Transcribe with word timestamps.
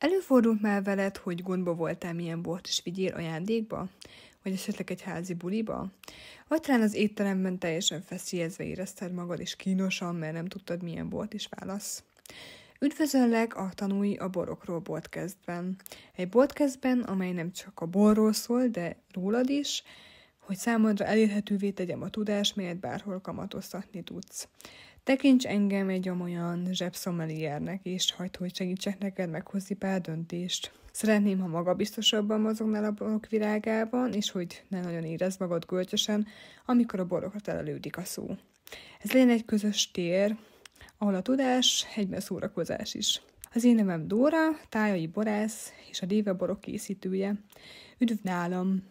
Előfordult 0.00 0.60
már 0.60 0.82
veled, 0.82 1.16
hogy 1.16 1.42
gondba 1.42 1.74
voltál, 1.74 2.14
milyen 2.14 2.42
bort 2.42 2.66
is 2.66 2.80
vigyél 2.84 3.14
ajándékba? 3.14 3.88
Vagy 4.42 4.52
esetleg 4.52 4.90
egy 4.90 5.02
házi 5.02 5.34
buliba? 5.34 5.86
Vagy 6.48 6.60
talán 6.60 6.80
az 6.80 6.94
étteremben 6.94 7.58
teljesen 7.58 8.02
feszélyezve 8.02 8.64
érezted 8.64 9.12
magad, 9.12 9.40
és 9.40 9.56
kínosan, 9.56 10.14
mert 10.14 10.32
nem 10.32 10.46
tudtad, 10.46 10.82
milyen 10.82 11.08
bort 11.08 11.34
is 11.34 11.48
válasz? 11.50 12.02
Üdvözöllek 12.78 13.56
a 13.56 13.70
Tanulj 13.74 14.16
a 14.16 14.28
borokról 14.28 14.82
podcastben. 14.82 15.76
Egy 16.16 16.28
podcastben, 16.28 17.00
amely 17.00 17.32
nem 17.32 17.52
csak 17.52 17.80
a 17.80 17.86
borról 17.86 18.32
szól, 18.32 18.66
de 18.66 18.96
rólad 19.12 19.50
is, 19.50 19.82
hogy 20.38 20.56
számodra 20.56 21.04
elérhetővé 21.04 21.70
tegyem 21.70 22.02
a 22.02 22.10
tudást, 22.10 22.56
melyet 22.56 22.80
bárhol 22.80 23.20
kamatoztatni 23.20 24.02
tudsz. 24.02 24.48
Tekints 25.04 25.46
engem 25.46 25.88
egy 25.88 26.08
olyan 26.08 26.68
zsebszomeliernek, 26.72 27.80
és 27.82 28.12
hagyd, 28.12 28.36
hogy 28.36 28.54
segítsek 28.56 28.98
neked 28.98 29.30
meghozni 29.30 29.74
pár 29.74 30.00
döntést. 30.00 30.72
Szeretném, 30.92 31.38
ha 31.38 31.46
magabiztosabban 31.46 32.40
mozognál 32.40 32.84
a 32.84 32.90
borok 32.90 33.26
virágában, 33.28 34.12
és 34.12 34.30
hogy 34.30 34.64
ne 34.68 34.80
nagyon 34.80 35.04
érezd 35.04 35.40
magad 35.40 35.64
gölcsösen, 35.66 36.26
amikor 36.66 37.00
a 37.00 37.06
borokra 37.06 37.40
telelődik 37.40 37.96
a 37.96 38.04
szó. 38.04 38.36
Ez 39.00 39.12
legyen 39.12 39.30
egy 39.30 39.44
közös 39.44 39.90
tér, 39.90 40.36
ahol 40.98 41.14
a 41.14 41.22
tudás 41.22 41.86
egyben 41.96 42.20
szórakozás 42.20 42.94
is. 42.94 43.22
Az 43.52 43.64
én 43.64 43.74
nevem 43.74 44.08
Dóra, 44.08 44.38
tájai 44.68 45.06
borász 45.06 45.72
és 45.90 46.02
a 46.02 46.06
Déve 46.06 46.32
borok 46.32 46.60
készítője. 46.60 47.34
Üdv 47.98 48.22
nálam! 48.22 48.82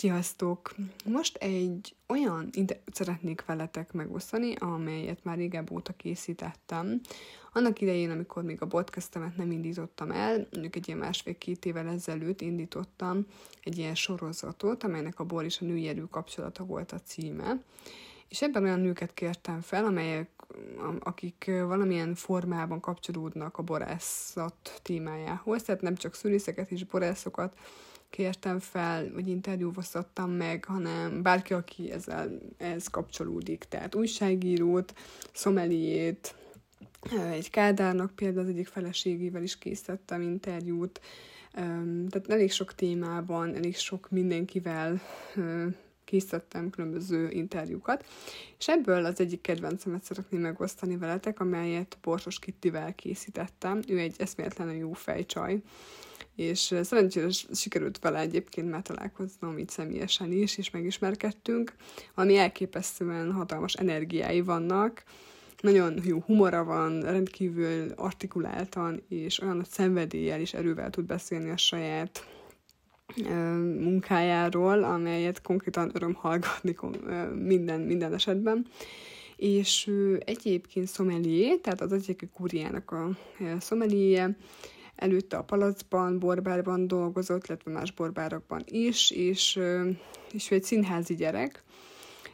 Sziasztok! 0.00 0.74
Most 1.04 1.36
egy 1.36 1.94
olyan 2.06 2.48
interjút 2.52 2.94
szeretnék 2.94 3.44
veletek 3.44 3.92
megosztani, 3.92 4.54
amelyet 4.54 5.24
már 5.24 5.36
régebb 5.36 5.70
óta 5.70 5.92
készítettem. 5.92 7.00
Annak 7.52 7.80
idején, 7.80 8.10
amikor 8.10 8.42
még 8.42 8.62
a 8.62 8.66
podcastemet 8.66 9.36
nem 9.36 9.50
indítottam 9.50 10.10
el, 10.10 10.46
mondjuk 10.52 10.76
egy 10.76 10.86
ilyen 10.86 10.98
másfél-két 10.98 11.64
évvel 11.64 11.88
ezelőtt 11.88 12.40
indítottam 12.40 13.26
egy 13.62 13.78
ilyen 13.78 13.94
sorozatot, 13.94 14.84
amelynek 14.84 15.20
a 15.20 15.24
bor 15.24 15.44
és 15.44 15.60
a 15.60 15.64
női 15.64 15.88
erő 15.88 16.04
kapcsolata 16.10 16.64
volt 16.64 16.92
a 16.92 17.00
címe. 17.00 17.62
És 18.28 18.42
ebben 18.42 18.62
olyan 18.62 18.80
nőket 18.80 19.14
kértem 19.14 19.60
fel, 19.60 19.84
amelyek, 19.84 20.30
akik 21.00 21.44
valamilyen 21.46 22.14
formában 22.14 22.80
kapcsolódnak 22.80 23.58
a 23.58 23.62
borászat 23.62 24.80
témájához, 24.82 25.62
tehát 25.62 25.82
nem 25.82 25.94
csak 25.94 26.14
szülészeket 26.14 26.70
és 26.70 26.84
borászokat, 26.84 27.56
kértem 28.10 28.58
fel, 28.58 29.12
vagy 29.12 29.28
interjúvoztattam 29.28 30.30
meg, 30.30 30.64
hanem 30.64 31.22
bárki, 31.22 31.52
aki 31.52 31.90
ezzel, 31.90 32.38
ez 32.56 32.86
kapcsolódik. 32.86 33.64
Tehát 33.64 33.94
újságírót, 33.94 34.94
szomeliét, 35.32 36.34
egy 37.30 37.50
Kádárnak 37.50 38.14
például 38.14 38.44
az 38.44 38.50
egyik 38.50 38.66
feleségével 38.66 39.42
is 39.42 39.58
készítettem 39.58 40.22
interjút, 40.22 41.00
tehát 42.08 42.28
elég 42.28 42.52
sok 42.52 42.74
témában, 42.74 43.54
elég 43.54 43.76
sok 43.76 44.10
mindenkivel 44.10 45.00
készítettem 46.04 46.70
különböző 46.70 47.30
interjúkat, 47.30 48.04
és 48.58 48.68
ebből 48.68 49.04
az 49.04 49.20
egyik 49.20 49.40
kedvencemet 49.40 50.04
szeretném 50.04 50.40
megosztani 50.40 50.96
veletek, 50.96 51.40
amelyet 51.40 51.98
Borsos 52.02 52.38
Kittivel 52.38 52.94
készítettem. 52.94 53.80
Ő 53.88 53.98
egy 53.98 54.14
eszméletlenül 54.18 54.74
jó 54.74 54.92
fejcsaj, 54.92 55.62
és 56.36 56.74
szerencsére 56.82 57.28
sikerült 57.52 57.98
vele 57.98 58.18
egyébként 58.18 58.70
már 58.70 58.82
találkoznom 58.82 59.58
így 59.58 59.68
személyesen 59.68 60.32
is, 60.32 60.58
és 60.58 60.70
megismerkedtünk, 60.70 61.74
ami 62.14 62.36
elképesztően 62.36 63.32
hatalmas 63.32 63.74
energiái 63.74 64.40
vannak, 64.40 65.02
nagyon 65.60 66.00
jó 66.04 66.20
humora 66.20 66.64
van, 66.64 67.00
rendkívül 67.00 67.92
artikuláltan, 67.96 69.02
és 69.08 69.40
olyan 69.40 69.56
nagy 69.56 69.68
szenvedéllyel 69.68 70.40
és 70.40 70.54
erővel 70.54 70.90
tud 70.90 71.04
beszélni 71.04 71.50
a 71.50 71.56
saját 71.56 72.26
munkájáról, 73.78 74.84
amelyet 74.84 75.42
konkrétan 75.42 75.90
öröm 75.94 76.14
hallgatni 76.14 76.76
minden, 77.34 77.80
minden 77.80 78.14
esetben. 78.14 78.66
És 79.36 79.90
egyébként 80.24 80.88
szomelié, 80.88 81.56
tehát 81.56 81.80
az 81.80 81.92
egyik 81.92 82.28
kúriának 82.32 82.90
a 82.90 83.10
szomeliéje, 83.58 84.36
előtte 85.00 85.36
a 85.36 85.42
palacban, 85.42 86.18
borbárban 86.18 86.86
dolgozott, 86.86 87.46
illetve 87.46 87.70
más 87.70 87.92
borbárakban 87.92 88.62
is, 88.66 89.10
és, 89.10 89.60
és 90.32 90.50
ő 90.50 90.54
egy 90.54 90.64
színházi 90.64 91.14
gyerek, 91.14 91.62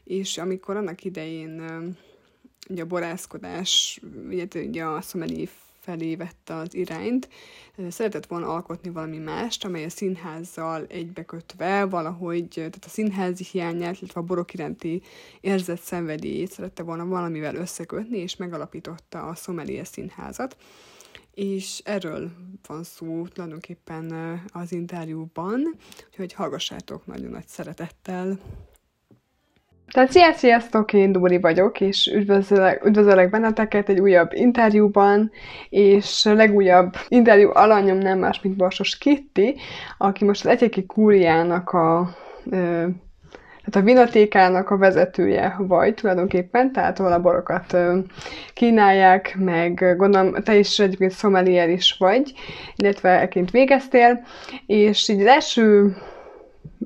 és 0.04 0.38
amikor 0.38 0.76
annak 0.76 1.05
idején 1.05 1.62
ugye 2.69 2.82
a 2.82 2.87
borászkodás, 2.87 4.00
ugye, 4.28 4.47
ugye 4.55 4.84
a 4.84 5.00
szomeli 5.00 5.49
felé 5.81 6.16
vette 6.16 6.55
az 6.55 6.75
irányt, 6.75 7.28
szeretett 7.88 8.26
volna 8.26 8.49
alkotni 8.49 8.91
valami 8.91 9.19
mást, 9.19 9.65
amely 9.65 9.84
a 9.84 9.91
színházzal 9.91 10.87
egybekötve 10.88 11.84
valahogy, 11.84 12.49
tehát 12.49 12.84
a 12.84 12.88
színházi 12.88 13.44
hiányát, 13.50 14.00
illetve 14.00 14.21
a 14.21 14.25
borok 14.25 14.55
iránti 14.55 15.03
érzett 15.41 15.81
szenvedélyét 15.81 16.50
szerette 16.50 16.82
volna 16.82 17.06
valamivel 17.06 17.55
összekötni, 17.55 18.19
és 18.19 18.37
megalapította 18.37 19.22
a 19.22 19.34
Sommelier 19.34 19.87
színházat 19.87 20.56
és 21.37 21.81
erről 21.85 22.31
van 22.67 22.83
szó 22.83 23.27
tulajdonképpen 23.27 24.13
az 24.53 24.73
interjúban, 24.73 25.77
úgyhogy 26.07 26.33
hallgassátok 26.33 27.07
nagyon 27.07 27.31
nagy 27.31 27.47
szeretettel. 27.47 28.39
Tehát 29.93 30.11
szia, 30.11 30.33
sziasztok, 30.33 30.93
én 30.93 31.13
Dóri 31.13 31.39
vagyok, 31.39 31.81
és 31.81 32.07
üdvözöllek, 32.07 32.85
üdvözöllek 32.85 33.31
benneteket 33.31 33.89
egy 33.89 34.01
újabb 34.01 34.33
interjúban, 34.33 35.31
és 35.69 36.25
legújabb 36.25 36.95
interjú 37.09 37.51
alanyom 37.53 37.99
nem 37.99 38.19
más, 38.19 38.41
mint 38.41 38.57
Barsos 38.57 38.99
Kitti, 38.99 39.57
aki 39.99 40.25
most 40.25 40.45
az 40.45 40.51
Egyeki 40.51 40.87
Kúriának 40.87 41.71
a 41.71 42.17
tehát 43.66 43.88
a 43.88 43.93
vinatékának 43.93 44.71
a 44.71 44.77
vezetője 44.77 45.56
vagy 45.59 45.94
tulajdonképpen, 45.94 46.72
tehát 46.72 47.00
ahol 47.00 47.12
a 47.12 47.21
borokat 47.21 47.77
kínálják, 48.54 49.37
meg 49.38 49.94
gondolom 49.97 50.34
te 50.43 50.56
is 50.56 50.78
egyébként 50.78 51.12
szomelier 51.12 51.69
is 51.69 51.97
vagy, 51.99 52.32
illetve 52.76 53.21
eként 53.21 53.50
végeztél, 53.50 54.26
és 54.66 55.09
így 55.09 55.21
az 55.21 55.26
első 55.26 55.97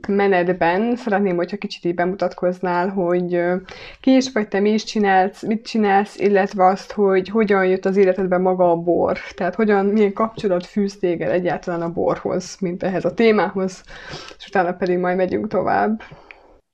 menetben 0.09 0.97
szeretném, 0.97 1.37
hogyha 1.37 1.57
kicsit 1.57 1.85
így 1.85 1.95
bemutatkoznál, 1.95 2.89
hogy 2.89 3.43
ki 4.01 4.17
is 4.17 4.33
vagy 4.33 4.49
te, 4.49 4.61
mi 4.61 4.71
is 4.71 4.85
csinálsz, 4.85 5.43
mit 5.43 5.67
csinálsz, 5.67 6.19
illetve 6.19 6.67
azt, 6.67 6.93
hogy 6.93 7.29
hogyan 7.29 7.67
jött 7.67 7.85
az 7.85 7.97
életedben 7.97 8.41
maga 8.41 8.71
a 8.71 8.77
bor, 8.77 9.19
tehát 9.37 9.55
hogyan, 9.55 9.87
milyen 9.87 10.13
kapcsolat 10.13 10.67
fűz 10.67 10.99
téged 10.99 11.31
egyáltalán 11.31 11.83
a 11.83 11.93
borhoz, 11.93 12.57
mint 12.61 12.83
ehhez 12.83 13.05
a 13.05 13.15
témához, 13.15 13.83
és 14.39 14.47
utána 14.47 14.73
pedig 14.73 14.99
majd 14.99 15.17
megyünk 15.17 15.49
tovább. 15.49 16.03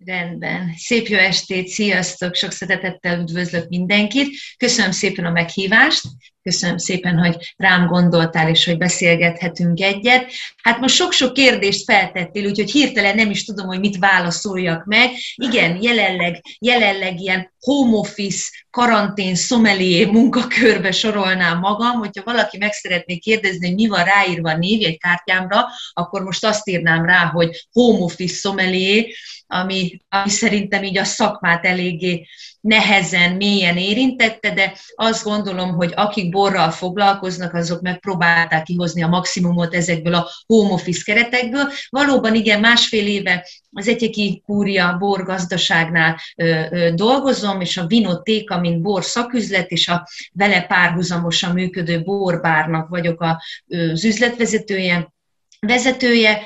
Rendben. 0.05 0.75
Szép 0.77 1.07
jó 1.07 1.17
estét, 1.17 1.69
sziasztok, 1.69 2.35
sok 2.35 2.51
szeretettel 2.53 3.21
üdvözlök 3.21 3.69
mindenkit. 3.69 4.37
Köszönöm 4.57 4.91
szépen 4.91 5.25
a 5.25 5.31
meghívást, 5.31 6.05
köszönöm 6.47 6.77
szépen, 6.77 7.19
hogy 7.19 7.55
rám 7.57 7.87
gondoltál, 7.87 8.49
és 8.49 8.65
hogy 8.65 8.79
beszélgethetünk 8.79 9.81
egyet. 9.81 10.33
Hát 10.63 10.79
most 10.79 10.95
sok-sok 10.95 11.33
kérdést 11.33 11.85
feltettél, 11.85 12.47
úgyhogy 12.47 12.71
hirtelen 12.71 13.15
nem 13.15 13.31
is 13.31 13.45
tudom, 13.45 13.67
hogy 13.67 13.81
mit 13.81 13.99
válaszoljak 13.99 14.85
meg. 14.85 15.11
Igen, 15.35 15.83
jelenleg, 15.83 16.43
jelenleg 16.59 17.21
ilyen 17.21 17.53
home 17.61 17.97
office, 17.97 18.51
karantén, 18.71 19.35
szomelié 19.35 20.05
munkakörbe 20.05 20.93
sorolnám 20.93 21.59
magam, 21.59 21.99
hogyha 21.99 22.23
valaki 22.25 22.59
meg 22.59 22.73
szeretné 22.73 23.17
kérdezni, 23.17 23.67
hogy 23.67 23.77
mi 23.77 23.87
van 23.87 24.05
ráírva 24.05 24.51
a 24.51 24.97
kártyámra, 24.99 25.67
akkor 25.93 26.23
most 26.23 26.45
azt 26.45 26.69
írnám 26.69 27.05
rá, 27.05 27.25
hogy 27.25 27.67
home 27.73 27.99
office 27.99 28.35
szomelié, 28.35 29.15
ami, 29.47 30.01
ami 30.09 30.29
szerintem 30.29 30.83
így 30.83 30.99
a 30.99 31.05
szakmát 31.05 31.65
eléggé 31.65 32.27
nehezen, 32.67 33.33
mélyen 33.33 33.77
érintette, 33.77 34.51
de 34.51 34.77
azt 34.95 35.25
gondolom, 35.25 35.75
hogy 35.75 35.93
akik 35.95 36.31
borral 36.31 36.71
foglalkoznak, 36.71 37.55
azok 37.55 37.81
megpróbálták 37.81 38.63
kihozni 38.63 39.03
a 39.03 39.09
maximumot 39.09 39.75
ezekből 39.75 40.15
a 40.15 40.29
home 40.47 40.73
office 40.73 41.03
keretekből. 41.05 41.71
Valóban 41.89 42.35
igen, 42.35 42.61
másfél 42.61 43.07
éve 43.07 43.49
az 43.71 43.89
Egyeki 43.89 44.43
Kúria 44.47 44.97
borgazdaságnál 44.99 46.21
ö, 46.37 46.61
ö, 46.71 46.91
dolgozom, 46.95 47.61
és 47.61 47.77
a 47.77 47.87
Vinotéka, 47.87 48.61
mint 48.61 48.81
bor 48.81 49.05
szaküzlet, 49.05 49.71
és 49.71 49.89
a 49.89 50.09
vele 50.33 50.63
párhuzamosan 50.63 51.53
működő 51.53 52.03
borbárnak 52.03 52.89
vagyok 52.89 53.21
az 53.21 54.05
üzletvezetője, 54.05 55.15
vezetője 55.61 56.43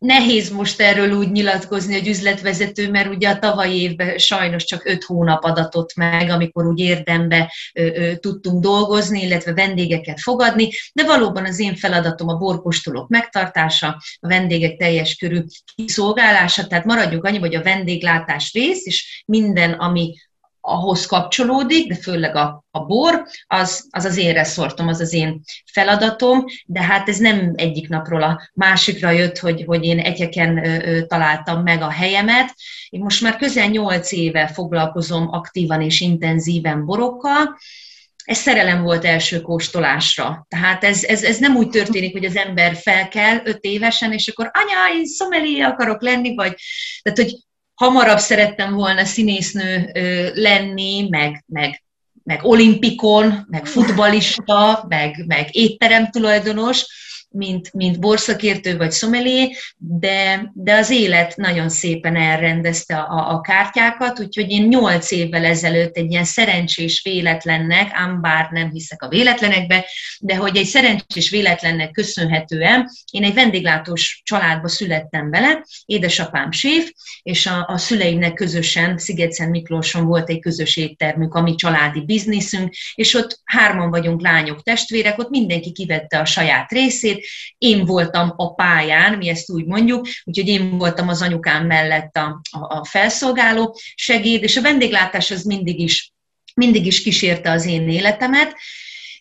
nehéz 0.00 0.50
most 0.50 0.80
erről 0.80 1.12
úgy 1.12 1.30
nyilatkozni, 1.30 1.94
hogy 1.94 2.08
üzletvezető, 2.08 2.90
mert 2.90 3.08
ugye 3.14 3.28
a 3.28 3.38
tavalyi 3.38 3.80
évben 3.80 4.18
sajnos 4.18 4.64
csak 4.64 4.84
öt 4.84 5.04
hónap 5.04 5.44
adatott 5.44 5.94
meg, 5.94 6.30
amikor 6.30 6.66
úgy 6.66 6.78
érdembe 6.78 7.52
ö, 7.72 7.82
ö, 7.82 8.16
tudtunk 8.16 8.62
dolgozni, 8.62 9.22
illetve 9.22 9.52
vendégeket 9.52 10.20
fogadni, 10.20 10.68
de 10.92 11.04
valóban 11.04 11.44
az 11.44 11.58
én 11.58 11.74
feladatom 11.74 12.28
a 12.28 12.36
borkostolók 12.36 13.08
megtartása, 13.08 13.88
a 14.20 14.28
vendégek 14.28 14.76
teljes 14.76 15.16
körű 15.16 15.40
kiszolgálása, 15.74 16.66
tehát 16.66 16.84
maradjuk 16.84 17.24
annyi, 17.24 17.38
hogy 17.38 17.54
a 17.54 17.62
vendéglátás 17.62 18.52
rész, 18.52 18.86
és 18.86 19.24
minden, 19.26 19.72
ami 19.72 20.14
ahhoz 20.60 21.06
kapcsolódik, 21.06 21.88
de 21.88 21.94
főleg 21.94 22.36
a, 22.36 22.64
a 22.70 22.84
bor, 22.84 23.26
az, 23.46 23.88
az 23.90 24.04
az 24.04 24.16
én 24.16 24.32
reszortom, 24.32 24.88
az 24.88 25.00
az 25.00 25.12
én 25.12 25.40
feladatom, 25.72 26.44
de 26.66 26.82
hát 26.82 27.08
ez 27.08 27.18
nem 27.18 27.52
egyik 27.56 27.88
napról 27.88 28.22
a 28.22 28.50
másikra 28.54 29.10
jött, 29.10 29.38
hogy, 29.38 29.64
hogy 29.66 29.84
én 29.84 29.98
egyeken 29.98 30.66
ö, 30.66 30.96
ö, 30.96 31.06
találtam 31.06 31.62
meg 31.62 31.82
a 31.82 31.90
helyemet. 31.90 32.54
Én 32.88 33.00
most 33.00 33.22
már 33.22 33.36
közel 33.36 33.68
nyolc 33.68 34.12
éve 34.12 34.46
foglalkozom 34.46 35.28
aktívan 35.30 35.80
és 35.80 36.00
intenzíven 36.00 36.84
borokkal, 36.84 37.58
ez 38.24 38.38
szerelem 38.38 38.82
volt 38.82 39.04
első 39.04 39.40
kóstolásra. 39.40 40.46
Tehát 40.48 40.84
ez, 40.84 41.04
ez, 41.04 41.22
ez 41.22 41.38
nem 41.38 41.56
úgy 41.56 41.68
történik, 41.68 42.12
hogy 42.12 42.24
az 42.24 42.36
ember 42.36 42.76
fel 42.76 43.08
kell 43.08 43.40
öt 43.44 43.58
évesen, 43.60 44.12
és 44.12 44.28
akkor 44.28 44.50
anya, 44.52 44.98
én 44.98 45.06
szomelié 45.06 45.60
akarok 45.60 46.02
lenni, 46.02 46.34
vagy 46.34 46.54
tehát, 47.02 47.18
hogy 47.18 47.38
hamarabb 47.80 48.18
szerettem 48.18 48.74
volna 48.74 49.04
színésznő 49.04 49.90
lenni, 50.34 51.08
meg, 51.08 51.44
meg, 51.46 51.82
meg 52.22 52.40
olimpikon, 52.42 53.46
meg 53.50 53.66
futbalista, 53.66 54.84
meg, 54.88 55.24
meg 55.26 55.48
étterem 55.50 56.10
tulajdonos, 56.10 56.86
mint, 57.30 57.72
mint 57.72 58.00
borszakértő 58.00 58.76
vagy 58.76 58.90
szomelié, 58.90 59.56
de, 59.76 60.50
de 60.54 60.74
az 60.74 60.90
élet 60.90 61.36
nagyon 61.36 61.68
szépen 61.68 62.16
elrendezte 62.16 62.96
a, 62.96 63.34
a 63.34 63.40
kártyákat, 63.40 64.20
úgyhogy 64.20 64.50
én 64.50 64.66
nyolc 64.66 65.10
évvel 65.10 65.44
ezelőtt 65.44 65.96
egy 65.96 66.10
ilyen 66.10 66.24
szerencsés 66.24 67.02
véletlennek, 67.04 67.90
ám 67.92 68.20
bár 68.20 68.48
nem 68.50 68.70
hiszek 68.70 69.02
a 69.02 69.08
véletlenekbe, 69.08 69.86
de 70.20 70.36
hogy 70.36 70.56
egy 70.56 70.66
szerencsés 70.66 71.30
véletlennek 71.30 71.90
köszönhetően 71.90 72.88
én 73.10 73.24
egy 73.24 73.34
vendéglátós 73.34 74.20
családba 74.24 74.68
születtem 74.68 75.30
bele, 75.30 75.64
édesapám 75.84 76.52
séf, 76.52 76.92
és 77.22 77.46
a, 77.46 77.66
a 77.68 77.78
szüleimnek 77.78 78.32
közösen 78.32 78.98
Szigetszent 78.98 79.50
Miklóson 79.50 80.04
volt 80.04 80.28
egy 80.28 80.40
közös 80.40 80.76
éttermünk, 80.76 81.34
ami 81.34 81.54
családi 81.54 82.00
bizniszünk, 82.00 82.74
és 82.94 83.14
ott 83.14 83.40
hárman 83.44 83.90
vagyunk 83.90 84.22
lányok, 84.22 84.62
testvérek, 84.62 85.18
ott 85.18 85.30
mindenki 85.30 85.72
kivette 85.72 86.18
a 86.18 86.24
saját 86.24 86.70
részét, 86.70 87.19
én 87.58 87.84
voltam 87.84 88.32
a 88.36 88.54
pályán, 88.54 89.14
mi 89.18 89.28
ezt 89.28 89.50
úgy 89.50 89.64
mondjuk, 89.64 90.08
úgyhogy 90.24 90.48
én 90.48 90.78
voltam 90.78 91.08
az 91.08 91.22
anyukám 91.22 91.66
mellett 91.66 92.16
a, 92.16 92.40
a, 92.50 92.78
a 92.78 92.84
felszolgáló 92.84 93.76
segéd, 93.94 94.42
és 94.42 94.56
a 94.56 94.62
vendéglátás 94.62 95.30
az 95.30 95.42
mindig 95.42 95.80
is 95.80 96.12
mindig 96.54 96.86
is 96.86 97.02
kísérte 97.02 97.50
az 97.50 97.66
én 97.66 97.88
életemet, 97.88 98.56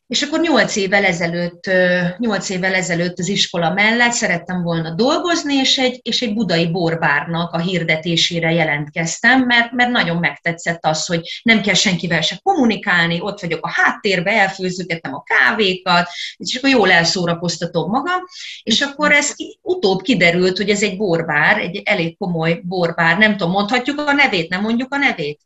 és 0.09 0.21
akkor 0.21 0.39
nyolc 0.39 0.75
évvel 0.75 1.05
ezelőtt, 1.05 1.69
nyolc 2.17 2.49
évvel 2.49 2.73
ezelőtt 2.73 3.19
az 3.19 3.27
iskola 3.27 3.73
mellett 3.73 4.11
szerettem 4.11 4.63
volna 4.63 4.95
dolgozni, 4.95 5.53
és 5.53 5.77
egy, 5.77 5.99
és 6.03 6.21
egy 6.21 6.33
budai 6.33 6.67
borbárnak 6.67 7.53
a 7.53 7.59
hirdetésére 7.59 8.51
jelentkeztem, 8.51 9.41
mert, 9.45 9.71
mert 9.71 9.89
nagyon 9.89 10.17
megtetszett 10.17 10.85
az, 10.85 11.05
hogy 11.05 11.21
nem 11.43 11.61
kell 11.61 11.73
senkivel 11.73 12.21
se 12.21 12.39
kommunikálni, 12.43 13.21
ott 13.21 13.41
vagyok 13.41 13.65
a 13.65 13.71
háttérbe, 13.71 14.31
elfőzőgetem 14.31 15.13
a 15.13 15.23
kávékat, 15.23 16.09
és 16.37 16.55
akkor 16.55 16.69
jól 16.69 16.91
elszórakoztatom 16.91 17.89
magam, 17.89 18.23
és 18.63 18.81
akkor 18.81 19.11
ez 19.11 19.33
utóbb 19.61 20.01
kiderült, 20.01 20.57
hogy 20.57 20.69
ez 20.69 20.83
egy 20.83 20.97
borbár, 20.97 21.57
egy 21.57 21.81
elég 21.85 22.17
komoly 22.17 22.61
borbár, 22.63 23.17
nem 23.17 23.31
tudom, 23.37 23.51
mondhatjuk 23.51 23.99
a 23.99 24.11
nevét, 24.13 24.49
nem 24.49 24.61
mondjuk 24.61 24.93
a 24.93 24.97
nevét? 24.97 25.39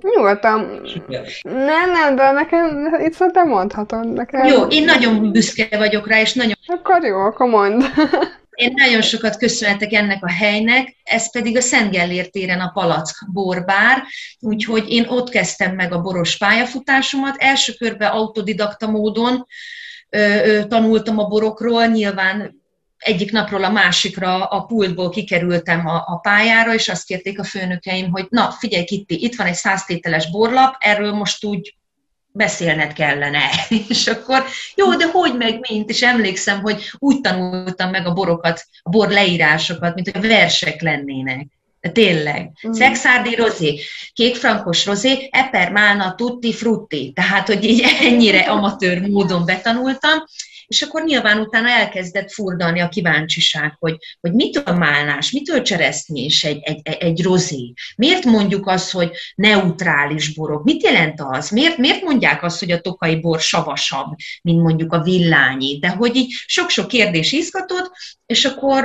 Nyugodtan. 0.00 0.82
Nem, 1.42 1.90
nem, 1.92 2.16
de 2.16 2.30
nekem 2.30 2.98
itt 3.04 3.12
szerintem 3.12 3.48
mondhatod. 3.48 4.12
Nekem... 4.12 4.46
Jó, 4.46 4.62
én 4.62 4.84
nagyon 4.84 5.32
büszke 5.32 5.78
vagyok 5.78 6.08
rá, 6.08 6.20
és 6.20 6.34
nagyon... 6.34 6.54
Akkor 6.66 7.04
jó, 7.04 7.18
akkor 7.18 7.48
mondd. 7.48 7.82
Én 8.50 8.72
nagyon 8.76 9.02
sokat 9.02 9.36
köszönhetek 9.36 9.92
ennek 9.92 10.24
a 10.24 10.30
helynek, 10.30 10.96
ez 11.04 11.32
pedig 11.32 11.56
a 11.56 11.60
Szent 11.60 11.90
Gellért 11.90 12.30
téren 12.30 12.60
a 12.60 12.70
Palack 12.74 13.32
borbár, 13.32 14.02
úgyhogy 14.40 14.84
én 14.88 15.04
ott 15.08 15.28
kezdtem 15.28 15.74
meg 15.74 15.92
a 15.92 16.00
boros 16.00 16.36
pályafutásomat. 16.36 17.36
Első 17.38 17.72
körben 17.72 18.10
autodidakta 18.10 18.90
módon 18.90 19.46
ö, 20.08 20.18
ö, 20.18 20.66
tanultam 20.66 21.18
a 21.18 21.24
borokról, 21.24 21.86
nyilván 21.86 22.59
egyik 23.00 23.32
napról 23.32 23.64
a 23.64 23.70
másikra 23.70 24.44
a 24.44 24.60
pultból 24.64 25.10
kikerültem 25.10 25.86
a, 25.86 26.04
a 26.06 26.16
pályára, 26.16 26.74
és 26.74 26.88
azt 26.88 27.06
kérték 27.06 27.38
a 27.38 27.44
főnökeim, 27.44 28.10
hogy 28.10 28.26
na, 28.28 28.50
figyelj 28.50 28.84
Kitti, 28.84 29.22
itt 29.24 29.34
van 29.34 29.46
egy 29.46 29.54
száztételes 29.54 30.30
borlap, 30.30 30.76
erről 30.78 31.12
most 31.12 31.44
úgy 31.44 31.74
beszélned 32.32 32.92
kellene. 32.92 33.50
És 33.88 34.06
akkor, 34.06 34.44
jó, 34.74 34.94
de 34.94 35.06
hogy 35.06 35.36
meg 35.36 35.66
mint? 35.68 35.90
És 35.90 36.02
emlékszem, 36.02 36.60
hogy 36.60 36.90
úgy 36.98 37.20
tanultam 37.20 37.90
meg 37.90 38.06
a 38.06 38.12
borokat, 38.12 38.64
a 38.82 38.90
bor 38.90 39.08
leírásokat, 39.08 39.94
mint 39.94 40.10
hogy 40.10 40.26
versek 40.26 40.80
lennének. 40.80 41.46
De 41.80 41.90
tényleg. 41.90 42.50
Mm. 42.68 42.72
Szexárdi 42.72 43.34
rozé, 43.34 43.80
kékfrankos 44.12 44.86
rozé, 44.86 45.28
eper, 45.30 45.70
málna, 45.70 46.14
tutti, 46.14 46.52
frutti. 46.52 47.12
Tehát, 47.14 47.46
hogy 47.46 47.64
így 47.64 47.84
ennyire 48.00 48.40
amatőr 48.40 49.00
módon 49.00 49.44
betanultam, 49.44 50.18
és 50.70 50.82
akkor 50.82 51.04
nyilván 51.04 51.38
utána 51.38 51.68
elkezdett 51.68 52.32
furdalni 52.32 52.80
a 52.80 52.88
kíváncsiság, 52.88 53.76
hogy, 53.78 53.96
hogy 54.20 54.32
mitől 54.32 54.74
málnás, 54.74 55.30
mitől 55.30 55.62
cseresznyés 55.62 56.44
egy, 56.44 56.58
egy, 56.62 56.80
egy 56.82 57.22
rozé? 57.22 57.72
Miért 57.96 58.24
mondjuk 58.24 58.66
azt, 58.66 58.90
hogy 58.90 59.10
neutrális 59.34 60.32
borok? 60.32 60.64
Mit 60.64 60.82
jelent 60.82 61.20
az? 61.20 61.50
Miért, 61.50 61.76
miért 61.76 62.02
mondják 62.02 62.42
azt, 62.42 62.58
hogy 62.58 62.70
a 62.70 62.80
tokai 62.80 63.20
bor 63.20 63.40
savasabb, 63.40 64.14
mint 64.42 64.62
mondjuk 64.62 64.92
a 64.92 65.02
villányi? 65.02 65.78
De 65.78 65.88
hogy 65.88 66.16
így 66.16 66.32
sok-sok 66.46 66.88
kérdés 66.88 67.32
izgatott, 67.32 67.92
és 68.26 68.44
akkor 68.44 68.84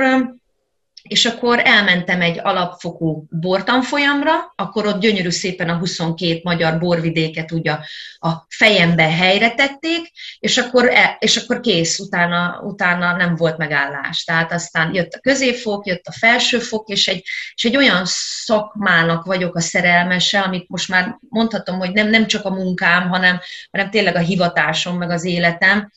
és 1.08 1.24
akkor 1.24 1.60
elmentem 1.64 2.20
egy 2.20 2.38
alapfokú 2.42 3.26
bortanfolyamra, 3.30 4.52
akkor 4.54 4.86
ott 4.86 5.00
gyönyörű 5.00 5.30
szépen 5.30 5.68
a 5.68 5.78
22 5.78 6.40
magyar 6.42 6.78
borvidéket 6.78 7.52
ugye 7.52 7.78
a, 8.18 8.46
fejembe 8.48 9.02
helyre 9.02 9.54
tették, 9.54 10.12
és 10.38 10.58
akkor, 10.58 10.88
e, 10.88 11.16
és 11.20 11.36
akkor 11.36 11.60
kész, 11.60 11.98
utána, 11.98 12.60
utána 12.62 13.16
nem 13.16 13.36
volt 13.36 13.56
megállás. 13.56 14.24
Tehát 14.24 14.52
aztán 14.52 14.94
jött 14.94 15.12
a 15.12 15.20
középfok, 15.20 15.86
jött 15.86 16.06
a 16.06 16.12
felsőfok, 16.12 16.88
és 16.88 17.06
egy, 17.08 17.22
és 17.54 17.64
egy 17.64 17.76
olyan 17.76 18.02
szakmának 18.44 19.24
vagyok 19.24 19.56
a 19.56 19.60
szerelmese, 19.60 20.40
amit 20.40 20.68
most 20.68 20.88
már 20.88 21.18
mondhatom, 21.28 21.78
hogy 21.78 21.92
nem, 21.92 22.08
nem 22.08 22.26
csak 22.26 22.44
a 22.44 22.50
munkám, 22.50 23.08
hanem, 23.08 23.40
hanem 23.70 23.90
tényleg 23.90 24.16
a 24.16 24.20
hivatásom, 24.20 24.96
meg 24.96 25.10
az 25.10 25.24
életem. 25.24 25.90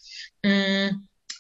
Mm 0.48 0.88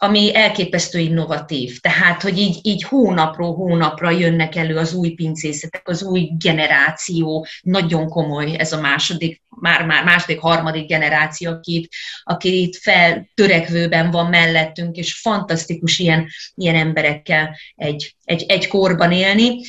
ami 0.02 0.36
elképesztő 0.36 1.00
innovatív. 1.00 1.80
Tehát, 1.80 2.22
hogy 2.22 2.38
így, 2.38 2.60
így 2.62 2.84
hónapról 2.84 3.54
hónapra 3.54 4.10
jönnek 4.10 4.56
elő 4.56 4.78
az 4.78 4.94
új 4.94 5.10
pincészetek, 5.10 5.88
az 5.88 6.04
új 6.04 6.30
generáció, 6.38 7.46
nagyon 7.62 8.10
komoly 8.10 8.56
ez 8.58 8.74
a 8.74 8.82
második, 8.82 9.42
már, 9.50 9.86
már 9.86 10.04
második, 10.04 10.40
harmadik 10.40 10.88
generáció, 10.88 11.52
aki 11.52 11.76
itt, 11.76 11.90
aki 12.24 12.62
itt 12.62 12.76
feltörekvőben 12.76 14.12
van 14.12 14.30
mellettünk, 14.30 14.96
és 14.96 15.20
fantasztikus 15.20 16.00
ilyen, 16.00 16.28
ilyen 16.56 16.76
emberekkel 16.76 17.58
egy, 17.76 18.16
egy, 18.24 18.46
egy 18.48 18.68
korban 18.68 19.12
élni. 19.12 19.62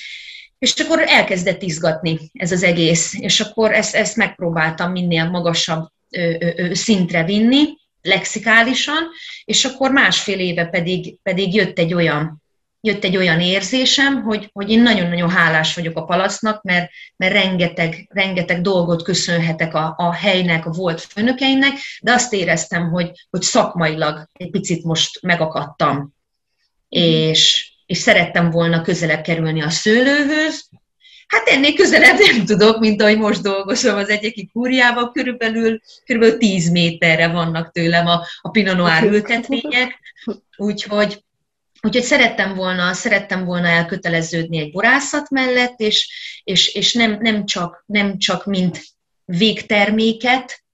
És 0.58 0.74
akkor 0.74 1.02
elkezdett 1.06 1.62
izgatni 1.62 2.18
ez 2.32 2.52
az 2.52 2.62
egész, 2.62 3.14
és 3.18 3.40
akkor 3.40 3.72
ezt, 3.72 3.94
ezt 3.94 4.16
megpróbáltam 4.16 4.90
minél 4.90 5.30
magasabb 5.30 5.88
szintre 6.72 7.24
vinni, 7.24 7.78
lexikálisan, 8.02 9.08
és 9.44 9.64
akkor 9.64 9.90
másfél 9.90 10.38
éve 10.38 10.64
pedig, 10.66 11.18
pedig 11.22 11.54
jött 11.54 11.78
egy 11.78 11.94
olyan 11.94 12.42
jött 12.80 13.04
egy 13.04 13.16
olyan 13.16 13.40
érzésem, 13.40 14.22
hogy, 14.22 14.50
hogy 14.52 14.70
én 14.70 14.82
nagyon-nagyon 14.82 15.30
hálás 15.30 15.74
vagyok 15.74 15.96
a 15.96 16.04
palasznak, 16.04 16.62
mert, 16.62 16.90
mert 17.16 17.32
rengeteg, 17.32 18.08
rengeteg 18.10 18.60
dolgot 18.60 19.02
köszönhetek 19.02 19.74
a, 19.74 19.94
a 19.96 20.12
helynek, 20.12 20.66
a 20.66 20.70
volt 20.70 21.00
főnökeimnek, 21.00 21.72
de 22.00 22.12
azt 22.12 22.32
éreztem, 22.32 22.90
hogy, 22.90 23.10
hogy 23.30 23.42
szakmailag 23.42 24.28
egy 24.32 24.50
picit 24.50 24.84
most 24.84 25.22
megakadtam, 25.22 25.96
mm. 25.96 26.02
és, 26.88 27.72
és 27.86 27.98
szerettem 27.98 28.50
volna 28.50 28.82
közelebb 28.82 29.22
kerülni 29.22 29.62
a 29.62 29.70
szőlőhöz, 29.70 30.68
Hát 31.30 31.48
ennél 31.48 31.74
közelebb 31.74 32.18
nem 32.18 32.44
tudok, 32.44 32.78
mint 32.78 33.02
ahogy 33.02 33.18
most 33.18 33.42
dolgozom 33.42 33.96
az 33.96 34.08
egyeki 34.08 34.50
kúriával, 34.52 35.10
körülbelül, 35.12 35.80
körülbelül 36.04 36.38
10 36.38 36.70
méterre 36.70 37.28
vannak 37.28 37.72
tőlem 37.72 38.06
a, 38.06 38.22
a 38.40 38.50
Pinot 38.50 38.76
Noir 38.76 39.02
ültetvények, 39.02 39.98
úgyhogy, 40.56 41.24
úgyhogy 41.80 42.02
szerettem 42.02 42.54
volna, 42.54 42.92
szerettem 42.92 43.44
volna 43.44 43.68
elköteleződni 43.68 44.58
egy 44.58 44.70
borászat 44.72 45.30
mellett, 45.30 45.80
és, 45.80 46.10
és, 46.44 46.74
és 46.74 46.92
nem, 46.92 47.18
nem, 47.20 47.44
csak, 47.44 47.84
nem 47.86 48.18
csak 48.18 48.44
mint 48.44 48.84
végterméket, 49.24 50.64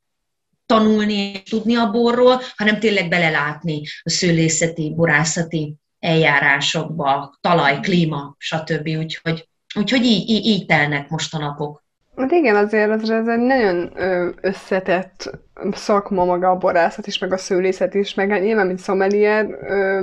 tanulni 0.66 1.14
és 1.14 1.50
tudni 1.50 1.76
a 1.76 1.90
borról, 1.90 2.42
hanem 2.56 2.78
tényleg 2.78 3.08
belelátni 3.08 3.82
a 4.02 4.10
szőlészeti, 4.10 4.92
borászati 4.94 5.74
eljárásokba, 6.00 7.38
talaj, 7.40 7.80
klíma, 7.80 8.34
stb. 8.38 8.88
Úgyhogy, 8.88 9.48
úgyhogy 9.74 10.04
így, 10.04 10.28
így, 10.28 10.46
így 10.46 10.66
telnek 10.66 11.08
most 11.08 11.34
a 11.34 11.38
napok. 11.38 11.84
Hát 12.16 12.30
igen, 12.30 12.56
azért 12.56 12.90
ez, 12.90 13.10
ez 13.10 13.28
egy 13.28 13.38
nagyon 13.38 13.92
összetett 14.40 15.38
szakma 15.72 16.24
maga 16.24 16.50
a 16.50 16.56
borászat 16.56 17.06
is, 17.06 17.18
meg 17.18 17.32
a 17.32 17.36
szőlészet 17.36 17.94
is, 17.94 18.14
meg 18.14 18.30
hát 18.30 18.40
nyilván, 18.40 18.66
mint 18.66 18.78
szomelier, 18.78 19.46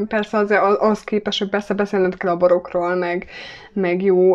persze 0.08 0.38
azért 0.38 0.62
az 0.80 1.04
képes, 1.04 1.40
hogy 1.40 1.50
persze 1.50 1.74
beszélned 1.74 2.18
kell 2.18 2.32
a 2.32 2.38
borokról, 2.38 2.96
meg, 2.96 3.28
meg 3.74 4.02
jó, 4.02 4.32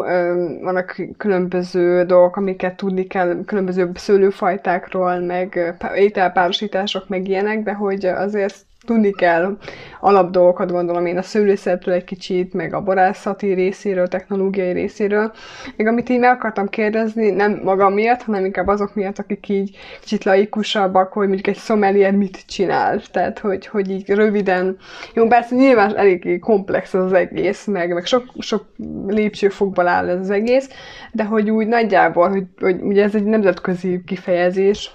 vannak 0.60 0.96
különböző 1.16 2.04
dolgok, 2.04 2.36
amiket 2.36 2.76
tudni 2.76 3.06
kell, 3.06 3.44
különböző 3.46 3.90
szőlőfajtákról, 3.94 5.18
meg 5.18 5.74
ételpárosítások, 5.94 7.08
meg 7.08 7.28
ilyenek, 7.28 7.62
de 7.62 7.72
hogy 7.72 8.06
azért 8.06 8.66
tudni 8.88 9.12
kell 9.12 9.56
alapdolgokat, 10.00 10.70
gondolom 10.70 11.06
én 11.06 11.18
a 11.18 11.22
szőlészetről 11.22 11.94
egy 11.94 12.04
kicsit, 12.04 12.54
meg 12.54 12.74
a 12.74 12.82
borászati 12.82 13.52
részéről, 13.52 14.08
technológiai 14.08 14.72
részéről. 14.72 15.32
Még 15.76 15.86
amit 15.86 16.08
így 16.08 16.18
meg 16.18 16.30
akartam 16.30 16.68
kérdezni, 16.68 17.30
nem 17.30 17.60
magam 17.64 17.92
miatt, 17.92 18.22
hanem 18.22 18.44
inkább 18.44 18.66
azok 18.66 18.94
miatt, 18.94 19.18
akik 19.18 19.48
így 19.48 19.76
kicsit 20.00 20.24
laikusabbak, 20.24 21.12
hogy 21.12 21.26
mondjuk 21.26 21.46
egy 21.46 21.56
sommelier 21.56 22.12
mit 22.12 22.46
csinál. 22.46 23.00
Tehát, 23.12 23.38
hogy, 23.38 23.66
hogy 23.66 23.90
így 23.90 24.08
röviden, 24.08 24.76
jó, 25.14 25.26
persze 25.26 25.54
nyilván 25.54 25.96
eléggé 25.96 26.38
komplex 26.38 26.94
az, 26.94 27.04
az 27.04 27.12
egész, 27.12 27.66
meg, 27.66 27.94
meg 27.94 28.04
sok, 28.04 28.24
sok 28.38 28.64
lépcsőfokból 29.06 29.88
áll 29.88 30.08
ez 30.08 30.20
az 30.20 30.30
egész, 30.30 30.68
de 31.12 31.24
hogy 31.24 31.50
úgy 31.50 31.66
nagyjából, 31.66 32.28
hogy, 32.28 32.44
hogy 32.60 32.80
ugye 32.80 33.02
ez 33.02 33.14
egy 33.14 33.24
nemzetközi 33.24 34.02
kifejezés, 34.06 34.90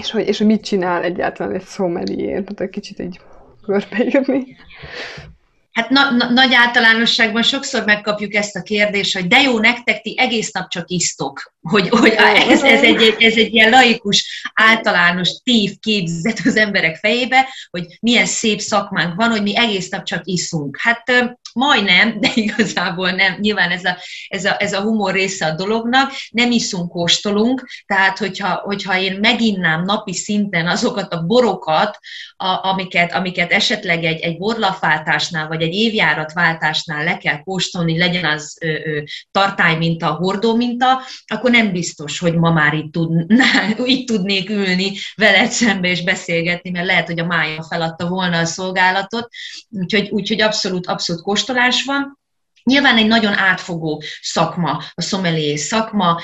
és 0.00 0.10
hogy, 0.10 0.26
és 0.26 0.38
hogy 0.38 0.46
mit 0.46 0.64
csinál 0.64 1.02
egyáltalán 1.02 1.54
egy 1.54 1.66
sommelier, 1.66 2.42
tehát 2.42 2.60
egy 2.60 2.70
kicsit 2.70 3.00
egy 3.00 3.20
körbeírni. 3.62 4.56
Hát 5.72 5.90
na, 5.90 6.10
na, 6.10 6.30
nagy 6.30 6.54
általánosságban 6.54 7.42
sokszor 7.42 7.84
megkapjuk 7.84 8.34
ezt 8.34 8.56
a 8.56 8.62
kérdést, 8.62 9.14
hogy 9.14 9.26
de 9.26 9.40
jó, 9.40 9.58
nektek 9.58 10.02
ti 10.02 10.14
egész 10.18 10.52
nap 10.52 10.68
csak 10.68 10.90
isztok. 10.90 11.54
Hogy, 11.60 11.88
hogy 11.88 12.14
ez, 12.48 12.62
ez, 12.62 12.82
egy, 12.82 13.16
ez 13.18 13.36
egy 13.36 13.54
ilyen 13.54 13.70
laikus, 13.70 14.50
általános 14.54 15.28
tév 15.42 15.78
képzet 15.78 16.40
az 16.44 16.56
emberek 16.56 16.96
fejébe, 16.96 17.48
hogy 17.70 17.98
milyen 18.00 18.26
szép 18.26 18.60
szakmánk 18.60 19.14
van, 19.14 19.30
hogy 19.30 19.42
mi 19.42 19.56
egész 19.56 19.88
nap 19.88 20.04
csak 20.04 20.20
iszunk. 20.24 20.78
Hát 20.80 21.02
majdnem, 21.52 22.20
de 22.20 22.30
igazából 22.46 23.10
nem. 23.10 23.36
Nyilván 23.40 23.70
ez 23.70 23.84
a, 23.84 23.96
ez 24.28 24.44
a, 24.44 24.56
ez 24.58 24.72
a 24.72 24.80
humor 24.80 25.12
része 25.12 25.46
a 25.46 25.54
dolognak. 25.54 26.12
Nem 26.30 26.50
iszunk, 26.50 26.90
kóstolunk, 26.90 27.68
tehát 27.86 28.18
hogyha, 28.18 28.54
hogyha 28.54 28.98
én 28.98 29.18
meginnám 29.20 29.84
napi 29.84 30.14
szinten 30.14 30.66
azokat 30.66 31.12
a 31.12 31.22
borokat, 31.22 31.98
a, 32.36 32.68
amiket, 32.68 33.12
amiket 33.12 33.52
esetleg 33.52 34.04
egy, 34.04 34.20
egy 34.20 34.38
borlafváltásnál, 34.38 35.48
vagy 35.48 35.62
egy 35.62 35.74
évjáratváltásnál 35.74 37.04
le 37.04 37.16
kell 37.16 37.42
kóstolni, 37.42 37.98
legyen 37.98 38.24
az 38.24 38.56
ö, 38.60 38.66
ö, 38.66 39.02
tartály 39.30 39.76
minta, 39.76 40.06
hordó 40.06 40.56
minta, 40.56 41.00
akkor 41.50 41.62
nem 41.62 41.72
biztos, 41.72 42.18
hogy 42.18 42.34
ma 42.34 42.50
már 42.50 42.74
itt, 42.74 42.92
tudná, 42.92 43.44
itt 43.84 44.06
tudnék 44.06 44.50
ülni 44.50 44.92
veled 45.14 45.50
szembe 45.50 45.88
és 45.88 46.02
beszélgetni, 46.02 46.70
mert 46.70 46.86
lehet, 46.86 47.06
hogy 47.06 47.18
a 47.18 47.26
mája 47.26 47.62
feladta 47.62 48.08
volna 48.08 48.38
a 48.38 48.44
szolgálatot, 48.44 49.28
úgyhogy, 49.68 50.08
úgyhogy 50.10 50.40
abszolút, 50.40 50.86
abszolút 50.86 51.22
kóstolás 51.22 51.84
van. 51.84 52.18
Nyilván 52.64 52.96
egy 52.96 53.06
nagyon 53.06 53.34
átfogó 53.34 54.02
szakma, 54.20 54.82
a 54.94 55.02
szomelié 55.02 55.56
szakma, 55.56 56.20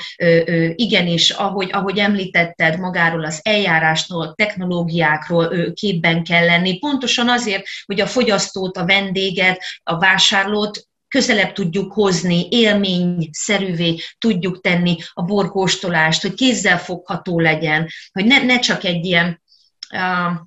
igenis, 0.75 1.29
ahogy, 1.29 1.69
ahogy 1.71 1.97
említetted, 1.97 2.79
magáról 2.79 3.25
az 3.25 3.39
eljárásról, 3.43 4.33
technológiákról 4.35 5.73
képben 5.73 6.23
kell 6.23 6.45
lenni, 6.45 6.79
pontosan 6.79 7.29
azért, 7.29 7.63
hogy 7.85 8.01
a 8.01 8.07
fogyasztót, 8.07 8.77
a 8.77 8.85
vendéget, 8.85 9.63
a 9.83 9.97
vásárlót 9.97 10.86
közelebb 11.07 11.51
tudjuk 11.53 11.93
hozni, 11.93 12.47
élményszerűvé 12.49 13.99
tudjuk 14.17 14.61
tenni 14.61 14.97
a 15.13 15.21
borkóstolást, 15.21 16.21
hogy 16.21 16.33
kézzel 16.33 16.79
fogható 16.79 17.39
legyen, 17.39 17.87
hogy 18.11 18.25
ne, 18.25 18.43
ne 18.43 18.59
csak 18.59 18.83
egy 18.83 19.05
ilyen 19.05 19.41
uh, 19.93 20.45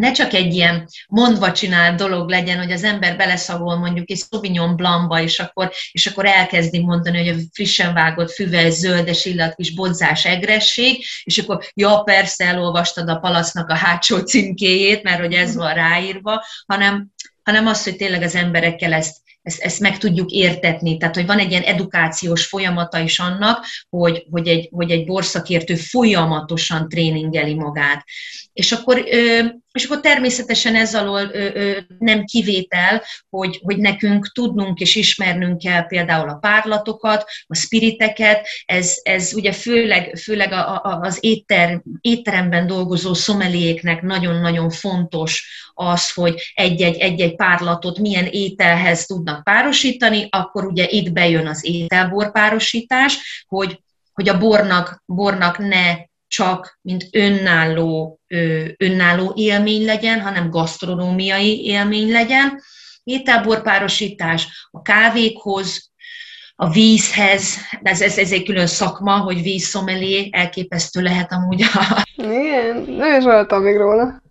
ne 0.00 0.12
csak 0.12 0.32
egy 0.32 0.54
ilyen 0.54 0.88
mondva 1.08 1.52
csinált 1.52 1.96
dolog 1.96 2.28
legyen, 2.28 2.58
hogy 2.58 2.72
az 2.72 2.84
ember 2.84 3.16
beleszagol 3.16 3.76
mondjuk 3.76 4.10
egy 4.10 4.22
Sauvignon 4.30 4.76
Blancba, 4.76 5.20
és 5.20 5.38
akkor, 5.38 5.72
és 5.92 6.06
akkor 6.06 6.26
elkezdi 6.26 6.78
mondani, 6.78 7.18
hogy 7.18 7.28
a 7.28 7.42
frissen 7.52 7.94
vágott 7.94 8.30
füves, 8.30 8.72
zöldes 8.72 9.24
illat, 9.24 9.54
kis 9.54 9.74
bodzás 9.74 10.24
egresség, 10.24 11.04
és 11.22 11.38
akkor 11.38 11.64
ja, 11.74 11.98
persze 11.98 12.44
elolvastad 12.44 13.08
a 13.08 13.18
palasznak 13.18 13.68
a 13.68 13.74
hátsó 13.74 14.18
címkéjét, 14.18 15.02
mert 15.02 15.20
hogy 15.20 15.32
ez 15.32 15.56
van 15.56 15.74
ráírva, 15.74 16.44
hanem, 16.66 17.08
hanem 17.42 17.66
az, 17.66 17.84
hogy 17.84 17.96
tényleg 17.96 18.22
az 18.22 18.34
emberekkel 18.34 18.92
ezt, 18.92 19.16
ezt, 19.50 19.62
ezt 19.62 19.80
meg 19.80 19.98
tudjuk 19.98 20.30
értetni. 20.30 20.96
Tehát, 20.96 21.14
hogy 21.14 21.26
van 21.26 21.38
egy 21.38 21.50
ilyen 21.50 21.62
edukációs 21.62 22.46
folyamata 22.46 22.98
is 22.98 23.18
annak, 23.18 23.66
hogy, 23.88 24.26
hogy, 24.30 24.48
egy, 24.48 24.68
hogy 24.72 24.90
egy 24.90 25.04
borszakértő 25.04 25.74
folyamatosan 25.74 26.88
tréningeli 26.88 27.54
magát. 27.54 28.04
És 28.52 28.72
akkor, 28.72 29.04
és 29.72 29.84
akkor 29.84 30.00
természetesen 30.00 30.74
ez 30.74 30.94
alól 30.94 31.30
nem 31.98 32.24
kivétel, 32.24 33.02
hogy, 33.28 33.60
hogy 33.62 33.76
nekünk 33.76 34.32
tudnunk 34.32 34.80
és 34.80 34.96
ismernünk 34.96 35.58
kell 35.58 35.86
például 35.86 36.28
a 36.28 36.34
párlatokat, 36.34 37.24
a 37.46 37.54
spiriteket, 37.54 38.46
ez, 38.64 38.94
ez 39.02 39.34
ugye 39.34 39.52
főleg, 39.52 40.16
főleg 40.16 40.52
a, 40.52 40.74
a, 40.74 40.98
az 41.02 41.18
étter, 41.20 41.82
étteremben 42.00 42.66
dolgozó 42.66 43.14
szomeliéknek 43.14 44.02
nagyon-nagyon 44.02 44.70
fontos 44.70 45.48
az, 45.74 46.12
hogy 46.12 46.52
egy-egy, 46.54 46.96
egy-egy 46.96 47.36
párlatot 47.36 47.98
milyen 47.98 48.26
ételhez 48.26 49.06
tudnak 49.06 49.44
párosítani, 49.44 50.26
akkor 50.30 50.64
ugye 50.64 50.86
itt 50.88 51.12
bejön 51.12 51.46
az 51.46 51.64
ételbor 51.64 52.32
párosítás, 52.32 53.44
hogy, 53.48 53.80
hogy 54.12 54.28
a 54.28 54.38
bornak, 54.38 55.02
bornak 55.06 55.58
ne 55.58 56.08
csak 56.30 56.78
mint 56.80 57.08
önálló, 57.10 58.20
önálló 58.76 59.32
élmény 59.36 59.84
legyen, 59.84 60.20
hanem 60.20 60.50
gasztronómiai 60.50 61.64
élmény 61.64 62.10
legyen. 62.10 62.62
Ételborpárosítás 63.02 64.68
a 64.70 64.82
kávékhoz, 64.82 65.90
a 66.54 66.70
vízhez, 66.70 67.56
de 67.80 67.90
ez, 67.90 68.00
ez, 68.00 68.18
ez 68.18 68.32
egy 68.32 68.44
külön 68.44 68.66
szakma, 68.66 69.18
hogy 69.18 69.42
vízszomelé, 69.42 70.28
elképesztő 70.32 71.00
lehet 71.00 71.32
amúgy. 71.32 71.62
A... 71.62 72.06
Igen, 72.16 72.76
nem 72.76 73.18
is 73.18 73.24
hallottam 73.24 73.62
még 73.62 73.76
róla 73.76 74.22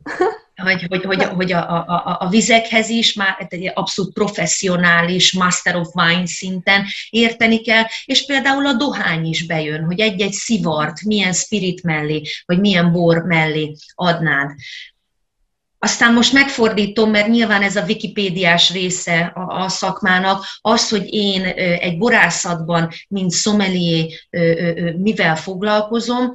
hogy, 0.60 0.86
hogy, 0.90 1.04
hogy, 1.04 1.24
hogy 1.24 1.52
a, 1.52 1.78
a, 1.78 2.18
a 2.20 2.30
vizekhez 2.30 2.90
is 2.90 3.14
már 3.14 3.48
egy 3.50 3.72
abszolút 3.74 4.14
professzionális 4.14 5.34
Master 5.34 5.76
of 5.76 5.94
Wine 5.94 6.26
szinten 6.28 6.86
érteni 7.10 7.62
kell, 7.62 7.84
és 8.06 8.26
például 8.26 8.66
a 8.66 8.74
dohány 8.74 9.26
is 9.26 9.46
bejön, 9.46 9.84
hogy 9.84 10.00
egy-egy 10.00 10.32
szivart 10.32 11.02
milyen 11.02 11.34
spirit 11.34 11.84
mellé, 11.84 12.22
vagy 12.46 12.60
milyen 12.60 12.92
bor 12.92 13.18
mellé 13.18 13.76
adnád. 13.96 14.52
Aztán 15.82 16.14
most 16.14 16.34
megfordítom, 16.34 17.10
mert 17.10 17.28
nyilván 17.28 17.62
ez 17.62 17.76
a 17.76 17.84
wikipédiás 17.84 18.72
része 18.72 19.20
a, 19.20 19.64
a 19.64 19.70
szakmának, 19.70 20.46
az, 20.62 20.90
hogy 20.90 21.14
én 21.14 21.46
egy 21.80 21.98
borászatban, 21.98 22.90
mint 23.08 23.34
sommelier, 23.34 24.08
mivel 24.98 25.36
foglalkozom, 25.36 26.34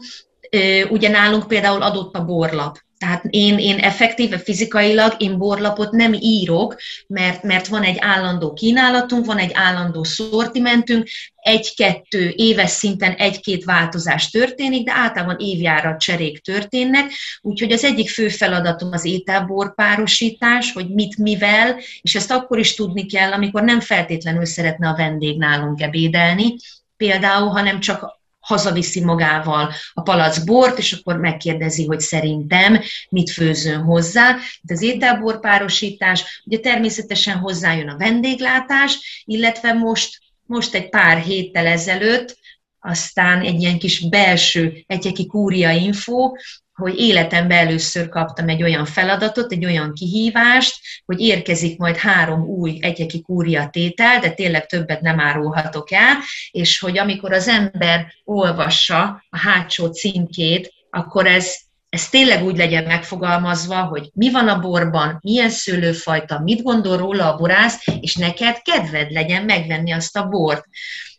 ugye 0.88 1.08
nálunk 1.08 1.46
például 1.46 1.82
adott 1.82 2.14
a 2.14 2.24
borlap. 2.24 2.83
Tehát 2.98 3.24
én, 3.30 3.58
én 3.58 3.78
effektíve 3.78 4.38
fizikailag 4.38 5.14
én 5.18 5.38
borlapot 5.38 5.90
nem 5.90 6.12
írok, 6.12 6.76
mert, 7.06 7.42
mert 7.42 7.66
van 7.66 7.82
egy 7.82 7.96
állandó 8.00 8.52
kínálatunk, 8.52 9.26
van 9.26 9.38
egy 9.38 9.50
állandó 9.54 10.04
szortimentünk, 10.04 11.08
egy-kettő 11.34 12.32
éves 12.36 12.70
szinten 12.70 13.12
egy-két 13.12 13.64
változás 13.64 14.30
történik, 14.30 14.84
de 14.84 14.92
általában 14.92 15.36
évjára 15.38 15.96
cserék 15.96 16.38
történnek, 16.38 17.12
úgyhogy 17.40 17.72
az 17.72 17.84
egyik 17.84 18.10
fő 18.10 18.28
feladatom 18.28 18.92
az 18.92 19.04
ételbor 19.04 19.74
párosítás, 19.74 20.72
hogy 20.72 20.88
mit 20.88 21.18
mivel, 21.18 21.76
és 22.00 22.14
ezt 22.14 22.30
akkor 22.30 22.58
is 22.58 22.74
tudni 22.74 23.06
kell, 23.06 23.32
amikor 23.32 23.62
nem 23.62 23.80
feltétlenül 23.80 24.44
szeretne 24.44 24.88
a 24.88 24.96
vendég 24.96 25.38
nálunk 25.38 25.80
ebédelni, 25.80 26.54
például, 26.96 27.48
hanem 27.48 27.80
csak 27.80 28.22
hazaviszi 28.44 29.04
magával 29.04 29.72
a 29.94 30.02
palac 30.02 30.38
bort, 30.38 30.78
és 30.78 30.92
akkor 30.92 31.16
megkérdezi, 31.16 31.86
hogy 31.86 32.00
szerintem 32.00 32.80
mit 33.08 33.30
főzön 33.30 33.82
hozzá. 33.82 34.36
De 34.60 34.74
az 34.74 34.82
ételbor 34.82 35.40
párosítás, 35.40 36.42
ugye 36.44 36.58
természetesen 36.58 37.36
hozzájön 37.36 37.88
a 37.88 37.96
vendéglátás, 37.96 39.22
illetve 39.24 39.72
most, 39.72 40.18
most 40.46 40.74
egy 40.74 40.88
pár 40.88 41.18
héttel 41.18 41.66
ezelőtt 41.66 42.42
aztán 42.86 43.40
egy 43.40 43.60
ilyen 43.60 43.78
kis 43.78 44.08
belső 44.08 44.84
egyeki 44.86 45.26
kúria 45.26 45.70
info, 45.70 46.32
hogy 46.74 46.98
életemben 46.98 47.58
először 47.66 48.08
kaptam 48.08 48.48
egy 48.48 48.62
olyan 48.62 48.84
feladatot, 48.84 49.52
egy 49.52 49.64
olyan 49.64 49.92
kihívást, 49.92 50.76
hogy 51.04 51.20
érkezik 51.20 51.78
majd 51.78 51.96
három 51.96 52.40
új 52.40 52.78
egyeki 52.80 53.22
kúria 53.22 53.68
tétel, 53.68 54.20
de 54.20 54.30
tényleg 54.30 54.66
többet 54.66 55.00
nem 55.00 55.20
árulhatok 55.20 55.92
el, 55.92 56.16
és 56.50 56.78
hogy 56.78 56.98
amikor 56.98 57.32
az 57.32 57.48
ember 57.48 58.06
olvassa 58.24 59.24
a 59.30 59.38
hátsó 59.38 59.86
címkét, 59.86 60.72
akkor 60.90 61.26
ez 61.26 61.62
ez 61.94 62.08
tényleg 62.08 62.44
úgy 62.44 62.56
legyen 62.56 62.84
megfogalmazva, 62.84 63.82
hogy 63.82 64.10
mi 64.14 64.30
van 64.30 64.48
a 64.48 64.58
borban, 64.58 65.18
milyen 65.20 65.50
szőlőfajta, 65.50 66.40
mit 66.40 66.62
gondol 66.62 66.96
róla 66.96 67.32
a 67.32 67.36
borász, 67.36 67.86
és 68.00 68.14
neked 68.14 68.62
kedved 68.62 69.10
legyen 69.10 69.44
megvenni 69.44 69.92
azt 69.92 70.16
a 70.16 70.28
bort. 70.28 70.64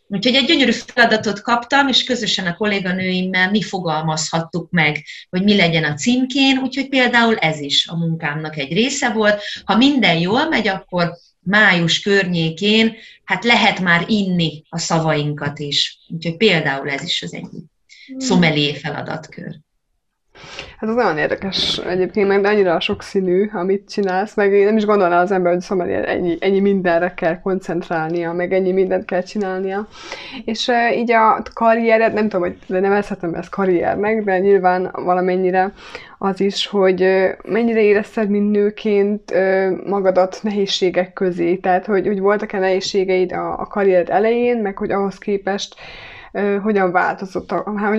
Úgyhogy 0.08 0.34
egy 0.34 0.46
gyönyörű 0.46 0.70
feladatot 0.70 1.40
kaptam, 1.40 1.88
és 1.88 2.04
közösen 2.04 2.46
a 2.46 2.56
kolléganőimmel 2.56 3.50
mi 3.50 3.62
fogalmazhattuk 3.62 4.70
meg, 4.70 5.04
hogy 5.30 5.42
mi 5.42 5.56
legyen 5.56 5.84
a 5.84 5.94
címkén, 5.94 6.58
úgyhogy 6.58 6.88
például 6.88 7.36
ez 7.36 7.60
is 7.60 7.86
a 7.86 7.96
munkámnak 7.96 8.56
egy 8.56 8.72
része 8.72 9.10
volt. 9.10 9.42
Ha 9.64 9.76
minden 9.76 10.18
jól 10.18 10.48
megy, 10.48 10.68
akkor 10.68 11.12
május 11.40 12.00
környékén, 12.00 12.96
hát 13.24 13.44
lehet 13.44 13.80
már 13.80 14.04
inni 14.08 14.62
a 14.68 14.78
szavainkat 14.78 15.58
is. 15.58 15.98
Úgyhogy 16.08 16.36
például 16.36 16.90
ez 16.90 17.02
is 17.02 17.22
az 17.22 17.34
egyik 17.34 17.64
hmm. 18.06 18.18
szomelié 18.18 18.74
feladatkör. 18.74 19.65
Hát 20.78 20.90
az 20.90 20.96
nagyon 20.96 21.18
érdekes 21.18 21.78
egyébként, 21.78 22.28
meg 22.28 22.44
annyira 22.44 22.80
sokszínű, 22.80 23.50
amit 23.52 23.90
csinálsz, 23.90 24.34
meg 24.34 24.52
én 24.52 24.64
nem 24.64 24.76
is 24.76 24.84
gondolná 24.84 25.20
az 25.20 25.30
ember, 25.30 25.52
hogy 25.52 25.60
szóval 25.60 25.90
ennyi, 25.90 26.36
ennyi 26.40 26.60
mindenre 26.60 27.12
kell 27.14 27.40
koncentrálnia, 27.40 28.32
meg 28.32 28.52
ennyi 28.52 28.72
mindent 28.72 29.04
kell 29.04 29.22
csinálnia. 29.22 29.88
És 30.44 30.68
uh, 30.68 30.96
így 30.96 31.12
a 31.12 31.42
karriered, 31.54 32.12
nem 32.12 32.28
tudom, 32.28 32.40
hogy 32.40 32.80
nevezhetem 32.80 33.34
ezt 33.34 33.50
karriernek, 33.50 34.24
de 34.24 34.38
nyilván 34.38 34.90
valamennyire 34.92 35.72
az 36.18 36.40
is, 36.40 36.66
hogy 36.66 37.06
mennyire 37.44 37.80
érezted, 37.80 38.28
mint 38.28 38.50
nőként 38.50 39.32
magadat 39.86 40.38
nehézségek 40.42 41.12
közé, 41.12 41.54
tehát 41.56 41.86
hogy, 41.86 42.06
hogy 42.06 42.20
voltak-e 42.20 42.58
nehézségeid 42.58 43.32
a, 43.32 43.60
a 43.60 43.66
karriered 43.66 44.10
elején, 44.10 44.58
meg 44.58 44.76
hogy 44.78 44.90
ahhoz 44.90 45.18
képest 45.18 45.74
hogyan 46.62 46.92
változott, 46.92 47.50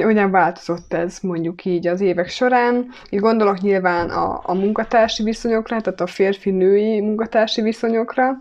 hogyan 0.03 0.31
változott 0.31 0.93
ez 0.93 1.19
mondjuk 1.21 1.65
így 1.65 1.87
az 1.87 2.01
évek 2.01 2.29
során. 2.29 2.87
Itt 3.09 3.19
gondolok 3.19 3.61
nyilván 3.61 4.09
a, 4.09 4.39
a 4.43 4.53
munkatársi 4.53 5.23
viszonyokra, 5.23 5.81
tehát 5.81 6.01
a 6.01 6.07
férfi-női 6.07 7.01
munkatársi 7.01 7.61
viszonyokra, 7.61 8.37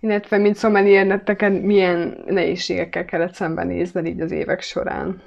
illetve 0.00 0.38
mint 0.38 0.56
szomeliérnek 0.56 1.26
neked 1.26 1.62
milyen 1.62 2.16
nehézségekkel 2.26 3.04
kellett 3.04 3.34
szembenézned 3.34 4.06
így 4.06 4.20
az 4.20 4.30
évek 4.30 4.60
során. 4.60 5.22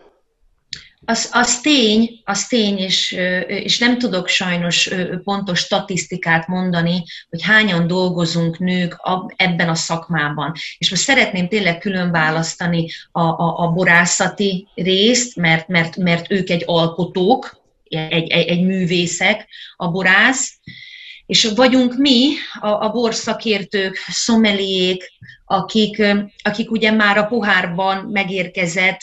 Az, 1.05 1.29
az 1.31 1.61
tény, 1.61 2.21
az 2.23 2.47
tény, 2.47 2.77
és, 2.77 3.11
és 3.47 3.77
nem 3.77 3.97
tudok 3.97 4.27
sajnos 4.27 4.89
pontos 5.23 5.59
statisztikát 5.59 6.47
mondani, 6.47 7.03
hogy 7.29 7.41
hányan 7.41 7.87
dolgozunk 7.87 8.59
nők 8.59 8.97
ebben 9.35 9.69
a 9.69 9.75
szakmában. 9.75 10.51
És 10.77 10.89
most 10.89 11.01
szeretném 11.01 11.47
tényleg 11.47 11.77
külön 11.77 12.11
választani 12.11 12.89
a, 13.11 13.21
a, 13.21 13.59
a 13.59 13.71
borászati 13.71 14.67
részt, 14.75 15.35
mert, 15.35 15.67
mert, 15.67 15.97
mert 15.97 16.31
ők 16.31 16.49
egy 16.49 16.63
alkotók, 16.65 17.61
egy, 17.83 18.31
egy, 18.31 18.47
egy 18.47 18.61
művészek, 18.61 19.47
a 19.75 19.87
borász, 19.87 20.57
és 21.25 21.51
vagyunk 21.55 21.97
mi, 21.97 22.33
a, 22.59 22.67
a 22.67 22.89
borszakértők, 22.89 23.95
szomeliék, 24.07 25.11
akik, 25.45 26.03
akik 26.43 26.71
ugye 26.71 26.91
már 26.91 27.17
a 27.17 27.25
pohárban 27.25 27.97
megérkezett 27.97 28.99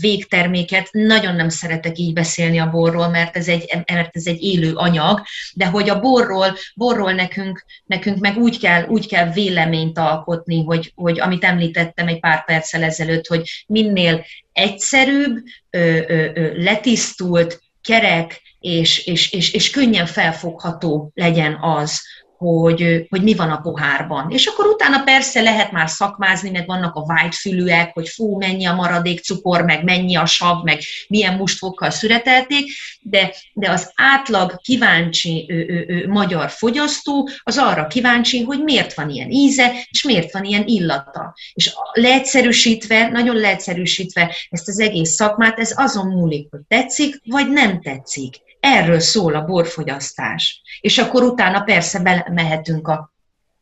végterméket, 0.00 0.88
nagyon 0.92 1.34
nem 1.34 1.48
szeretek 1.48 1.98
így 1.98 2.12
beszélni 2.12 2.58
a 2.58 2.70
borról, 2.70 3.08
mert 3.08 3.36
ez 3.36 3.48
egy, 3.48 3.82
mert 3.92 4.16
ez 4.16 4.26
egy 4.26 4.42
élő 4.42 4.72
anyag, 4.74 5.22
de 5.54 5.66
hogy 5.66 5.90
a 5.90 6.00
borról, 6.00 6.56
borról 6.74 7.12
nekünk, 7.12 7.64
nekünk 7.86 8.18
meg 8.18 8.36
úgy 8.36 8.58
kell, 8.58 8.86
úgy 8.86 9.08
kell 9.08 9.32
véleményt 9.32 9.98
alkotni, 9.98 10.64
hogy, 10.64 10.92
hogy 10.94 11.20
amit 11.20 11.44
említettem 11.44 12.08
egy 12.08 12.20
pár 12.20 12.44
perccel 12.44 12.82
ezelőtt, 12.82 13.26
hogy 13.26 13.64
minél 13.66 14.24
egyszerűbb, 14.52 15.42
ö, 15.70 15.98
ö, 16.08 16.30
ö, 16.34 16.62
letisztult, 16.62 17.62
kerek, 17.82 18.42
és, 18.60 19.06
és, 19.06 19.32
és, 19.32 19.52
és 19.52 19.70
könnyen 19.70 20.06
felfogható 20.06 21.10
legyen 21.14 21.58
az, 21.60 22.02
hogy, 22.36 23.06
hogy 23.08 23.22
mi 23.22 23.34
van 23.34 23.50
a 23.50 23.60
pohárban. 23.60 24.30
És 24.30 24.46
akkor 24.46 24.66
utána 24.66 25.02
persze 25.02 25.40
lehet 25.40 25.72
már 25.72 25.88
szakmázni, 25.88 26.50
meg 26.50 26.66
vannak 26.66 26.94
a 26.94 27.00
white 27.00 27.90
hogy 27.92 28.08
fú, 28.08 28.38
mennyi 28.38 28.64
a 28.64 28.74
maradék 28.74 29.20
cukor, 29.20 29.62
meg 29.62 29.84
mennyi 29.84 30.16
a 30.16 30.26
sav, 30.26 30.62
meg 30.64 30.80
milyen 31.08 31.34
mustfokkal 31.34 31.90
szüretelték, 31.90 32.70
de, 33.00 33.34
de 33.52 33.70
az 33.70 33.92
átlag 33.94 34.60
kíváncsi 34.60 35.46
ő, 35.48 35.66
ő, 35.68 35.84
ő, 35.88 36.08
magyar 36.08 36.50
fogyasztó 36.50 37.28
az 37.42 37.58
arra 37.58 37.86
kíváncsi, 37.86 38.42
hogy 38.42 38.62
miért 38.62 38.94
van 38.94 39.10
ilyen 39.10 39.30
íze, 39.30 39.72
és 39.90 40.02
miért 40.02 40.32
van 40.32 40.44
ilyen 40.44 40.66
illata. 40.66 41.34
És 41.52 41.74
leegyszerűsítve, 41.92 43.08
nagyon 43.08 43.36
leegyszerűsítve 43.36 44.34
ezt 44.50 44.68
az 44.68 44.80
egész 44.80 45.10
szakmát, 45.10 45.58
ez 45.58 45.72
azon 45.76 46.06
múlik, 46.06 46.48
hogy 46.50 46.60
tetszik, 46.68 47.20
vagy 47.24 47.50
nem 47.50 47.80
tetszik. 47.80 48.42
Erről 48.66 49.00
szól 49.00 49.34
a 49.34 49.44
borfogyasztás. 49.44 50.62
És 50.80 50.98
akkor 50.98 51.22
utána 51.22 51.60
persze 51.60 52.00
belemehetünk 52.00 52.88
a, 52.88 53.12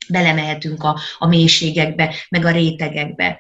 belemehetünk 0.08 0.82
a, 0.82 0.98
a 1.18 1.26
mélységekbe, 1.26 2.14
meg 2.28 2.44
a 2.44 2.50
rétegekbe. 2.50 3.38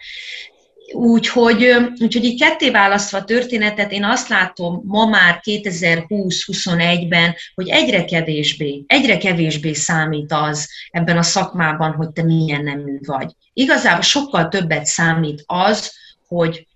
Úgyhogy, 0.92 1.76
úgyhogy 2.00 2.24
így 2.24 2.40
ketté 2.40 2.70
választva 2.70 3.18
a 3.18 3.24
történetet, 3.24 3.92
én 3.92 4.04
azt 4.04 4.28
látom 4.28 4.82
ma 4.84 5.06
már 5.06 5.40
2020-21-ben, 5.44 7.34
hogy 7.54 7.68
egyre 7.68 8.04
kevésbé, 8.04 8.84
egyre 8.86 9.18
kevésbé 9.18 9.72
számít 9.72 10.32
az 10.32 10.68
ebben 10.90 11.18
a 11.18 11.22
szakmában, 11.22 11.92
hogy 11.92 12.10
te 12.10 12.22
milyen 12.22 12.62
nemű 12.62 12.98
vagy. 13.06 13.32
Igazából 13.52 14.02
sokkal 14.02 14.48
többet 14.48 14.84
számít 14.84 15.42
az, 15.46 15.94
hogy, 16.28 16.66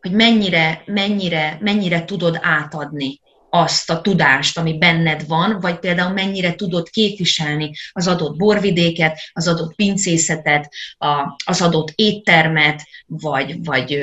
hogy 0.00 0.12
mennyire, 0.12 0.82
mennyire, 0.86 1.58
mennyire 1.60 2.04
tudod 2.04 2.38
átadni 2.42 3.20
azt 3.54 3.90
a 3.90 4.00
tudást, 4.00 4.58
ami 4.58 4.78
benned 4.78 5.26
van, 5.26 5.60
vagy 5.60 5.78
például 5.78 6.12
mennyire 6.12 6.54
tudod 6.54 6.90
képviselni 6.90 7.70
az 7.92 8.06
adott 8.06 8.36
borvidéket, 8.36 9.20
az 9.32 9.48
adott 9.48 9.74
pincészetet, 9.74 10.72
az 11.44 11.62
adott 11.62 11.92
éttermet, 11.94 12.86
vagy, 13.06 13.64
vagy, 13.64 13.98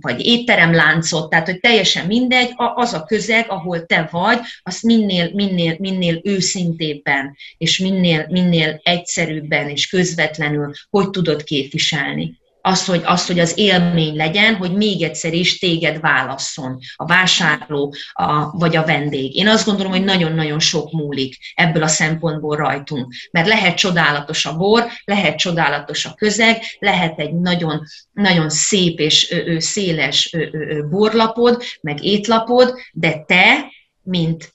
vagy 0.00 0.26
étteremláncot, 0.26 1.30
tehát 1.30 1.46
hogy 1.46 1.60
teljesen 1.60 2.06
mindegy, 2.06 2.52
az 2.56 2.92
a 2.92 3.04
közeg, 3.04 3.44
ahol 3.48 3.86
te 3.86 4.08
vagy, 4.10 4.38
azt 4.62 4.82
minél, 4.82 5.30
minél, 5.32 5.76
minél 5.78 6.20
őszintébben, 6.22 7.36
és 7.58 7.78
minél, 7.78 8.26
minél 8.30 8.80
egyszerűbben 8.82 9.68
és 9.68 9.88
közvetlenül, 9.88 10.72
hogy 10.90 11.10
tudod 11.10 11.42
képviselni 11.42 12.39
az, 12.62 12.84
hogy, 12.84 13.02
az, 13.04 13.26
hogy 13.26 13.38
az 13.38 13.52
élmény 13.56 14.16
legyen, 14.16 14.54
hogy 14.54 14.72
még 14.72 15.02
egyszer 15.02 15.32
is 15.32 15.58
téged 15.58 16.00
válasszon 16.00 16.78
a 16.96 17.06
vásárló 17.06 17.94
a, 18.12 18.50
vagy 18.50 18.76
a 18.76 18.84
vendég. 18.84 19.36
Én 19.36 19.48
azt 19.48 19.66
gondolom, 19.66 19.92
hogy 19.92 20.04
nagyon-nagyon 20.04 20.58
sok 20.58 20.92
múlik 20.92 21.36
ebből 21.54 21.82
a 21.82 21.86
szempontból 21.88 22.56
rajtunk, 22.56 23.14
mert 23.30 23.48
lehet 23.48 23.76
csodálatos 23.76 24.46
a 24.46 24.56
bor, 24.56 24.86
lehet 25.04 25.36
csodálatos 25.36 26.04
a 26.04 26.14
közeg, 26.14 26.62
lehet 26.78 27.18
egy 27.18 27.34
nagyon, 27.34 27.82
nagyon 28.12 28.50
szép 28.50 28.98
és 28.98 29.30
ö, 29.30 29.36
ö, 29.46 29.58
széles 29.58 30.32
ö, 30.32 30.46
ö, 30.52 30.82
borlapod, 30.88 31.62
meg 31.80 32.04
étlapod, 32.04 32.74
de 32.92 33.24
te, 33.26 33.72
mint 34.02 34.52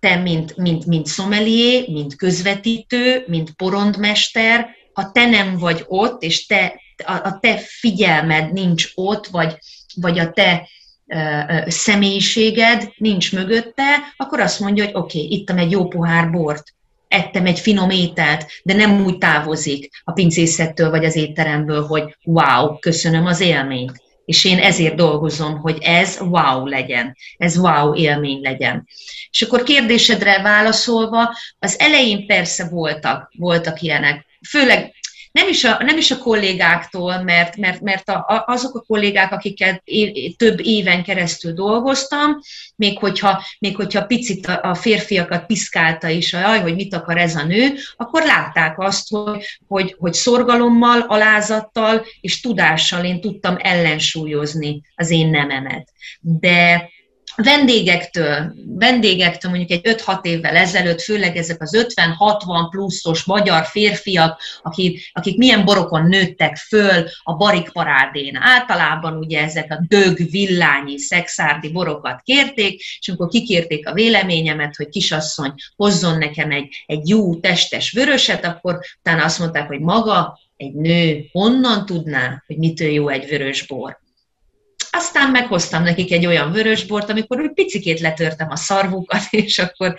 te, 0.00 0.16
mint, 0.16 0.56
mint, 0.56 0.86
mint 0.86 1.06
szomelié, 1.06 1.84
mint 1.92 2.16
közvetítő, 2.16 3.24
mint 3.26 3.50
porondmester, 3.50 4.68
ha 4.92 5.10
te 5.10 5.26
nem 5.26 5.58
vagy 5.58 5.84
ott, 5.86 6.22
és 6.22 6.46
te 6.46 6.80
a, 7.06 7.12
a 7.12 7.38
te 7.40 7.56
figyelmed 7.56 8.52
nincs 8.52 8.90
ott, 8.94 9.26
vagy, 9.26 9.58
vagy 9.94 10.18
a 10.18 10.30
te 10.30 10.68
személyiséged 11.66 12.92
nincs 12.96 13.32
mögötte, 13.32 13.84
akkor 14.16 14.40
azt 14.40 14.60
mondja, 14.60 14.84
hogy 14.84 14.94
oké, 14.94 15.24
okay, 15.24 15.38
ittam 15.38 15.58
egy 15.58 15.70
jó 15.70 15.88
pohár 15.88 16.30
bort, 16.30 16.74
ettem 17.08 17.46
egy 17.46 17.58
finom 17.58 17.90
ételt, 17.90 18.46
de 18.62 18.74
nem 18.74 19.04
úgy 19.04 19.18
távozik 19.18 20.02
a 20.04 20.12
pincészettől 20.12 20.90
vagy 20.90 21.04
az 21.04 21.16
étteremből, 21.16 21.86
hogy 21.86 22.16
wow, 22.24 22.78
köszönöm 22.78 23.26
az 23.26 23.40
élményt. 23.40 24.02
És 24.24 24.44
én 24.44 24.58
ezért 24.58 24.94
dolgozom, 24.94 25.58
hogy 25.58 25.78
ez 25.82 26.18
wow 26.20 26.66
legyen, 26.66 27.16
ez 27.36 27.58
wow 27.58 27.94
élmény 27.94 28.40
legyen. 28.40 28.88
És 29.30 29.42
akkor 29.42 29.62
kérdésedre 29.62 30.42
válaszolva, 30.42 31.36
az 31.58 31.78
elején 31.78 32.26
persze 32.26 32.68
voltak, 32.68 33.32
voltak 33.36 33.80
ilyenek, 33.80 34.26
főleg 34.48 34.94
nem 35.32 35.48
is 35.48 35.64
a, 35.64 35.82
nem 35.82 35.96
is 35.96 36.10
a 36.10 36.18
kollégáktól, 36.18 37.22
mert, 37.22 37.56
mert, 37.56 37.80
mert 37.80 38.08
a, 38.08 38.44
azok 38.46 38.76
a 38.76 38.84
kollégák, 38.86 39.32
akikkel 39.32 39.80
é, 39.84 40.30
több 40.30 40.60
éven 40.62 41.02
keresztül 41.02 41.52
dolgoztam, 41.52 42.38
még 42.76 42.98
hogyha, 42.98 43.42
még 43.58 43.76
hogyha 43.76 44.06
picit 44.06 44.46
a, 44.46 44.60
a 44.62 44.74
férfiakat 44.74 45.46
piszkálta 45.46 46.08
is, 46.08 46.32
hogy 46.32 46.60
hogy 46.60 46.74
mit 46.74 46.94
akar 46.94 47.18
ez 47.18 47.36
a 47.36 47.44
nő, 47.44 47.74
akkor 47.96 48.22
látták 48.22 48.78
azt, 48.78 49.08
hogy, 49.08 49.58
hogy, 49.68 49.94
hogy 49.98 50.12
szorgalommal, 50.12 51.00
alázattal 51.00 52.06
és 52.20 52.40
tudással 52.40 53.04
én 53.04 53.20
tudtam 53.20 53.56
ellensúlyozni 53.58 54.82
az 54.94 55.10
én 55.10 55.30
nememet. 55.30 55.92
De 56.20 56.90
vendégektől, 57.42 58.54
vendégektől 58.66 59.50
mondjuk 59.50 59.84
egy 59.84 60.02
5-6 60.04 60.24
évvel 60.24 60.56
ezelőtt, 60.56 61.00
főleg 61.00 61.36
ezek 61.36 61.62
az 61.62 61.94
50-60 61.94 62.66
pluszos 62.70 63.24
magyar 63.24 63.66
férfiak, 63.66 64.40
akik, 64.62 65.10
akik 65.12 65.36
milyen 65.36 65.64
borokon 65.64 66.06
nőttek 66.06 66.56
föl 66.56 67.04
a 67.22 67.34
barikparádén. 67.34 68.36
Általában 68.36 69.16
ugye 69.16 69.42
ezek 69.42 69.72
a 69.72 69.84
dög, 69.88 70.30
villányi, 70.30 70.98
szexárdi 70.98 71.68
borokat 71.72 72.22
kérték, 72.22 72.80
és 72.98 73.08
amikor 73.08 73.28
kikérték 73.28 73.88
a 73.88 73.92
véleményemet, 73.92 74.76
hogy 74.76 74.88
kisasszony 74.88 75.52
hozzon 75.76 76.18
nekem 76.18 76.50
egy, 76.50 76.84
egy 76.86 77.08
jó 77.08 77.34
testes 77.36 77.92
vöröset, 77.92 78.44
akkor 78.44 78.78
utána 78.98 79.24
azt 79.24 79.38
mondták, 79.38 79.66
hogy 79.66 79.80
maga 79.80 80.38
egy 80.56 80.72
nő 80.72 81.28
honnan 81.32 81.86
tudná, 81.86 82.42
hogy 82.46 82.56
mitől 82.56 82.90
jó 82.90 83.08
egy 83.08 83.28
vörös 83.28 83.66
bor. 83.66 83.98
Aztán 84.90 85.30
meghoztam 85.30 85.82
nekik 85.82 86.12
egy 86.12 86.26
olyan 86.26 86.52
vörösbort, 86.52 87.10
amikor 87.10 87.40
úgy 87.40 87.52
picikét 87.52 88.00
letörtem 88.00 88.50
a 88.50 88.56
szarvukat, 88.56 89.22
és 89.46 89.58
akkor, 89.58 89.98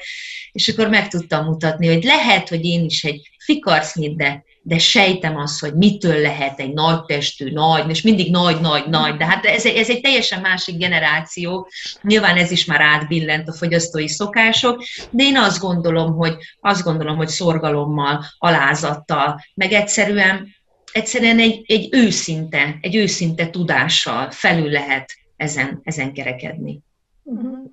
és 0.51 0.67
akkor 0.67 0.87
meg 0.89 1.07
tudtam 1.07 1.45
mutatni, 1.45 1.87
hogy 1.87 2.03
lehet, 2.03 2.49
hogy 2.49 2.65
én 2.65 2.85
is 2.85 3.03
egy 3.03 3.29
fikarsznyit, 3.37 4.15
de, 4.15 4.43
de 4.61 4.77
sejtem 4.77 5.37
azt, 5.37 5.59
hogy 5.59 5.73
mitől 5.73 6.21
lehet 6.21 6.59
egy 6.59 6.73
nagy 6.73 7.05
testű, 7.05 7.51
nagy, 7.51 7.89
és 7.89 8.01
mindig 8.01 8.31
nagy, 8.31 8.59
nagy, 8.59 8.87
nagy, 8.89 9.17
de 9.17 9.25
hát 9.25 9.45
ez, 9.45 9.65
ez 9.65 9.89
egy 9.89 10.01
teljesen 10.01 10.41
másik 10.41 10.77
generáció, 10.77 11.69
nyilván 12.01 12.37
ez 12.37 12.51
is 12.51 12.65
már 12.65 12.81
átbillent 12.81 13.47
a 13.47 13.53
fogyasztói 13.53 14.07
szokások, 14.07 14.83
de 15.09 15.23
én 15.23 15.37
azt 15.37 15.59
gondolom, 15.59 16.15
hogy, 16.15 16.35
azt 16.61 16.83
gondolom, 16.83 17.15
hogy 17.15 17.27
szorgalommal, 17.27 18.25
alázattal, 18.37 19.43
meg 19.53 19.71
egyszerűen 19.71 20.59
egyszerűen 20.93 21.39
egy, 21.39 21.63
egy 21.67 21.87
őszinte, 21.91 22.77
egy 22.81 22.95
őszinte 22.95 23.49
tudással 23.49 24.31
felül 24.31 24.69
lehet 24.69 25.11
ezen, 25.35 25.79
ezen 25.83 26.13
kerekedni. 26.13 26.79
Uh-huh. 27.23 27.69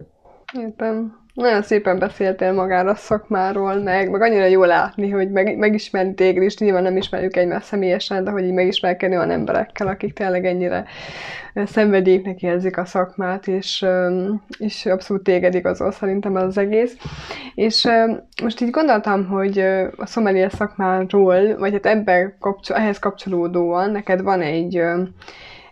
Értem. 0.53 1.27
Nagyon 1.39 1.63
szépen 1.63 1.99
beszéltél 1.99 2.53
magára 2.53 2.91
a 2.91 2.95
szakmáról, 2.95 3.75
meg, 3.75 4.11
meg 4.11 4.23
annyira 4.23 4.45
jól 4.45 4.67
látni, 4.67 5.11
hogy 5.11 5.31
meg, 5.31 5.57
megismerni 5.57 6.15
téged 6.15 6.43
is, 6.43 6.59
nyilván 6.59 6.83
nem 6.83 6.97
ismerjük 6.97 7.37
egymást 7.37 7.67
személyesen, 7.67 8.25
de 8.25 8.31
hogy 8.31 8.45
így 8.45 8.53
megismerkedni 8.53 9.17
olyan 9.17 9.31
emberekkel, 9.31 9.87
akik 9.87 10.13
tényleg 10.13 10.45
ennyire 10.45 10.85
szenvedélynek 11.55 12.43
érzik 12.43 12.79
a 12.79 12.85
szakmát, 12.85 13.47
és, 13.47 13.87
és 14.59 14.87
abszolút 14.87 15.23
téged 15.23 15.55
igazol 15.55 15.93
szerintem 15.93 16.35
az 16.35 16.59
egész. 16.59 16.97
És 17.55 17.89
most 18.43 18.61
így 18.61 18.71
gondoltam, 18.71 19.27
hogy 19.27 19.59
a 19.97 20.07
szomelier 20.07 20.53
szakmáról, 20.53 21.57
vagy 21.57 21.73
hát 21.73 21.87
ebben 21.87 22.37
kapcsol, 22.41 22.77
ehhez 22.77 22.99
kapcsolódóan 22.99 23.91
neked 23.91 24.23
van 24.23 24.41
egy 24.41 24.83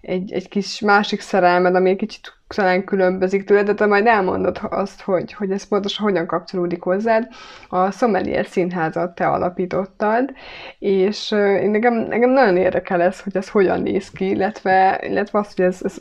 egy, 0.07 0.33
egy 0.33 0.49
kis 0.49 0.81
másik 0.81 1.21
szerelmed, 1.21 1.75
ami 1.75 1.91
egy 1.91 1.97
kicsit 1.97 2.35
talán 2.49 2.85
különbözik 2.85 3.45
tőle, 3.45 3.63
de 3.63 3.75
te 3.75 3.87
majd 3.87 4.07
elmondod 4.07 4.59
azt, 4.63 5.01
hogy, 5.01 5.33
hogy 5.33 5.51
ez 5.51 5.69
pontosan 5.69 6.05
hogyan 6.05 6.27
kapcsolódik 6.27 6.83
hozzád. 6.83 7.29
A 7.69 7.91
Sommelier 7.91 8.47
Színházat 8.47 9.15
te 9.15 9.27
alapítottad, 9.27 10.33
és 10.79 11.31
én 11.33 11.71
nekem, 11.71 11.95
nekem 11.95 12.31
nagyon 12.31 12.57
érdekel 12.57 13.03
ez, 13.03 13.21
hogy 13.21 13.37
ez 13.37 13.49
hogyan 13.49 13.83
néz 13.83 14.11
ki, 14.11 14.29
illetve, 14.29 15.01
illetve 15.09 15.39
azt, 15.39 15.57
hogy 15.57 15.65
ez, 15.65 15.81
ez 15.83 15.97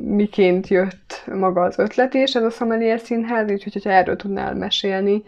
miként 0.00 0.68
jött 0.68 1.24
maga 1.34 1.60
az 1.60 1.78
ötlet 1.78 2.14
és 2.14 2.34
ez 2.34 2.42
a 2.42 2.50
Sommelier 2.50 3.00
Színház, 3.00 3.50
úgyhogy 3.50 3.72
hogyha 3.72 3.90
erről 3.90 4.16
tudnál 4.16 4.54
mesélni, 4.54 5.22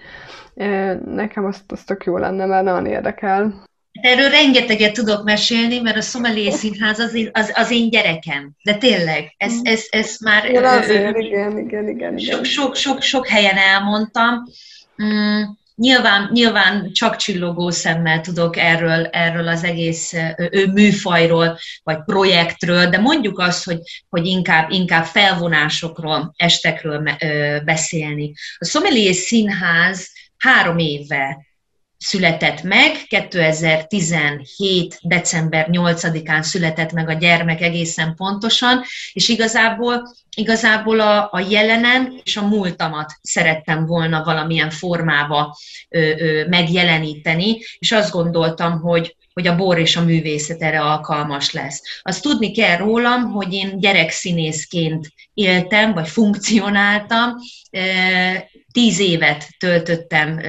nekem 1.05 1.45
azt, 1.45 1.73
azt 1.73 1.87
tök 1.87 2.05
jó 2.05 2.17
lenne, 2.17 2.47
mert 2.47 2.65
nagyon 2.65 2.87
érdekel. 2.87 3.69
Erről 4.01 4.29
rengeteget 4.29 4.93
tudok 4.93 5.25
mesélni, 5.25 5.79
mert 5.79 5.97
a 5.97 6.01
Szomelé 6.01 6.51
Színház 6.51 6.99
az 6.99 7.15
én, 7.15 7.31
az, 7.33 7.53
az 7.55 7.71
én 7.71 7.91
gyerekem. 7.91 8.51
De 8.63 8.75
tényleg, 8.75 9.35
ez, 9.37 9.53
mm. 9.53 9.61
ez, 9.63 9.87
ez 9.91 10.17
már... 10.21 10.49
Igen, 10.49 10.65
azért, 10.65 11.17
igen, 11.17 11.59
igen, 11.59 11.89
igen, 11.89 12.19
Sok, 12.19 12.45
sok, 12.45 12.77
sok, 12.77 13.03
sok 13.03 13.29
helyen 13.29 13.57
elmondtam. 13.57 14.45
Mm, 15.03 15.43
nyilván, 15.75 16.31
nyilván 16.33 16.93
csak 16.93 17.17
csillogó 17.17 17.71
szemmel 17.71 18.21
tudok 18.21 18.57
erről, 18.57 19.07
erről 19.07 19.49
az 19.49 19.65
egész 19.65 20.15
ő, 20.51 20.67
műfajról, 20.67 21.59
vagy 21.83 21.99
projektről, 22.05 22.87
de 22.87 22.99
mondjuk 22.99 23.39
azt, 23.39 23.65
hogy, 23.65 23.79
hogy 24.09 24.27
inkább, 24.27 24.71
inkább 24.71 25.05
felvonásokról, 25.05 26.35
estekről 26.37 27.03
beszélni. 27.65 28.33
A 28.59 28.65
Sommelier 28.65 29.15
Színház 29.15 30.11
három 30.37 30.79
éve 30.79 31.50
született 32.05 32.63
meg, 32.63 32.91
2017. 33.09 34.99
december 35.03 35.69
8-án 35.71 36.43
született 36.43 36.93
meg 36.93 37.09
a 37.09 37.13
gyermek 37.13 37.61
egészen 37.61 38.15
pontosan, 38.15 38.83
és 39.13 39.29
igazából, 39.29 40.15
igazából 40.37 41.01
a, 41.01 41.29
a 41.33 41.41
jelenen 41.49 42.21
és 42.25 42.37
a 42.37 42.47
múltamat 42.47 43.13
szerettem 43.23 43.87
volna 43.87 44.25
valamilyen 44.25 44.71
formába 44.71 45.57
ö, 45.89 45.99
ö, 45.99 46.49
megjeleníteni, 46.49 47.59
és 47.79 47.93
azt 47.93 48.13
gondoltam, 48.13 48.81
hogy, 48.81 49.17
hogy 49.33 49.47
a 49.47 49.57
bor 49.57 49.79
és 49.79 49.97
a 49.97 50.05
művészet 50.05 50.63
erre 50.63 50.81
alkalmas 50.81 51.53
lesz. 51.53 51.83
Azt 52.03 52.23
tudni 52.23 52.53
kell 52.53 52.77
rólam, 52.77 53.31
hogy 53.33 53.53
én 53.53 53.79
gyerekszínészként 53.79 55.13
éltem, 55.35 55.93
vagy 55.93 56.09
funkcionáltam, 56.09 57.35
Tíz 58.73 58.99
évet 58.99 59.49
töltöttem 59.59 60.41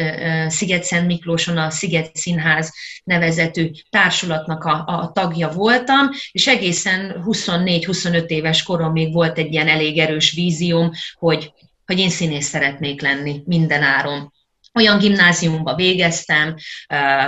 Sziget-Szent 0.49 1.07
Miklóson, 1.07 1.57
a 1.57 1.69
Sziget 1.69 2.15
Színház 2.15 2.73
nevezetű 3.03 3.71
társulatnak 3.89 4.63
a, 4.63 4.83
a 4.85 5.11
tagja 5.13 5.49
voltam, 5.49 6.09
és 6.31 6.47
egészen 6.47 7.23
24-25 7.25 8.27
éves 8.27 8.63
koromig 8.63 9.13
volt 9.13 9.37
egy 9.37 9.53
ilyen 9.53 9.67
elég 9.67 9.97
erős 9.97 10.31
vízióm, 10.31 10.91
hogy, 11.19 11.53
hogy 11.85 11.99
én 11.99 12.09
színész 12.09 12.47
szeretnék 12.47 13.01
lenni 13.01 13.41
minden 13.45 13.83
áron 13.83 14.33
olyan 14.73 14.97
gimnáziumba 14.97 15.75
végeztem, 15.75 16.55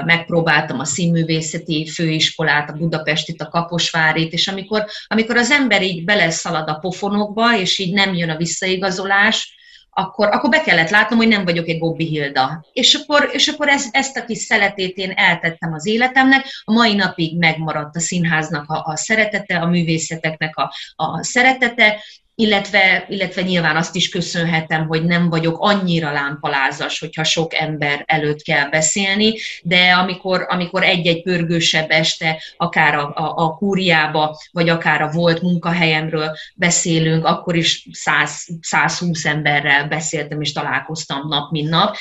megpróbáltam 0.05 0.79
a 0.79 0.85
színművészeti 0.85 1.87
főiskolát, 1.87 2.69
a 2.69 2.73
Budapestit, 2.73 3.41
a 3.41 3.49
Kaposvárit, 3.49 4.33
és 4.33 4.47
amikor, 4.47 4.85
amikor 5.07 5.37
az 5.37 5.51
ember 5.51 5.81
így 5.81 6.03
beleszalad 6.03 6.69
a 6.69 6.73
pofonokba, 6.73 7.57
és 7.57 7.79
így 7.79 7.93
nem 7.93 8.13
jön 8.13 8.29
a 8.29 8.37
visszaigazolás, 8.37 9.61
akkor, 9.95 10.27
akkor 10.27 10.49
be 10.49 10.61
kellett 10.61 10.89
látnom, 10.89 11.19
hogy 11.19 11.27
nem 11.27 11.43
vagyok 11.43 11.67
egy 11.67 11.77
Gobbi 11.77 12.05
Hilda. 12.05 12.65
És 12.73 12.93
akkor, 12.93 13.29
és 13.33 13.47
akkor 13.47 13.67
ezt, 13.67 13.95
ezt 13.95 14.17
a 14.17 14.25
kis 14.25 14.37
szeletét 14.37 14.97
én 14.97 15.11
eltettem 15.15 15.73
az 15.73 15.85
életemnek, 15.85 16.45
a 16.63 16.73
mai 16.73 16.95
napig 16.95 17.37
megmaradt 17.37 17.95
a 17.95 17.99
színháznak 17.99 18.69
a, 18.69 18.83
a 18.85 18.95
szeretete, 18.95 19.57
a 19.57 19.65
művészeteknek 19.65 20.55
a, 20.55 20.73
a 20.95 21.23
szeretete, 21.23 22.03
illetve, 22.43 23.05
illetve 23.09 23.41
nyilván 23.41 23.75
azt 23.75 23.95
is 23.95 24.09
köszönhetem, 24.09 24.87
hogy 24.87 25.05
nem 25.05 25.29
vagyok 25.29 25.57
annyira 25.59 26.11
lámpalázas, 26.11 26.99
hogyha 26.99 27.23
sok 27.23 27.53
ember 27.53 28.03
előtt 28.07 28.41
kell 28.41 28.69
beszélni, 28.69 29.33
de 29.61 29.91
amikor, 29.91 30.45
amikor 30.49 30.83
egy-egy 30.83 31.21
pörgősebb 31.21 31.89
este, 31.89 32.41
akár 32.57 32.95
a, 32.95 33.11
a, 33.15 33.33
a 33.35 33.55
kúriába, 33.55 34.37
vagy 34.51 34.69
akár 34.69 35.01
a 35.01 35.11
volt 35.11 35.41
munkahelyemről 35.41 36.31
beszélünk, 36.55 37.25
akkor 37.25 37.55
is 37.55 37.87
100, 37.91 38.47
120 38.61 39.25
emberrel 39.25 39.87
beszéltem 39.87 40.41
és 40.41 40.51
találkoztam 40.51 41.27
nap, 41.27 41.51
mint 41.51 41.69
nap 41.69 41.95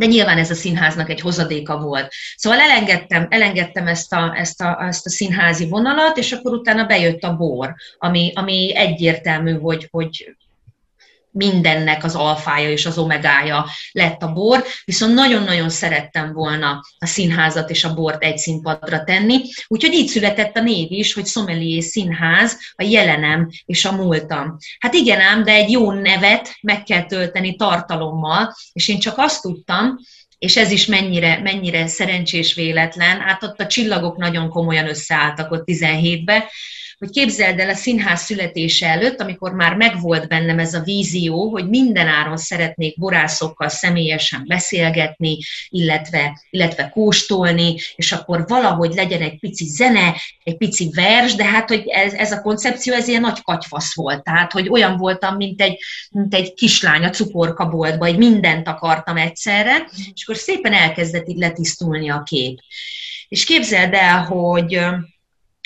de 0.00 0.06
nyilván 0.06 0.38
ez 0.38 0.50
a 0.50 0.54
színháznak 0.54 1.10
egy 1.10 1.20
hozadéka 1.20 1.78
volt. 1.78 2.12
Szóval 2.36 2.60
elengedtem, 2.60 3.26
elengedtem 3.30 3.86
ezt, 3.86 4.12
a, 4.12 4.34
ezt, 4.36 4.60
a, 4.60 4.84
ezt 4.86 5.06
a 5.06 5.10
színházi 5.10 5.68
vonalat, 5.68 6.16
és 6.16 6.32
akkor 6.32 6.52
utána 6.52 6.84
bejött 6.84 7.22
a 7.22 7.36
bor, 7.36 7.74
ami, 7.98 8.32
ami 8.34 8.76
egyértelmű, 8.76 9.58
hogy, 9.58 9.88
hogy 9.90 10.36
mindennek 11.32 12.04
az 12.04 12.14
alfája 12.14 12.70
és 12.70 12.86
az 12.86 12.98
omegája 12.98 13.66
lett 13.92 14.22
a 14.22 14.32
bor, 14.32 14.64
viszont 14.84 15.14
nagyon-nagyon 15.14 15.68
szerettem 15.68 16.32
volna 16.32 16.80
a 16.98 17.06
színházat 17.06 17.70
és 17.70 17.84
a 17.84 17.94
bort 17.94 18.22
egy 18.22 18.38
színpadra 18.38 19.04
tenni, 19.04 19.40
úgyhogy 19.66 19.92
így 19.92 20.08
született 20.08 20.56
a 20.56 20.62
név 20.62 20.92
is, 20.92 21.14
hogy 21.14 21.26
Sommelier 21.26 21.82
Színház, 21.82 22.58
a 22.74 22.82
jelenem 22.82 23.50
és 23.64 23.84
a 23.84 23.92
múltam. 23.92 24.56
Hát 24.78 24.94
igen 24.94 25.20
ám, 25.20 25.44
de 25.44 25.52
egy 25.52 25.70
jó 25.70 25.92
nevet 25.92 26.56
meg 26.60 26.82
kell 26.82 27.04
tölteni 27.04 27.56
tartalommal, 27.56 28.54
és 28.72 28.88
én 28.88 28.98
csak 28.98 29.14
azt 29.18 29.42
tudtam, 29.42 29.98
és 30.38 30.56
ez 30.56 30.70
is 30.70 30.86
mennyire, 30.86 31.40
mennyire 31.42 31.86
szerencsés 31.86 32.54
véletlen, 32.54 33.20
hát 33.20 33.42
ott 33.42 33.60
a 33.60 33.66
csillagok 33.66 34.16
nagyon 34.16 34.48
komolyan 34.48 34.88
összeálltak 34.88 35.50
ott 35.50 35.62
17-be, 35.66 36.50
hogy 37.00 37.10
képzeld 37.10 37.58
el 37.58 37.68
a 37.68 37.74
színház 37.74 38.20
születése 38.20 38.86
előtt, 38.86 39.20
amikor 39.20 39.52
már 39.52 39.74
megvolt 39.74 40.28
bennem 40.28 40.58
ez 40.58 40.74
a 40.74 40.80
vízió, 40.80 41.50
hogy 41.50 41.68
mindenáron 41.68 42.36
szeretnék 42.36 42.98
borászokkal 42.98 43.68
személyesen 43.68 44.44
beszélgetni, 44.46 45.38
illetve, 45.68 46.40
illetve 46.50 46.88
kóstolni, 46.88 47.76
és 47.96 48.12
akkor 48.12 48.44
valahogy 48.46 48.94
legyen 48.94 49.20
egy 49.22 49.38
pici 49.38 49.64
zene, 49.64 50.14
egy 50.42 50.56
pici 50.56 50.90
vers, 50.94 51.34
de 51.34 51.44
hát, 51.44 51.68
hogy 51.68 51.82
ez, 51.86 52.12
ez 52.12 52.32
a 52.32 52.40
koncepció, 52.40 52.94
ez 52.94 53.08
ilyen 53.08 53.20
nagy 53.20 53.42
katyfasz 53.42 53.94
volt. 53.94 54.22
Tehát, 54.22 54.52
hogy 54.52 54.68
olyan 54.68 54.96
voltam, 54.96 55.36
mint 55.36 55.60
egy, 55.60 55.78
mint 56.10 56.34
egy 56.34 56.54
kislány 56.54 57.04
a 57.04 57.10
cukorkaboltba, 57.10 58.06
hogy 58.06 58.18
mindent 58.18 58.68
akartam 58.68 59.16
egyszerre, 59.16 59.88
és 60.14 60.22
akkor 60.24 60.36
szépen 60.36 60.72
elkezdett 60.72 61.28
így 61.28 61.38
letisztulni 61.38 62.10
a 62.10 62.22
kép. 62.22 62.58
És 63.28 63.44
képzeld 63.44 63.94
el, 63.94 64.24
hogy 64.24 64.80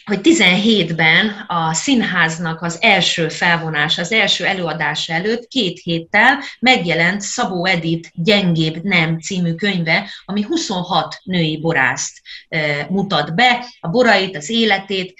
hogy 0.05 0.21
17-ben 0.23 1.45
a 1.47 1.75
színháznak 1.75 2.63
az 2.63 2.79
első 2.81 3.29
felvonás, 3.29 3.99
az 3.99 4.13
első 4.13 4.45
előadás 4.45 5.09
előtt 5.09 5.47
két 5.47 5.81
héttel 5.83 6.39
megjelent 6.61 7.21
Szabó 7.21 7.67
Edith 7.67 8.09
Gyengébb 8.15 8.83
Nem 8.83 9.19
című 9.19 9.55
könyve, 9.55 10.11
ami 10.25 10.43
26 10.43 11.21
női 11.23 11.61
borászt 11.61 12.21
mutat 12.89 13.35
be, 13.35 13.67
a 13.81 13.89
borait, 13.89 14.37
az 14.37 14.51
életét, 14.51 15.15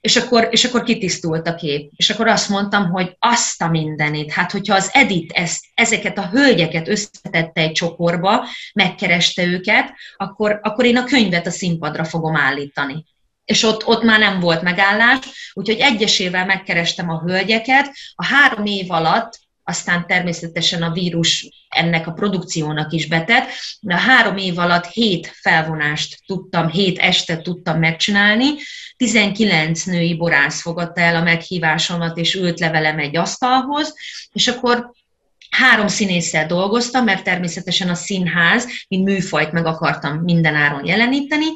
és 0.00 0.16
akkor, 0.16 0.48
és 0.50 0.64
akkor 0.64 0.82
kitisztult 0.82 1.48
a 1.48 1.54
kép. 1.54 1.90
És 1.96 2.10
akkor 2.10 2.28
azt 2.28 2.48
mondtam, 2.48 2.90
hogy 2.90 3.16
azt 3.18 3.62
a 3.62 3.68
mindenit, 3.68 4.32
hát 4.32 4.50
hogyha 4.50 4.74
az 4.74 4.90
Edit 4.92 5.32
ezt, 5.32 5.64
ezeket 5.74 6.18
a 6.18 6.28
hölgyeket 6.28 6.88
összetette 6.88 7.60
egy 7.60 7.72
csokorba, 7.72 8.46
megkereste 8.74 9.44
őket, 9.44 9.94
akkor, 10.16 10.60
akkor 10.62 10.84
én 10.84 10.96
a 10.96 11.04
könyvet 11.04 11.46
a 11.46 11.50
színpadra 11.50 12.04
fogom 12.04 12.36
állítani 12.36 13.04
és 13.46 13.62
ott, 13.62 13.86
ott 13.86 14.02
már 14.02 14.18
nem 14.18 14.40
volt 14.40 14.62
megállás, 14.62 15.18
úgyhogy 15.52 15.78
egyesével 15.78 16.46
megkerestem 16.46 17.10
a 17.10 17.22
hölgyeket. 17.26 17.92
A 18.14 18.24
három 18.24 18.64
év 18.64 18.90
alatt 18.90 19.38
aztán 19.68 20.06
természetesen 20.06 20.82
a 20.82 20.92
vírus 20.92 21.48
ennek 21.68 22.06
a 22.06 22.12
produkciónak 22.12 22.92
is 22.92 23.06
betett, 23.06 23.48
de 23.80 23.94
a 23.94 23.98
három 23.98 24.36
év 24.36 24.58
alatt 24.58 24.86
hét 24.86 25.36
felvonást 25.40 26.18
tudtam, 26.26 26.68
hét 26.68 26.98
estet 26.98 27.42
tudtam 27.42 27.78
megcsinálni, 27.78 28.48
19 28.96 29.84
női 29.84 30.16
borász 30.16 30.60
fogadta 30.60 31.00
el 31.00 31.16
a 31.16 31.22
meghívásomat, 31.22 32.16
és 32.16 32.34
ült 32.34 32.60
le 32.60 32.70
velem 32.70 32.98
egy 32.98 33.16
asztalhoz, 33.16 33.94
és 34.32 34.48
akkor 34.48 34.90
Három 35.50 35.88
színésszel 35.88 36.46
dolgoztam, 36.46 37.04
mert 37.04 37.24
természetesen 37.24 37.88
a 37.88 37.94
színház, 37.94 38.66
mint 38.88 39.04
műfajt 39.04 39.52
meg 39.52 39.66
akartam 39.66 40.16
mindenáron 40.16 40.84
jeleníteni, 40.84 41.46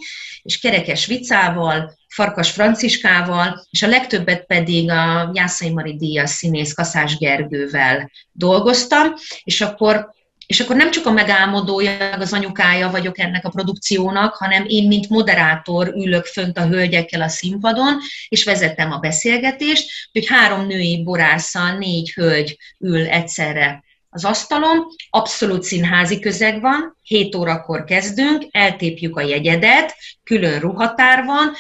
és 0.42 0.58
Kerekes 0.58 1.06
Vicával, 1.06 1.98
Farkas 2.08 2.50
Franciskával, 2.50 3.66
és 3.70 3.82
a 3.82 3.88
legtöbbet 3.88 4.46
pedig 4.46 4.90
a 4.90 5.30
Jászai 5.34 5.70
Mari 5.70 5.96
Díjas 5.96 6.30
színész 6.30 6.72
Kaszás 6.72 7.16
Gergővel 7.16 8.10
dolgoztam, 8.32 9.12
és 9.42 9.60
akkor 9.60 10.18
és 10.50 10.60
akkor 10.60 10.76
nem 10.76 10.90
csak 10.90 11.06
a 11.06 11.12
megálmodója, 11.12 12.12
az 12.12 12.32
anyukája 12.32 12.90
vagyok 12.90 13.18
ennek 13.18 13.44
a 13.44 13.48
produkciónak, 13.48 14.34
hanem 14.34 14.64
én, 14.66 14.86
mint 14.86 15.08
moderátor 15.08 15.92
ülök 15.96 16.24
fönt 16.24 16.58
a 16.58 16.66
hölgyekkel 16.66 17.22
a 17.22 17.28
színpadon, 17.28 17.98
és 18.28 18.44
vezetem 18.44 18.92
a 18.92 18.98
beszélgetést, 18.98 19.90
hogy 20.12 20.26
három 20.28 20.66
női 20.66 21.02
borásszal 21.02 21.78
négy 21.78 22.12
hölgy 22.12 22.58
ül 22.78 23.06
egyszerre 23.06 23.84
az 24.12 24.24
asztalon, 24.24 24.86
abszolút 25.10 25.62
színházi 25.62 26.18
közeg 26.18 26.60
van, 26.60 26.96
7 27.02 27.34
órakor 27.34 27.84
kezdünk, 27.84 28.46
eltépjük 28.50 29.16
a 29.16 29.20
jegyedet, 29.20 29.94
külön 30.24 30.60
ruhatár 30.60 31.24
van, 31.24 31.52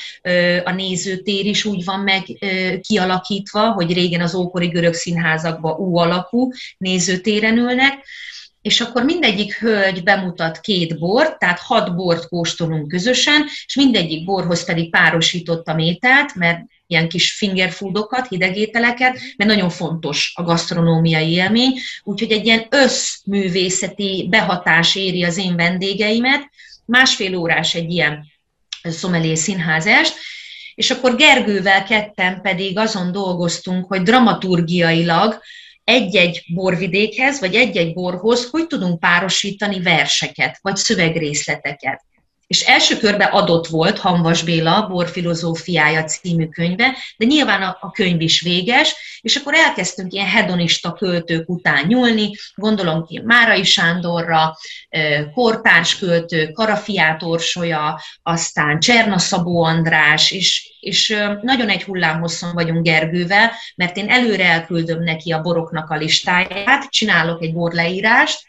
a 0.64 0.72
nézőtér 0.72 1.46
is 1.46 1.64
úgy 1.64 1.84
van 1.84 2.00
meg 2.00 2.22
kialakítva, 2.80 3.72
hogy 3.72 3.92
régen 3.92 4.20
az 4.20 4.34
ókori 4.34 4.66
görög 4.66 4.94
színházakban 4.94 5.78
U 5.78 5.96
alakú 5.98 6.50
nézőtéren 6.78 7.56
ülnek, 7.56 8.04
és 8.62 8.80
akkor 8.80 9.04
mindegyik 9.04 9.58
hölgy 9.58 10.02
bemutat 10.02 10.60
két 10.60 10.98
bort, 10.98 11.38
tehát 11.38 11.58
hat 11.58 11.94
bort 11.94 12.28
kóstolunk 12.28 12.88
közösen, 12.88 13.44
és 13.66 13.74
mindegyik 13.74 14.24
borhoz 14.24 14.64
pedig 14.64 14.90
párosítottam 14.90 15.78
ételt, 15.78 16.34
mert 16.34 16.60
ilyen 16.86 17.08
kis 17.08 17.32
fingerfoodokat, 17.32 18.28
hidegételeket, 18.28 19.18
mert 19.36 19.50
nagyon 19.50 19.70
fontos 19.70 20.32
a 20.34 20.42
gasztronómiai 20.42 21.30
élmény, 21.30 21.78
úgyhogy 22.02 22.32
egy 22.32 22.46
ilyen 22.46 22.66
összművészeti 22.70 24.26
behatás 24.30 24.96
éri 24.96 25.24
az 25.24 25.38
én 25.38 25.56
vendégeimet, 25.56 26.50
másfél 26.84 27.36
órás 27.36 27.74
egy 27.74 27.90
ilyen 27.90 28.24
szomelé 28.82 29.34
színházest, 29.34 30.14
és 30.74 30.90
akkor 30.90 31.16
Gergővel 31.16 31.84
ketten 31.84 32.40
pedig 32.42 32.78
azon 32.78 33.12
dolgoztunk, 33.12 33.86
hogy 33.86 34.02
dramaturgiailag 34.02 35.40
egy-egy 35.84 36.44
borvidékhez, 36.54 37.40
vagy 37.40 37.54
egy-egy 37.54 37.92
borhoz 37.92 38.50
hogy 38.50 38.66
tudunk 38.66 39.00
párosítani 39.00 39.82
verseket, 39.82 40.58
vagy 40.62 40.76
szövegrészleteket 40.76 42.04
és 42.50 42.60
első 42.60 42.96
körben 42.96 43.28
adott 43.28 43.66
volt 43.66 43.98
Hanvas 43.98 44.42
Béla 44.42 44.86
Borfilozófiája 44.86 46.04
című 46.04 46.46
könyve, 46.46 46.96
de 47.16 47.26
nyilván 47.26 47.62
a, 47.62 47.76
a 47.80 47.90
könyv 47.90 48.20
is 48.20 48.40
véges, 48.40 49.20
és 49.20 49.36
akkor 49.36 49.54
elkezdtünk 49.54 50.12
ilyen 50.12 50.26
hedonista 50.26 50.92
költők 50.92 51.48
után 51.48 51.86
nyúlni, 51.86 52.30
gondolom 52.54 53.06
ki 53.06 53.20
Márai 53.24 53.64
Sándorra, 53.64 54.56
kortárs 55.34 55.98
költő, 55.98 56.50
Karafiát 56.50 57.22
Orsolya, 57.22 58.00
aztán 58.22 58.80
Cserna 58.80 59.18
Szabó 59.18 59.64
András, 59.64 60.30
és, 60.30 60.76
és 60.80 61.16
nagyon 61.42 61.68
egy 61.68 61.82
hullámhosszon 61.82 62.54
vagyunk 62.54 62.82
Gergővel, 62.84 63.50
mert 63.74 63.96
én 63.96 64.08
előre 64.08 64.44
elküldöm 64.44 65.02
neki 65.02 65.32
a 65.32 65.40
boroknak 65.40 65.90
a 65.90 65.96
listáját, 65.96 66.88
csinálok 66.88 67.42
egy 67.42 67.52
borleírást, 67.52 68.48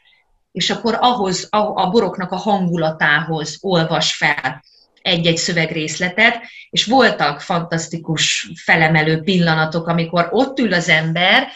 és 0.51 0.69
akkor 0.69 0.97
ahhoz, 0.99 1.47
a, 1.49 1.57
a 1.57 1.89
boroknak 1.89 2.31
a 2.31 2.35
hangulatához 2.35 3.57
olvas 3.61 4.15
fel 4.15 4.63
egy-egy 5.01 5.37
szövegrészletet, 5.37 6.41
és 6.69 6.85
voltak 6.85 7.41
fantasztikus 7.41 8.51
felemelő 8.63 9.21
pillanatok, 9.21 9.87
amikor 9.87 10.27
ott 10.31 10.59
ül 10.59 10.73
az 10.73 10.89
ember, 10.89 11.47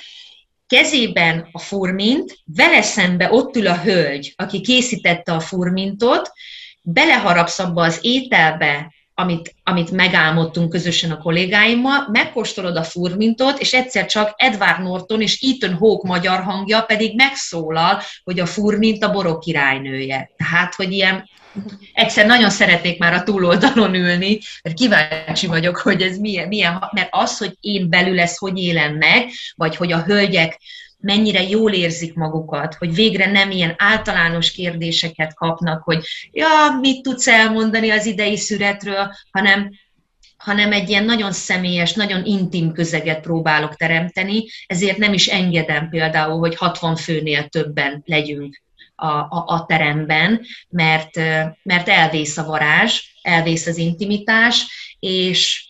kezében 0.67 1.49
a 1.51 1.59
furmint, 1.59 2.39
vele 2.45 2.81
szembe 2.81 3.31
ott 3.31 3.55
ül 3.55 3.67
a 3.67 3.81
hölgy, 3.81 4.33
aki 4.35 4.61
készítette 4.61 5.33
a 5.33 5.39
furmintot, 5.39 6.31
beleharapsz 6.81 7.59
abba 7.59 7.83
az 7.83 7.99
ételbe, 8.01 8.94
amit, 9.17 9.55
amit 9.63 9.91
megálmodtunk 9.91 10.69
közösen 10.69 11.11
a 11.11 11.17
kollégáimmal, 11.17 12.07
megkóstolod 12.11 12.75
a 12.75 12.83
furmintot, 12.83 13.59
és 13.59 13.73
egyszer 13.73 14.05
csak 14.05 14.33
Edward 14.35 14.81
Norton 14.81 15.21
és 15.21 15.39
Ethan 15.41 15.73
Hawke 15.73 16.07
magyar 16.07 16.43
hangja 16.43 16.81
pedig 16.81 17.15
megszólal, 17.15 18.01
hogy 18.23 18.39
a 18.39 18.45
furmint 18.45 19.03
a 19.03 19.11
borok 19.11 19.39
királynője. 19.39 20.31
Tehát, 20.37 20.75
hogy 20.75 20.91
ilyen 20.91 21.29
egyszer 21.93 22.25
nagyon 22.25 22.49
szeretnék 22.49 22.99
már 22.99 23.13
a 23.13 23.23
túloldalon 23.23 23.93
ülni, 23.93 24.39
mert 24.63 24.75
kíváncsi 24.75 25.47
vagyok, 25.47 25.77
hogy 25.77 26.01
ez 26.01 26.17
milyen, 26.17 26.47
milyen 26.47 26.89
mert 26.91 27.09
az, 27.11 27.37
hogy 27.37 27.57
én 27.59 27.89
belül 27.89 28.19
ez 28.19 28.37
hogy 28.37 28.57
élem 28.57 28.95
meg, 28.95 29.29
vagy 29.55 29.75
hogy 29.75 29.91
a 29.91 30.03
hölgyek 30.03 30.59
mennyire 30.99 31.43
jól 31.43 31.71
érzik 31.71 32.13
magukat, 32.13 32.73
hogy 32.73 32.93
végre 32.93 33.31
nem 33.31 33.51
ilyen 33.51 33.75
általános 33.77 34.51
kérdéseket 34.51 35.33
kapnak, 35.33 35.83
hogy 35.83 36.05
ja, 36.31 36.47
mit 36.81 37.01
tudsz 37.01 37.27
elmondani 37.27 37.89
az 37.89 38.05
idei 38.05 38.37
szüretről, 38.37 39.15
hanem 39.31 39.71
hanem 40.37 40.71
egy 40.71 40.89
ilyen 40.89 41.05
nagyon 41.05 41.31
személyes, 41.31 41.93
nagyon 41.93 42.25
intim 42.25 42.71
közeget 42.71 43.21
próbálok 43.21 43.75
teremteni, 43.75 44.45
ezért 44.67 44.97
nem 44.97 45.13
is 45.13 45.27
engedem 45.27 45.89
például, 45.89 46.39
hogy 46.39 46.55
60 46.55 46.95
főnél 46.95 47.47
többen 47.47 48.01
legyünk 48.05 48.63
a, 48.95 49.07
a, 49.07 49.43
a 49.47 49.65
teremben, 49.65 50.41
mert, 50.69 51.15
mert 51.63 51.89
elvész 51.89 52.37
a 52.37 52.45
varázs, 52.45 53.01
elvész 53.21 53.67
az 53.67 53.77
intimitás, 53.77 54.65
és, 54.99 55.67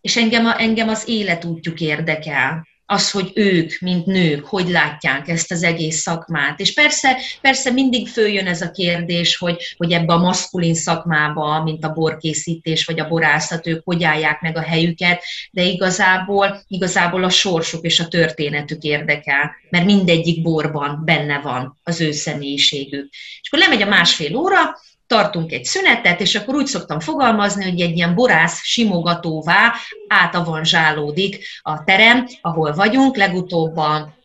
és 0.00 0.16
engem, 0.16 0.46
engem 0.46 0.88
az 0.88 1.08
életútjuk 1.08 1.80
érdekel 1.80 2.67
az, 2.90 3.10
hogy 3.10 3.30
ők, 3.34 3.78
mint 3.80 4.06
nők, 4.06 4.46
hogy 4.46 4.68
látják 4.68 5.28
ezt 5.28 5.52
az 5.52 5.62
egész 5.62 6.00
szakmát. 6.00 6.60
És 6.60 6.74
persze, 6.74 7.16
persze 7.40 7.70
mindig 7.70 8.08
följön 8.08 8.46
ez 8.46 8.60
a 8.60 8.70
kérdés, 8.70 9.36
hogy, 9.36 9.74
hogy 9.76 9.92
ebbe 9.92 10.12
a 10.12 10.18
maszkulin 10.18 10.74
szakmába, 10.74 11.62
mint 11.62 11.84
a 11.84 11.92
borkészítés 11.92 12.84
vagy 12.84 13.00
a 13.00 13.08
borászat, 13.08 13.66
ők 13.66 13.80
hogy 13.84 14.04
állják 14.04 14.40
meg 14.40 14.56
a 14.56 14.62
helyüket, 14.62 15.22
de 15.50 15.62
igazából, 15.62 16.62
igazából 16.68 17.24
a 17.24 17.30
sorsuk 17.30 17.84
és 17.84 18.00
a 18.00 18.08
történetük 18.08 18.82
érdekel, 18.82 19.50
mert 19.70 19.84
mindegyik 19.84 20.42
borban 20.42 21.02
benne 21.04 21.40
van 21.40 21.78
az 21.82 22.00
ő 22.00 22.12
személyiségük. 22.12 23.08
És 23.40 23.48
akkor 23.50 23.58
lemegy 23.58 23.82
a 23.82 23.88
másfél 23.88 24.36
óra, 24.36 24.76
tartunk 25.08 25.52
egy 25.52 25.64
szünetet, 25.64 26.20
és 26.20 26.34
akkor 26.34 26.54
úgy 26.54 26.66
szoktam 26.66 27.00
fogalmazni, 27.00 27.64
hogy 27.64 27.80
egy 27.80 27.96
ilyen 27.96 28.14
borász 28.14 28.60
simogatóvá 28.64 29.74
átavanzsálódik 30.08 31.46
a 31.62 31.84
terem, 31.84 32.26
ahol 32.40 32.72
vagyunk, 32.72 33.16
legutóbb 33.16 33.76
a 33.76 34.16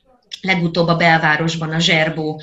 legutóbb 0.41 0.88
a 0.88 0.96
belvárosban, 0.96 1.69
a 1.69 1.80
Zserbó 1.80 2.41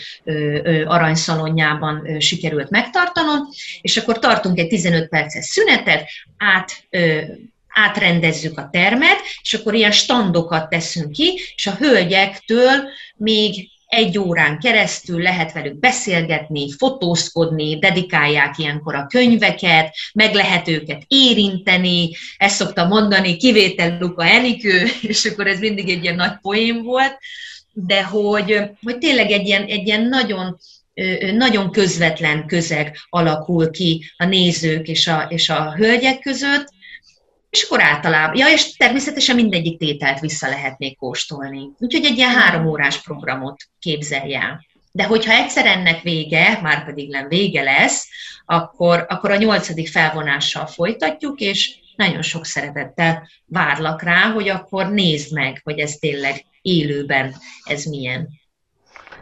aranyszalonjában 0.85 2.03
ö, 2.07 2.21
sikerült 2.21 2.71
megtartanom, 2.71 3.49
és 3.81 3.97
akkor 3.97 4.19
tartunk 4.19 4.59
egy 4.59 4.69
15 4.69 5.09
perces 5.09 5.45
szünetet, 5.45 6.09
át 6.39 6.85
ö, 6.91 7.21
átrendezzük 7.69 8.59
a 8.59 8.69
termet, 8.73 9.19
és 9.43 9.55
akkor 9.55 9.75
ilyen 9.75 9.91
standokat 9.91 10.69
teszünk 10.69 11.13
ki, 11.13 11.41
és 11.55 11.67
a 11.67 11.75
hölgyektől 11.75 12.89
még 13.17 13.69
egy 13.91 14.19
órán 14.19 14.59
keresztül 14.59 15.23
lehet 15.23 15.53
velük 15.53 15.79
beszélgetni, 15.79 16.73
fotózkodni, 16.73 17.79
dedikálják 17.79 18.59
ilyenkor 18.59 18.95
a 18.95 19.07
könyveket, 19.07 19.95
meg 20.13 20.35
lehet 20.35 20.69
őket 20.69 21.03
érinteni, 21.07 22.11
ezt 22.37 22.57
szoktam 22.57 22.89
mondani, 22.89 23.37
kivétel 23.37 23.97
Luka 24.01 24.25
Enikő, 24.25 24.87
és 25.03 25.25
akkor 25.25 25.47
ez 25.47 25.59
mindig 25.59 25.89
egy 25.89 26.03
ilyen 26.03 26.15
nagy 26.15 26.39
poém 26.41 26.83
volt, 26.83 27.19
de 27.73 28.05
hogy, 28.05 28.61
hogy 28.83 28.99
tényleg 28.99 29.31
egy 29.31 29.47
ilyen, 29.47 29.65
egy 29.65 29.87
ilyen 29.87 30.03
nagyon, 30.09 30.59
nagyon 31.33 31.71
közvetlen 31.71 32.47
közeg 32.47 32.97
alakul 33.09 33.71
ki 33.71 34.13
a 34.17 34.25
nézők 34.25 34.89
és 34.89 35.07
a, 35.07 35.27
és 35.29 35.49
a 35.49 35.75
hölgyek 35.77 36.21
között, 36.21 36.69
és 37.51 37.63
akkor 37.63 37.83
általában, 37.83 38.37
ja, 38.37 38.49
és 38.49 38.77
természetesen 38.77 39.35
mindegyik 39.35 39.79
tételt 39.79 40.21
vissza 40.21 40.49
lehet 40.49 40.79
még 40.79 40.97
kóstolni. 40.97 41.69
Úgyhogy 41.79 42.05
egy 42.05 42.17
ilyen 42.17 42.35
három 42.35 42.67
órás 42.67 43.01
programot 43.03 43.63
képzelj 43.79 44.35
el. 44.35 44.67
De 44.93 45.05
hogyha 45.05 45.33
egyszer 45.33 45.67
ennek 45.67 46.03
vége, 46.03 46.59
már 46.63 46.85
pedig 46.85 47.11
nem 47.11 47.29
vége 47.29 47.63
lesz, 47.63 48.09
akkor, 48.45 49.07
akkor 49.09 49.31
a 49.31 49.37
nyolcadik 49.37 49.89
felvonással 49.89 50.67
folytatjuk, 50.67 51.41
és 51.41 51.79
nagyon 51.97 52.23
sok 52.23 52.47
szeretettel 52.47 53.29
várlak 53.47 54.03
rá, 54.03 54.31
hogy 54.31 54.49
akkor 54.49 54.91
nézd 54.91 55.33
meg, 55.33 55.61
hogy 55.65 55.79
ez 55.79 55.93
tényleg 55.93 56.45
élőben 56.63 57.35
ez 57.65 57.85
milyen. 57.85 58.40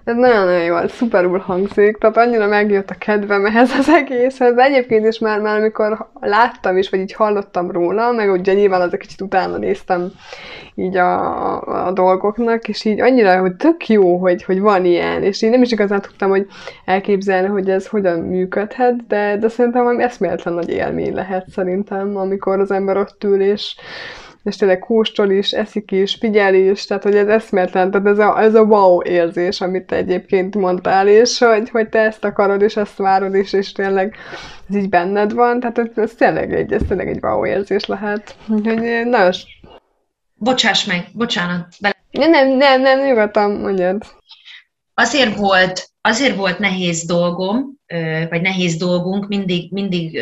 Ez 0.09 0.16
nagyon-nagyon 0.16 0.64
jól, 0.64 0.88
szuperul 0.88 1.38
hangzik, 1.38 1.97
tehát 1.97 2.16
annyira 2.16 2.47
megjött 2.47 2.90
a 2.90 2.94
kedvem 2.99 3.47
ehhez 3.47 3.71
az 3.79 3.88
egészhez, 3.88 4.57
egyébként 4.57 5.07
is 5.07 5.18
már, 5.18 5.40
már 5.40 5.59
amikor 5.59 6.09
láttam 6.21 6.77
is, 6.77 6.90
vagy 6.90 7.01
így 7.01 7.12
hallottam 7.12 7.71
róla, 7.71 8.12
meg 8.12 8.31
ugye 8.31 8.53
nyilván 8.53 8.81
az 8.81 8.92
egy 8.92 8.99
kicsit 8.99 9.21
utána 9.21 9.57
néztem 9.57 10.11
így 10.75 10.97
a, 10.97 11.87
a 11.87 11.92
dolgoknak, 11.92 12.68
és 12.68 12.85
így 12.85 13.01
annyira, 13.01 13.40
hogy 13.40 13.57
tök 13.57 13.88
jó, 13.88 14.16
hogy, 14.16 14.44
hogy 14.44 14.61
van 14.61 14.85
ilyen, 14.85 15.23
és 15.23 15.42
én 15.42 15.51
nem 15.51 15.62
is 15.62 15.73
igazán 15.73 16.01
tudtam, 16.01 16.31
hogy 16.31 16.47
elképzelni, 16.85 17.49
hogy 17.49 17.71
ez 17.71 17.87
hogyan 17.87 18.18
működhet, 18.18 19.07
de, 19.07 19.37
de 19.37 19.49
szerintem 19.49 19.83
valami 19.83 20.03
eszméletlen 20.03 20.55
nagy 20.55 20.71
élmény 20.71 21.14
lehet 21.14 21.49
szerintem, 21.49 22.16
amikor 22.16 22.61
az 22.61 22.71
ember 22.71 22.97
ott 22.97 23.25
ül, 23.25 23.40
és, 23.40 23.77
és 24.49 24.57
tényleg 24.57 24.79
kóstol 24.79 25.31
is, 25.31 25.53
eszik 25.53 25.91
is, 25.91 26.15
figyel 26.15 26.55
is, 26.55 26.85
tehát 26.85 27.03
hogy 27.03 27.17
ez 27.17 27.29
eszméletlen, 27.29 27.91
tehát 27.91 28.07
ez 28.07 28.19
a, 28.19 28.41
ez 28.41 28.55
a 28.55 28.63
wow 28.63 29.03
érzés, 29.03 29.61
amit 29.61 29.87
te 29.87 29.97
egyébként 29.97 30.55
mondtál, 30.55 31.09
és 31.09 31.39
hogy, 31.39 31.71
hogy 31.71 31.89
te 31.89 31.99
ezt 31.99 32.25
akarod, 32.25 32.63
és 32.63 32.77
ezt 32.77 32.97
várod 32.97 33.35
is, 33.35 33.53
és 33.53 33.73
tényleg 33.73 34.17
ez 34.69 34.77
így 34.77 34.89
benned 34.89 35.33
van, 35.33 35.61
tehát 35.61 35.79
ez, 35.79 35.87
ez 35.95 36.15
tényleg 36.15 36.55
egy, 36.55 36.73
ez 36.73 36.83
tényleg 36.89 37.09
egy 37.09 37.23
wow 37.23 37.47
érzés 37.47 37.87
lehet. 37.87 38.37
Úgyhogy 38.49 38.81
nagyon... 39.07 39.33
Bocsáss 40.35 40.85
meg, 40.85 41.07
bocsánat. 41.13 41.67
Bele... 41.81 41.95
Nem, 42.11 42.31
nem, 42.31 42.49
nem, 42.49 42.81
nem, 42.81 43.07
nyugodtan 43.07 43.51
mondjad. 43.51 44.03
Azért 44.95 45.37
volt, 45.37 45.91
azért 46.01 46.37
volt 46.37 46.59
nehéz 46.59 47.05
dolgom, 47.07 47.78
vagy 48.29 48.40
nehéz 48.40 48.77
dolgunk, 48.77 49.29
mindig, 49.29 49.72
mindig 49.72 50.20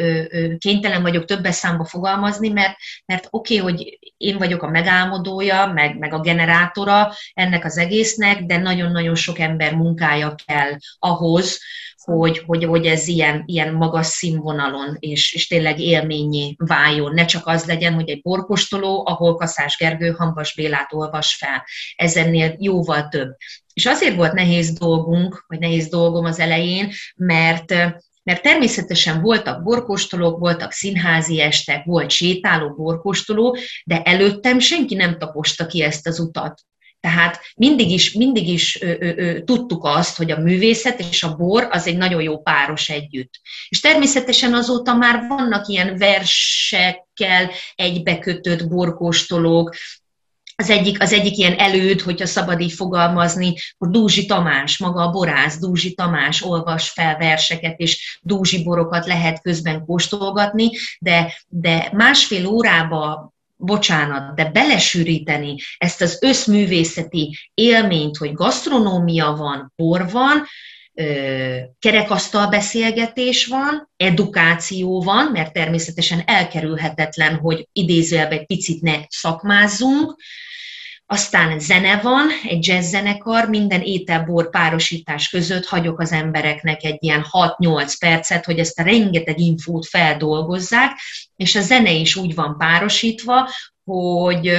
kénytelen 0.58 1.02
vagyok 1.02 1.24
többes 1.24 1.54
számba 1.54 1.84
fogalmazni, 1.84 2.48
mert, 2.48 2.76
mert 3.04 3.28
oké, 3.30 3.60
okay, 3.60 3.72
hogy 3.72 3.98
én 4.16 4.38
vagyok 4.38 4.62
a 4.62 4.68
megálmodója, 4.68 5.66
meg, 5.66 5.98
meg 5.98 6.12
a 6.12 6.20
generátora 6.20 7.12
ennek 7.34 7.64
az 7.64 7.78
egésznek, 7.78 8.42
de 8.42 8.56
nagyon-nagyon 8.56 9.14
sok 9.14 9.38
ember 9.38 9.74
munkája 9.74 10.34
kell 10.46 10.76
ahhoz, 10.98 11.60
hogy, 12.06 12.38
hogy, 12.46 12.64
hogy 12.64 12.86
ez 12.86 13.08
ilyen, 13.08 13.42
ilyen 13.46 13.74
magas 13.74 14.06
színvonalon 14.06 14.96
és, 14.98 15.32
és 15.32 15.46
tényleg 15.46 15.80
élményé 15.80 16.54
váljon. 16.58 17.14
Ne 17.14 17.24
csak 17.24 17.46
az 17.46 17.64
legyen, 17.64 17.94
hogy 17.94 18.08
egy 18.08 18.22
borkostoló, 18.22 19.06
ahol 19.06 19.36
Kaszás 19.36 19.76
Gergő 19.76 20.10
Hambas 20.10 20.54
Bélát 20.54 20.92
olvas 20.92 21.34
fel. 21.34 21.64
Ez 21.96 22.16
ennél 22.16 22.56
jóval 22.58 23.08
több. 23.08 23.36
És 23.76 23.86
azért 23.86 24.16
volt 24.16 24.32
nehéz 24.32 24.72
dolgunk, 24.72 25.44
vagy 25.46 25.58
nehéz 25.58 25.88
dolgom 25.88 26.24
az 26.24 26.38
elején, 26.38 26.92
mert 27.16 27.74
mert 28.22 28.42
természetesen 28.42 29.22
voltak 29.22 29.62
borkostolók, 29.62 30.38
voltak 30.38 30.72
színházi 30.72 31.40
estek, 31.40 31.84
volt 31.84 32.10
sétáló 32.10 32.74
borkostoló, 32.74 33.56
de 33.84 34.02
előttem 34.02 34.58
senki 34.58 34.94
nem 34.94 35.18
taposta 35.18 35.66
ki 35.66 35.82
ezt 35.82 36.06
az 36.06 36.20
utat. 36.20 36.60
Tehát 37.00 37.40
mindig 37.56 37.90
is, 37.90 38.12
mindig 38.12 38.48
is 38.48 38.82
ö, 38.82 38.86
ö, 38.98 39.12
ö, 39.16 39.42
tudtuk 39.42 39.84
azt, 39.84 40.16
hogy 40.16 40.30
a 40.30 40.40
művészet 40.40 41.00
és 41.00 41.22
a 41.22 41.34
bor 41.34 41.68
az 41.70 41.86
egy 41.86 41.96
nagyon 41.96 42.22
jó 42.22 42.38
páros 42.38 42.88
együtt. 42.88 43.40
És 43.68 43.80
természetesen 43.80 44.54
azóta 44.54 44.94
már 44.94 45.26
vannak 45.28 45.66
ilyen 45.66 45.96
versekkel 45.98 47.50
egybekötött 47.74 48.68
borkóstolók, 48.68 49.74
az 50.56 50.70
egyik, 50.70 51.02
az 51.02 51.12
egyik 51.12 51.36
ilyen 51.36 51.58
előd, 51.58 52.00
hogyha 52.00 52.26
szabad 52.26 52.60
így 52.60 52.72
fogalmazni, 52.72 53.54
hogy 53.78 53.88
Dúzsi 53.88 54.26
Tamás, 54.26 54.78
maga 54.78 55.02
a 55.02 55.10
borász, 55.10 55.58
Dúzsi 55.58 55.94
Tamás 55.94 56.42
olvas 56.42 56.88
fel 56.88 57.16
verseket, 57.16 57.78
és 57.78 58.18
Dúzsi 58.22 58.62
borokat 58.62 59.06
lehet 59.06 59.42
közben 59.42 59.84
kóstolgatni, 59.84 60.70
de, 60.98 61.34
de 61.48 61.88
másfél 61.92 62.46
órába 62.46 63.34
bocsánat, 63.56 64.34
de 64.34 64.50
belesűríteni 64.50 65.56
ezt 65.78 66.00
az 66.00 66.18
összművészeti 66.20 67.38
élményt, 67.54 68.16
hogy 68.16 68.32
gasztronómia 68.32 69.32
van, 69.32 69.72
bor 69.76 70.10
van, 70.10 70.46
kerekasztal 71.78 72.48
beszélgetés 72.48 73.46
van, 73.46 73.90
edukáció 73.96 75.02
van, 75.02 75.30
mert 75.32 75.52
természetesen 75.52 76.22
elkerülhetetlen, 76.26 77.34
hogy 77.36 77.68
idézőjelben 77.72 78.38
egy 78.38 78.46
picit 78.46 78.82
ne 78.82 78.94
szakmázzunk, 79.08 80.16
aztán 81.08 81.58
zene 81.58 82.00
van, 82.00 82.28
egy 82.48 82.66
jazz 82.66 82.88
zenekar, 82.88 83.48
minden 83.48 83.80
ételbor 83.80 84.50
párosítás 84.50 85.28
között 85.28 85.66
hagyok 85.66 86.00
az 86.00 86.12
embereknek 86.12 86.82
egy 86.82 86.96
ilyen 86.98 87.24
6-8 87.30 87.94
percet, 87.98 88.44
hogy 88.44 88.58
ezt 88.58 88.78
a 88.78 88.82
rengeteg 88.82 89.38
infót 89.40 89.86
feldolgozzák, 89.86 90.98
és 91.36 91.54
a 91.54 91.60
zene 91.60 91.90
is 91.90 92.16
úgy 92.16 92.34
van 92.34 92.56
párosítva, 92.58 93.50
hogy 93.84 94.58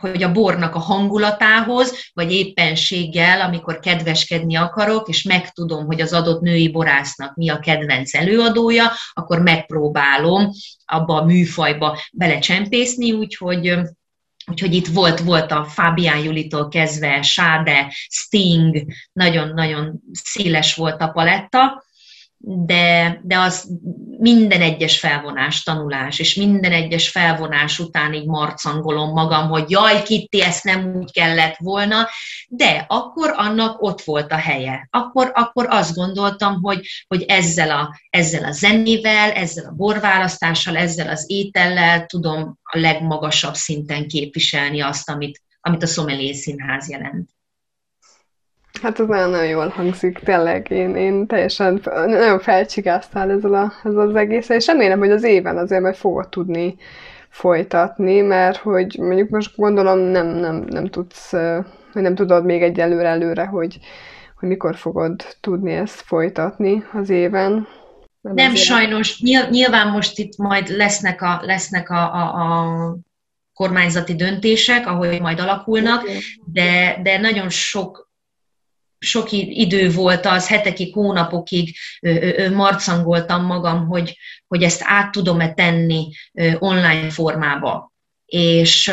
hogy 0.00 0.22
a 0.22 0.32
bornak 0.32 0.74
a 0.74 0.78
hangulatához, 0.78 2.10
vagy 2.12 2.32
éppenséggel, 2.32 3.40
amikor 3.40 3.80
kedveskedni 3.80 4.56
akarok, 4.56 5.08
és 5.08 5.22
megtudom, 5.22 5.86
hogy 5.86 6.00
az 6.00 6.12
adott 6.12 6.40
női 6.40 6.70
borásznak 6.70 7.34
mi 7.34 7.48
a 7.48 7.58
kedvenc 7.58 8.14
előadója, 8.14 8.90
akkor 9.12 9.42
megpróbálom 9.42 10.50
abba 10.84 11.20
a 11.20 11.24
műfajba 11.24 11.98
belecsempészni, 12.12 13.12
úgyhogy 13.12 13.78
Úgyhogy 14.46 14.74
itt 14.74 14.86
volt, 14.86 15.20
volt 15.20 15.52
a 15.52 15.64
Fabián 15.64 16.18
Julitól 16.18 16.68
kezdve, 16.68 17.22
Sáde, 17.22 17.92
Sting, 18.08 18.84
nagyon-nagyon 19.12 20.00
széles 20.12 20.74
volt 20.74 21.00
a 21.00 21.08
paletta, 21.08 21.84
de, 22.46 23.20
de 23.22 23.38
az 23.38 23.70
minden 24.18 24.60
egyes 24.60 24.98
felvonás 24.98 25.62
tanulás, 25.62 26.18
és 26.18 26.34
minden 26.34 26.72
egyes 26.72 27.08
felvonás 27.08 27.78
után 27.78 28.14
így 28.14 28.26
marcangolom 28.26 29.10
magam, 29.10 29.48
hogy 29.48 29.70
jaj, 29.70 30.02
Kitti, 30.02 30.42
ezt 30.42 30.64
nem 30.64 30.94
úgy 30.96 31.12
kellett 31.12 31.56
volna, 31.56 32.08
de 32.48 32.84
akkor 32.88 33.32
annak 33.36 33.82
ott 33.82 34.00
volt 34.00 34.32
a 34.32 34.36
helye. 34.36 34.88
Akkor, 34.90 35.30
akkor 35.34 35.66
azt 35.68 35.94
gondoltam, 35.94 36.62
hogy, 36.62 36.86
hogy 37.08 37.22
ezzel, 37.22 37.70
a, 37.70 38.00
ezzel 38.10 38.44
a 38.44 38.52
zenével, 38.52 39.30
ezzel 39.30 39.64
a 39.64 39.74
borválasztással, 39.74 40.76
ezzel 40.76 41.08
az 41.08 41.24
étellel 41.26 42.06
tudom 42.06 42.58
a 42.62 42.78
legmagasabb 42.78 43.54
szinten 43.54 44.08
képviselni 44.08 44.80
azt, 44.80 45.10
amit, 45.10 45.42
amit 45.60 45.82
a 45.82 45.86
Sommelier 45.86 46.34
Színház 46.34 46.90
jelent. 46.90 47.28
Hát 48.82 49.00
ez 49.00 49.06
nagyon-nagyon 49.06 49.46
jól 49.46 49.68
hangzik, 49.68 50.18
tényleg. 50.18 50.70
Én, 50.70 50.96
én 50.96 51.26
teljesen 51.26 51.80
nagyon 52.06 52.38
felcsigáztál 52.38 53.30
ezzel, 53.30 53.54
a, 53.54 53.72
ezzel 53.84 54.08
az 54.08 54.14
egész, 54.14 54.48
és 54.48 54.66
remélem, 54.66 54.98
hogy 54.98 55.10
az 55.10 55.22
éven 55.22 55.58
azért 55.58 55.82
majd 55.82 55.94
fogod 55.94 56.28
tudni 56.28 56.76
folytatni, 57.28 58.20
mert 58.20 58.56
hogy 58.56 58.96
mondjuk 58.98 59.28
most 59.28 59.56
gondolom 59.56 59.98
nem, 59.98 60.26
nem, 60.26 60.64
nem 60.68 60.86
tudsz, 60.86 61.30
hogy 61.92 62.02
nem 62.02 62.14
tudod 62.14 62.44
még 62.44 62.62
egyelőre 62.62 63.08
előre, 63.08 63.44
hogy, 63.44 63.78
hogy 64.38 64.48
mikor 64.48 64.76
fogod 64.76 65.22
tudni 65.40 65.72
ezt 65.72 66.00
folytatni 66.00 66.84
az 66.92 67.10
éven. 67.10 67.66
Nem, 68.20 68.34
nem 68.34 68.54
sajnos. 68.54 69.22
Nyilván 69.50 69.88
most 69.88 70.18
itt 70.18 70.36
majd 70.36 70.68
lesznek 70.68 71.22
a, 71.22 71.40
lesznek 71.42 71.90
a, 71.90 72.14
a, 72.14 72.22
a 72.22 72.96
kormányzati 73.54 74.14
döntések, 74.14 74.86
ahogy 74.86 75.20
majd 75.20 75.40
alakulnak, 75.40 76.02
de, 76.52 77.00
de 77.02 77.18
nagyon 77.18 77.48
sok 77.48 78.12
sok 79.04 79.32
idő 79.32 79.90
volt 79.90 80.26
az, 80.26 80.48
hetekig, 80.48 80.94
hónapokig 80.94 81.76
marcangoltam 82.52 83.44
magam, 83.44 83.86
hogy, 83.86 84.18
hogy 84.46 84.62
ezt 84.62 84.82
át 84.84 85.12
tudom-e 85.12 85.52
tenni 85.52 86.08
online 86.58 87.10
formába. 87.10 87.92
És 88.26 88.92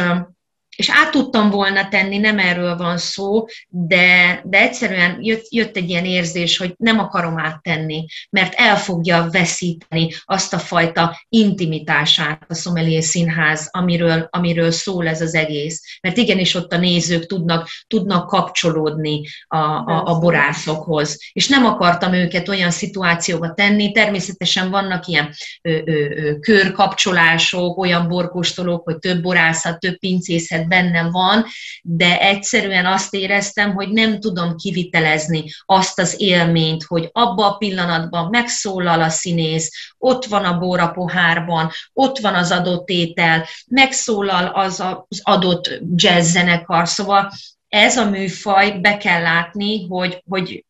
és 0.76 0.90
át 0.90 1.12
tudtam 1.12 1.50
volna 1.50 1.88
tenni, 1.88 2.18
nem 2.18 2.40
erről 2.40 2.78
van 2.78 2.98
szó, 2.98 3.46
de, 3.70 4.42
de 4.46 4.58
egyszerűen 4.58 5.18
jött, 5.20 5.46
jött 5.50 5.76
egy 5.76 5.90
ilyen 5.90 6.06
érzés, 6.06 6.58
hogy 6.58 6.74
nem 6.78 7.00
akarom 7.00 7.40
áttenni, 7.40 8.06
mert 8.30 8.54
el 8.56 8.78
fogja 8.78 9.28
veszíteni 9.32 10.14
azt 10.26 10.54
a 10.54 10.58
fajta 10.58 11.22
intimitását 11.30 12.46
a 12.48 12.54
Sommelier 12.54 13.04
Színház, 13.04 13.70
amiről, 13.72 14.28
amiről 14.30 14.72
szól 14.72 15.08
ez 15.08 15.22
az 15.22 15.34
egész. 15.34 16.00
Mert 16.02 16.18
igenis 16.18 16.56
ott 16.56 16.74
a 16.74 16.78
nézők 16.78 17.26
tudnak, 17.26 17.68
tudnak 17.88 18.28
kapcsolódni 18.28 19.22
a, 19.48 19.58
a, 19.58 20.04
a 20.06 20.20
borászokhoz. 20.20 21.20
És 21.34 21.48
nem 21.48 21.66
akartam 21.66 22.14
őket 22.14 22.50
olyan 22.50 22.72
szituációba 22.72 23.54
tenni, 23.54 23.92
természetesen 23.92 24.70
vannak 24.70 25.08
ilyen 25.08 25.34
ö, 25.62 25.72
ö, 25.86 25.92
ö, 25.94 26.40
körkapcsolások, 26.40 27.78
olyan 27.78 28.08
borkóstolók, 28.08 28.84
hogy 28.84 28.98
több 28.98 29.22
borászat, 29.22 29.80
több 29.80 29.98
pincészet 29.98 30.61
természet 30.62 30.68
benne 30.68 31.10
van, 31.10 31.46
de 31.82 32.20
egyszerűen 32.20 32.86
azt 32.86 33.14
éreztem, 33.14 33.74
hogy 33.74 33.90
nem 33.90 34.20
tudom 34.20 34.56
kivitelezni 34.56 35.44
azt 35.66 36.00
az 36.00 36.16
élményt, 36.18 36.84
hogy 36.84 37.10
abba 37.12 37.46
a 37.46 37.58
pillanatban 37.58 38.30
megszólal 38.30 39.02
a 39.02 39.10
színész, 39.10 39.94
ott 39.98 40.26
van 40.26 40.46
a 40.46 40.58
bóra 40.58 40.88
pohárban, 40.88 41.70
ott 41.94 42.18
van 42.18 42.36
az 42.36 42.52
adott 42.52 42.90
étel, 42.90 43.46
megszólal 43.68 44.46
az 44.46 44.80
az 45.10 45.20
adott 45.24 45.80
jazz 45.96 46.32
zenekar, 46.32 46.88
szóval 46.88 47.32
ez 47.68 47.98
a 47.98 48.10
műfaj, 48.10 48.80
be 48.80 48.98
kell 48.98 49.22
látni, 49.22 49.88
hogy, 49.88 50.24
hogy 50.30 50.66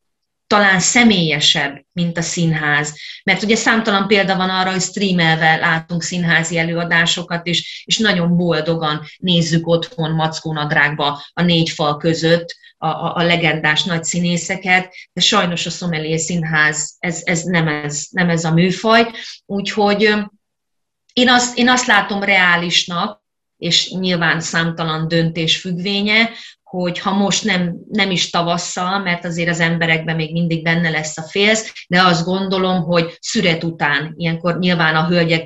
talán 0.51 0.79
személyesebb, 0.79 1.85
mint 1.93 2.17
a 2.17 2.21
színház. 2.21 2.95
Mert 3.23 3.43
ugye 3.43 3.55
számtalan 3.55 4.07
példa 4.07 4.35
van 4.35 4.49
arra, 4.49 4.71
hogy 4.71 4.81
streamelve 4.81 5.55
látunk 5.55 6.03
színházi 6.03 6.57
előadásokat, 6.57 7.45
és, 7.45 7.83
és 7.85 7.97
nagyon 7.97 8.37
boldogan 8.37 9.01
nézzük 9.17 9.67
otthon 9.67 10.11
mackónadrágba 10.11 11.23
a 11.33 11.41
négy 11.41 11.69
fal 11.69 11.97
között 11.97 12.55
a, 12.77 12.87
a, 12.87 13.15
a 13.15 13.23
legendás 13.23 13.83
nagy 13.83 14.03
színészeket, 14.03 14.93
de 15.13 15.21
sajnos 15.21 15.65
a 15.65 15.69
Sommelier 15.69 16.19
Színház, 16.19 16.95
ez, 16.99 17.21
ez, 17.23 17.43
nem, 17.43 17.67
ez 17.67 18.05
nem 18.09 18.29
ez 18.29 18.43
a 18.43 18.51
műfaj. 18.51 19.11
Úgyhogy 19.45 20.13
én 21.13 21.29
azt, 21.29 21.57
én 21.57 21.69
azt 21.69 21.85
látom 21.85 22.23
reálisnak, 22.23 23.23
és 23.57 23.89
nyilván 23.89 24.39
számtalan 24.39 25.07
döntés 25.07 25.57
függvénye, 25.57 26.29
hogy 26.71 26.99
ha 26.99 27.11
most 27.11 27.43
nem, 27.43 27.75
nem 27.89 28.11
is 28.11 28.29
tavasszal, 28.29 28.99
mert 28.99 29.25
azért 29.25 29.49
az 29.49 29.59
emberekben 29.59 30.15
még 30.15 30.31
mindig 30.31 30.63
benne 30.63 30.89
lesz 30.89 31.17
a 31.17 31.21
félsz, 31.21 31.73
de 31.87 32.01
azt 32.01 32.25
gondolom, 32.25 32.83
hogy 32.83 33.17
szüret 33.19 33.63
után, 33.63 34.13
ilyenkor 34.17 34.59
nyilván 34.59 34.95
a 34.95 35.07
hölgyek 35.07 35.45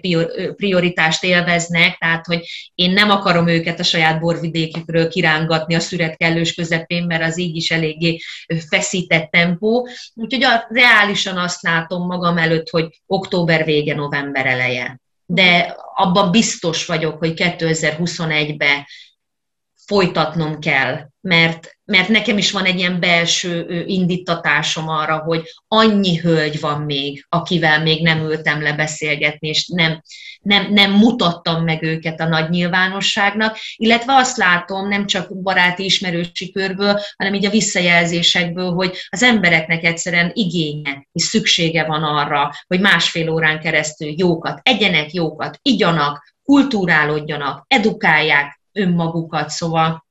prioritást 0.55 1.23
élveznek, 1.23 1.97
tehát 1.97 2.25
hogy 2.25 2.45
én 2.75 2.91
nem 2.91 3.09
akarom 3.09 3.47
őket 3.47 3.79
a 3.79 3.83
saját 3.83 4.19
borvidékükről 4.19 5.07
kirángatni 5.07 5.75
a 5.75 5.79
szüret 5.79 6.17
kellős 6.17 6.53
közepén, 6.53 7.03
mert 7.03 7.23
az 7.23 7.39
így 7.39 7.55
is 7.55 7.71
eléggé 7.71 8.19
feszített 8.69 9.31
tempó. 9.31 9.87
Úgyhogy 10.13 10.43
a, 10.43 10.67
reálisan 10.69 11.37
azt 11.37 11.61
látom 11.61 12.05
magam 12.05 12.37
előtt, 12.37 12.69
hogy 12.69 13.01
október 13.05 13.65
vége, 13.65 13.95
november 13.95 14.45
eleje. 14.45 14.99
De 15.25 15.75
abban 15.95 16.31
biztos 16.31 16.85
vagyok, 16.85 17.17
hogy 17.17 17.33
2021-ben 17.35 18.85
folytatnom 19.87 20.59
kell, 20.59 21.07
mert, 21.21 21.77
mert 21.85 22.09
nekem 22.09 22.37
is 22.37 22.51
van 22.51 22.65
egy 22.65 22.79
ilyen 22.79 22.99
belső 22.99 23.83
indítatásom 23.85 24.87
arra, 24.87 25.17
hogy 25.17 25.43
annyi 25.67 26.17
hölgy 26.17 26.59
van 26.59 26.81
még, 26.81 27.25
akivel 27.29 27.81
még 27.81 28.03
nem 28.03 28.19
ültem 28.19 28.61
le 28.61 28.73
beszélgetni, 28.73 29.47
és 29.47 29.67
nem, 29.67 30.01
nem, 30.39 30.73
nem 30.73 30.91
mutattam 30.91 31.63
meg 31.63 31.83
őket 31.83 32.19
a 32.19 32.27
nagy 32.27 32.49
nyilvánosságnak, 32.49 33.57
illetve 33.75 34.13
azt 34.13 34.37
látom 34.37 34.87
nem 34.87 35.05
csak 35.05 35.41
baráti 35.41 35.83
ismerősi 35.83 36.51
körből, 36.51 36.99
hanem 37.17 37.33
így 37.33 37.45
a 37.45 37.49
visszajelzésekből, 37.49 38.71
hogy 38.73 38.97
az 39.09 39.23
embereknek 39.23 39.83
egyszerűen 39.83 40.31
igénye 40.33 41.07
és 41.11 41.23
szüksége 41.23 41.85
van 41.85 42.03
arra, 42.03 42.51
hogy 42.67 42.79
másfél 42.79 43.29
órán 43.29 43.59
keresztül 43.59 44.13
jókat 44.17 44.59
egyenek, 44.63 45.13
jókat 45.13 45.59
igyanak, 45.61 46.33
kultúrálódjanak, 46.43 47.65
edukálják 47.67 48.59
önmagukat, 48.75 49.49
szóval 49.49 50.03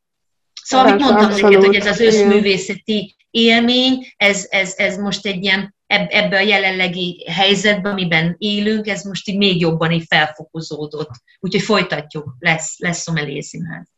Szóval, 0.62 0.86
amit 0.86 1.00
mondtam 1.00 1.30
neked, 1.30 1.64
hogy 1.64 1.74
ez 1.74 1.86
az 1.86 2.00
összművészeti 2.00 3.16
élmény, 3.30 4.06
ez, 4.16 4.46
ez, 4.50 4.74
ez 4.76 4.96
most 4.96 5.26
egy 5.26 5.44
ilyen 5.44 5.74
ebbe 5.86 6.36
a 6.36 6.40
jelenlegi 6.40 7.24
helyzetben, 7.30 7.92
amiben 7.92 8.34
élünk, 8.38 8.86
ez 8.86 9.04
most 9.04 9.28
így 9.28 9.36
még 9.36 9.60
jobban 9.60 9.90
így 9.90 10.04
felfokozódott. 10.08 11.10
Úgyhogy 11.40 11.62
folytatjuk, 11.62 12.36
lesz, 12.38 12.78
lesz 12.78 13.00
Szomelé 13.00 13.40
Színház. 13.40 13.93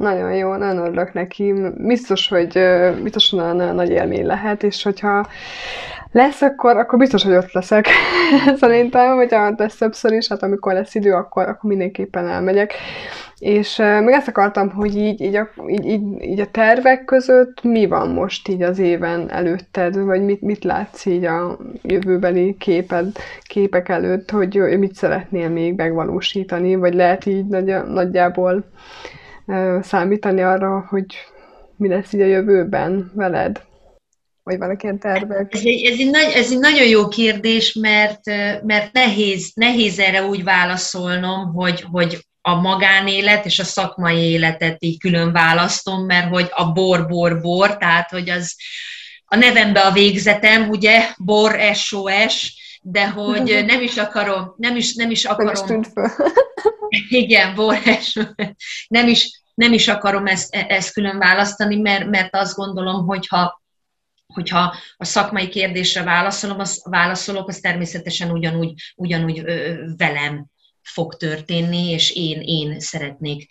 Nagyon 0.00 0.34
jó, 0.34 0.54
nagyon 0.54 0.84
örülök 0.84 1.12
neki. 1.12 1.54
Biztos, 1.76 2.28
hogy 2.28 2.58
biztos, 3.02 3.30
hogy 3.30 3.40
nagyon 3.40 3.74
nagy 3.74 3.90
élmény 3.90 4.26
lehet, 4.26 4.62
és 4.62 4.82
hogyha 4.82 5.26
lesz, 6.12 6.42
akkor, 6.42 6.76
akkor 6.76 6.98
biztos, 6.98 7.22
hogy 7.24 7.34
ott 7.34 7.52
leszek. 7.52 7.86
Szerintem, 8.60 9.16
hogyha 9.16 9.54
lesz 9.56 9.76
többször 9.76 10.12
is, 10.12 10.28
hát 10.28 10.42
amikor 10.42 10.72
lesz 10.72 10.94
idő, 10.94 11.14
akkor, 11.14 11.48
akkor 11.48 11.70
mindenképpen 11.70 12.28
elmegyek. 12.28 12.74
És 13.38 13.78
uh, 13.78 14.00
még 14.00 14.14
ezt 14.14 14.28
akartam, 14.28 14.70
hogy 14.70 14.96
így, 14.96 15.20
így, 15.20 15.34
a, 15.34 15.48
így, 15.68 15.86
így, 15.86 16.22
így 16.22 16.40
a 16.40 16.50
tervek 16.50 17.04
között 17.04 17.62
mi 17.62 17.86
van 17.86 18.08
most 18.08 18.48
így 18.48 18.62
az 18.62 18.78
éven 18.78 19.30
előtted, 19.30 19.98
vagy 19.98 20.24
mit, 20.24 20.40
mit 20.40 20.64
látsz 20.64 21.06
így 21.06 21.24
a 21.24 21.58
jövőbeli 21.82 22.56
képed, 22.58 23.06
képek 23.42 23.88
előtt, 23.88 24.30
hogy 24.30 24.78
mit 24.78 24.94
szeretnél 24.94 25.48
még 25.48 25.74
megvalósítani, 25.74 26.74
vagy 26.74 26.94
lehet 26.94 27.26
így 27.26 27.46
nagy, 27.46 27.74
nagyjából 27.86 28.64
számítani 29.82 30.42
arra, 30.42 30.86
hogy 30.88 31.04
mi 31.76 31.88
lesz 31.88 32.12
így 32.12 32.20
a 32.20 32.26
jövőben 32.26 33.10
veled? 33.14 33.62
Vagy 34.42 34.58
vannak 34.58 34.82
ilyen 34.82 34.98
tervek? 34.98 35.54
Ez 35.54 35.60
egy, 35.64 35.84
ez 35.84 35.98
egy, 35.98 36.10
nagy, 36.10 36.32
ez 36.34 36.52
egy 36.52 36.58
nagyon 36.58 36.86
jó 36.86 37.08
kérdés, 37.08 37.72
mert, 37.72 38.20
mert 38.62 38.92
nehéz, 38.92 39.52
nehéz 39.54 39.98
erre 39.98 40.22
úgy 40.22 40.44
válaszolnom, 40.44 41.52
hogy, 41.52 41.84
hogy 41.90 42.24
a 42.40 42.54
magánélet 42.54 43.44
és 43.44 43.58
a 43.58 43.64
szakmai 43.64 44.18
életet 44.18 44.76
így 44.78 44.98
külön 44.98 45.32
választom, 45.32 46.04
mert 46.04 46.28
hogy 46.28 46.48
a 46.50 46.72
bor, 46.72 47.06
bor, 47.06 47.40
bor, 47.40 47.76
tehát 47.76 48.10
hogy 48.10 48.30
az 48.30 48.56
a 49.24 49.36
nevembe 49.36 49.80
a 49.80 49.92
végzetem, 49.92 50.68
ugye, 50.68 51.08
bor, 51.18 51.60
SOS, 51.74 52.52
de 52.80 53.08
hogy 53.08 53.62
nem 53.66 53.80
is 53.82 53.96
akarom, 53.96 54.54
nem 54.56 54.76
is, 54.76 54.94
nem 54.94 55.10
is 55.10 55.24
akarom. 55.24 55.80
Igen, 57.08 57.54
bor, 57.54 57.76
SOS. 57.76 58.14
Nem 58.88 59.08
is, 59.08 59.42
nem 59.54 59.72
is 59.72 59.88
akarom 59.88 60.26
ezt, 60.26 60.54
ezt 60.54 60.92
külön 60.92 61.18
választani, 61.18 61.76
mert, 61.76 62.06
mert 62.06 62.34
azt 62.36 62.56
gondolom, 62.56 63.06
hogyha 63.06 63.58
hogyha 64.34 64.74
a 64.96 65.04
szakmai 65.04 65.48
kérdésre 65.48 66.02
válaszolom, 66.02 66.58
az, 66.58 66.82
válaszolok, 66.84 67.48
az 67.48 67.58
természetesen 67.58 68.30
ugyanúgy, 68.30 68.72
ugyanúgy 68.96 69.38
ö, 69.38 69.74
velem 69.96 70.46
fog 70.82 71.16
történni, 71.16 71.90
és 71.90 72.10
én, 72.10 72.40
én 72.40 72.80
szeretnék 72.80 73.48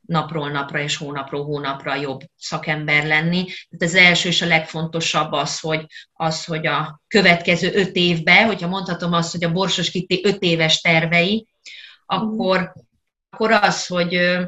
napról 0.00 0.50
napra 0.50 0.80
és 0.80 0.96
hónapról 0.96 1.44
hónapra 1.44 1.94
jobb 1.94 2.20
szakember 2.36 3.06
lenni. 3.06 3.44
Tehát 3.44 3.94
az 3.94 3.94
első 3.94 4.28
és 4.28 4.42
a 4.42 4.46
legfontosabb 4.46 5.32
az, 5.32 5.60
hogy, 5.60 5.86
az, 6.12 6.44
hogy 6.44 6.66
a 6.66 7.00
következő 7.08 7.72
öt 7.74 7.94
évben, 7.94 8.46
hogyha 8.46 8.68
mondhatom 8.68 9.12
azt, 9.12 9.32
hogy 9.32 9.44
a 9.44 9.52
Borsos 9.52 9.90
Kitti 9.90 10.20
öt 10.24 10.42
éves 10.42 10.80
tervei, 10.80 11.46
akkor, 12.06 12.72
akkor 13.30 13.50
az, 13.50 13.86
hogy 13.86 14.38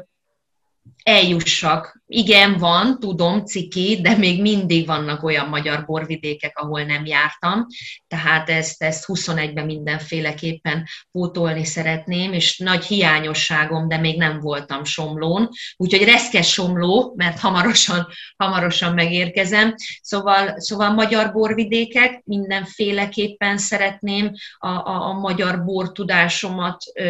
eljussak. 1.03 1.98
Igen, 2.11 2.57
van, 2.57 2.99
tudom, 2.99 3.45
ciki, 3.45 3.99
de 4.01 4.17
még 4.17 4.41
mindig 4.41 4.85
vannak 4.85 5.23
olyan 5.23 5.47
magyar 5.47 5.85
borvidékek, 5.85 6.57
ahol 6.57 6.83
nem 6.83 7.05
jártam, 7.05 7.65
tehát 8.07 8.49
ezt, 8.49 8.83
ezt 8.83 9.05
21-ben 9.07 9.65
mindenféleképpen 9.65 10.85
pótolni 11.11 11.65
szeretném, 11.65 12.33
és 12.33 12.57
nagy 12.57 12.85
hiányosságom, 12.85 13.87
de 13.87 13.97
még 13.97 14.17
nem 14.17 14.39
voltam 14.39 14.83
Somlón, 14.83 15.49
úgyhogy 15.77 16.03
reszkes 16.03 16.51
Somló, 16.51 17.13
mert 17.15 17.39
hamarosan, 17.39 18.07
hamarosan 18.37 18.93
megérkezem. 18.93 19.73
Szóval, 20.01 20.59
szóval 20.59 20.93
magyar 20.93 21.31
borvidékek, 21.31 22.21
mindenféleképpen 22.23 23.57
szeretném 23.57 24.31
a, 24.57 24.67
a, 24.67 25.07
a 25.07 25.13
magyar 25.13 25.63
bortudásomat 25.63 26.83
ö, 26.93 27.03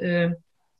ö, 0.00 0.26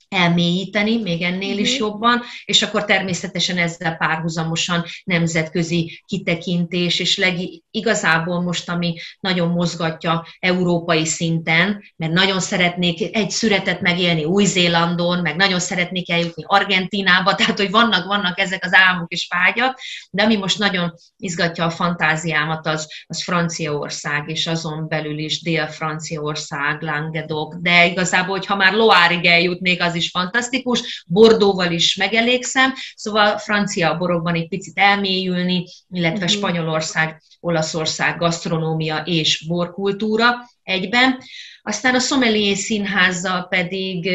elmélyíteni, 0.08 1.02
még 1.02 1.22
ennél 1.22 1.58
is 1.58 1.72
mhm. 1.72 1.84
jobban, 1.84 2.22
és 2.44 2.62
akkor 2.62 2.84
természetesen 2.84 3.58
ezzel 3.58 3.96
párhuzamosan 3.96 4.84
nemzetközi 5.04 6.02
kitekintés, 6.06 6.98
és 6.98 7.16
leg, 7.16 7.36
igazából 7.70 8.40
most, 8.40 8.68
ami 8.68 8.98
nagyon 9.20 9.48
mozgatja 9.48 10.26
európai 10.38 11.04
szinten, 11.04 11.82
mert 11.96 12.12
nagyon 12.12 12.40
szeretnék 12.40 13.16
egy 13.16 13.30
szüretet 13.30 13.80
megélni 13.80 14.24
Új-Zélandon, 14.24 15.18
meg 15.18 15.36
nagyon 15.36 15.60
szeretnék 15.60 16.10
eljutni 16.10 16.44
Argentinába, 16.46 17.34
tehát 17.36 17.58
hogy 17.58 17.70
vannak, 17.70 18.06
vannak 18.06 18.38
ezek 18.38 18.64
az 18.64 18.74
álmok 18.74 19.12
és 19.12 19.28
vágyak, 19.30 19.80
de 20.10 20.22
ami 20.22 20.36
most 20.36 20.58
nagyon 20.58 20.94
izgatja 21.16 21.64
a 21.64 21.70
fantáziámat, 21.70 22.66
az, 22.66 22.88
az 23.06 23.22
Franciaország, 23.22 24.30
és 24.30 24.46
azon 24.46 24.88
belül 24.88 25.18
is 25.18 25.42
Dél-Franciaország, 25.42 26.82
Languedoc, 26.82 27.60
de 27.60 27.86
igazából, 27.86 28.36
hogyha 28.36 28.56
már 28.56 28.72
Loárig 28.72 29.24
eljutnék, 29.24 29.82
az 29.82 29.94
is 29.96 30.10
fantasztikus, 30.10 31.04
Bordóval 31.06 31.72
is 31.72 31.94
megelégszem, 31.94 32.72
szóval 32.94 33.38
francia 33.38 33.96
borokban 33.96 34.34
egy 34.34 34.48
picit 34.48 34.78
elmélyülni, 34.78 35.64
illetve 35.90 36.24
uh-huh. 36.24 36.36
Spanyolország, 36.36 37.22
Olaszország, 37.40 38.18
gasztronómia 38.18 39.02
és 39.04 39.44
borkultúra 39.46 40.34
egyben. 40.62 41.18
Aztán 41.62 41.94
a 41.94 41.98
Sommelier 41.98 42.56
Színházzal 42.56 43.48
pedig 43.48 44.06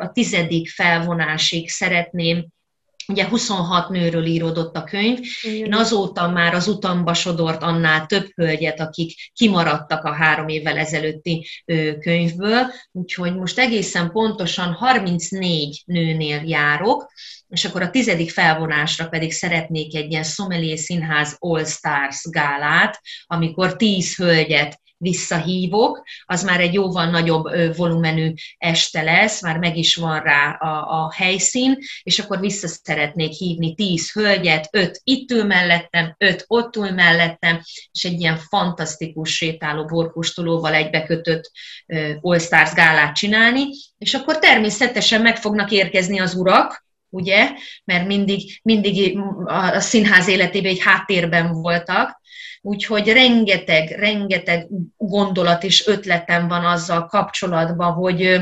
a 0.00 0.10
tizedik 0.12 0.70
felvonásig 0.70 1.68
szeretném 1.68 2.46
Ugye 3.08 3.28
26 3.28 3.88
nőről 3.88 4.24
íródott 4.24 4.76
a 4.76 4.84
könyv. 4.84 5.18
Én 5.42 5.74
azóta 5.74 6.28
már 6.28 6.54
az 6.54 6.68
utamba 6.68 7.14
sodort 7.14 7.62
annál 7.62 8.06
több 8.06 8.26
hölgyet, 8.34 8.80
akik 8.80 9.30
kimaradtak 9.32 10.04
a 10.04 10.12
három 10.12 10.48
évvel 10.48 10.78
ezelőtti 10.78 11.46
könyvből, 12.00 12.72
úgyhogy 12.92 13.36
most 13.36 13.58
egészen 13.58 14.10
pontosan 14.10 14.72
34 14.72 15.82
nőnél 15.86 16.42
járok, 16.44 17.12
és 17.48 17.64
akkor 17.64 17.82
a 17.82 17.90
tizedik 17.90 18.30
felvonásra 18.30 19.08
pedig 19.08 19.32
szeretnék 19.32 19.94
egy 19.94 20.10
ilyen 20.10 20.22
Sommelier 20.22 20.78
Színház 20.78 21.36
All 21.38 21.64
Stars 21.64 22.22
gálát, 22.30 23.00
amikor 23.26 23.76
tíz 23.76 24.16
hölgyet 24.16 24.82
visszahívok, 24.96 26.02
az 26.24 26.44
már 26.44 26.60
egy 26.60 26.74
jóval 26.74 27.10
nagyobb 27.10 27.76
volumenű 27.76 28.32
este 28.58 29.02
lesz, 29.02 29.42
már 29.42 29.58
meg 29.58 29.76
is 29.76 29.96
van 29.96 30.20
rá 30.20 30.50
a, 30.50 31.02
a 31.04 31.12
helyszín, 31.12 31.78
és 32.02 32.18
akkor 32.18 32.40
vissza 32.40 32.68
szeretnék 32.68 33.32
hívni 33.32 33.74
tíz 33.74 34.12
hölgyet, 34.12 34.68
öt 34.72 35.00
itt 35.04 35.30
ül 35.30 35.44
mellettem, 35.44 36.14
öt 36.18 36.44
ott 36.46 36.76
ül 36.76 36.90
mellettem, 36.90 37.60
és 37.90 38.04
egy 38.04 38.20
ilyen 38.20 38.36
fantasztikus 38.36 39.36
sétáló 39.36 39.84
borkustulóval 39.84 40.74
egybekötött 40.74 41.50
All 42.20 42.38
Stars 42.38 42.72
gálát 42.72 43.14
csinálni, 43.14 43.66
és 43.98 44.14
akkor 44.14 44.38
természetesen 44.38 45.22
meg 45.22 45.36
fognak 45.36 45.70
érkezni 45.70 46.20
az 46.20 46.34
urak, 46.34 46.83
ugye, 47.14 47.50
mert 47.84 48.06
mindig, 48.06 48.60
mindig 48.62 49.18
a 49.44 49.80
színház 49.80 50.28
életében 50.28 50.70
egy 50.70 50.82
háttérben 50.82 51.52
voltak, 51.52 52.20
úgyhogy 52.60 53.12
rengeteg, 53.12 53.90
rengeteg 53.90 54.66
gondolat 54.96 55.64
és 55.64 55.86
ötletem 55.86 56.48
van 56.48 56.64
azzal 56.64 57.06
kapcsolatban, 57.06 57.92
hogy 57.92 58.40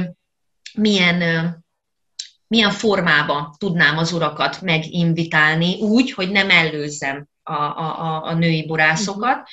milyen, 0.75 1.19
milyen 2.47 2.71
formában 2.71 3.55
tudnám 3.59 3.99
az 3.99 4.13
urakat 4.13 4.61
meginvitálni 4.61 5.81
úgy, 5.81 6.13
hogy 6.13 6.31
nem 6.31 6.51
előzzem 6.51 7.27
a, 7.43 7.53
a, 7.53 8.23
a 8.25 8.35
női 8.35 8.67
borászokat. 8.67 9.49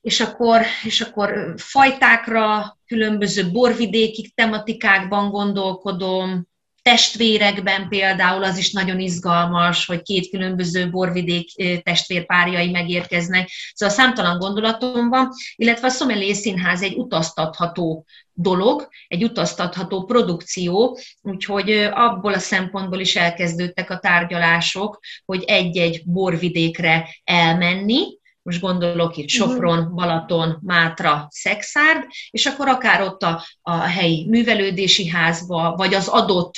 És 0.00 0.20
akkor, 0.20 0.60
és 0.84 1.00
akkor 1.00 1.54
fajtákra, 1.56 2.78
különböző 2.86 3.50
borvidéki 3.50 4.32
tematikákban 4.34 5.30
gondolkodom, 5.30 6.48
testvérekben 6.82 7.88
például 7.88 8.44
az 8.44 8.58
is 8.58 8.72
nagyon 8.72 9.00
izgalmas, 9.00 9.86
hogy 9.86 10.02
két 10.02 10.30
különböző 10.30 10.90
borvidék 10.90 11.82
testvérpárjai 11.82 12.70
megérkeznek. 12.70 13.50
Szóval 13.74 13.94
számtalan 13.94 14.38
gondolatom 14.38 15.08
van, 15.08 15.28
illetve 15.56 15.86
a 15.86 15.90
Sommelier 15.90 16.34
Színház 16.34 16.82
egy 16.82 16.96
utaztatható 16.96 18.04
dolog, 18.32 18.88
egy 19.08 19.24
utaztatható 19.24 20.04
produkció, 20.04 20.98
úgyhogy 21.22 21.70
abból 21.92 22.32
a 22.32 22.38
szempontból 22.38 23.00
is 23.00 23.16
elkezdődtek 23.16 23.90
a 23.90 23.98
tárgyalások, 23.98 25.00
hogy 25.24 25.44
egy-egy 25.46 26.02
borvidékre 26.04 27.08
elmenni, 27.24 28.18
most 28.42 28.60
gondolok 28.60 29.16
itt 29.16 29.38
mhm. 29.38 29.50
Sopron, 29.50 29.94
Balaton, 29.94 30.58
Mátra, 30.62 31.26
Szexárd, 31.30 32.04
és 32.30 32.46
akkor 32.46 32.68
akár 32.68 33.02
ott 33.02 33.22
a, 33.22 33.44
a 33.62 33.76
helyi 33.76 34.26
művelődési 34.28 35.08
házba, 35.08 35.74
vagy 35.76 35.94
az 35.94 36.08
adott 36.08 36.54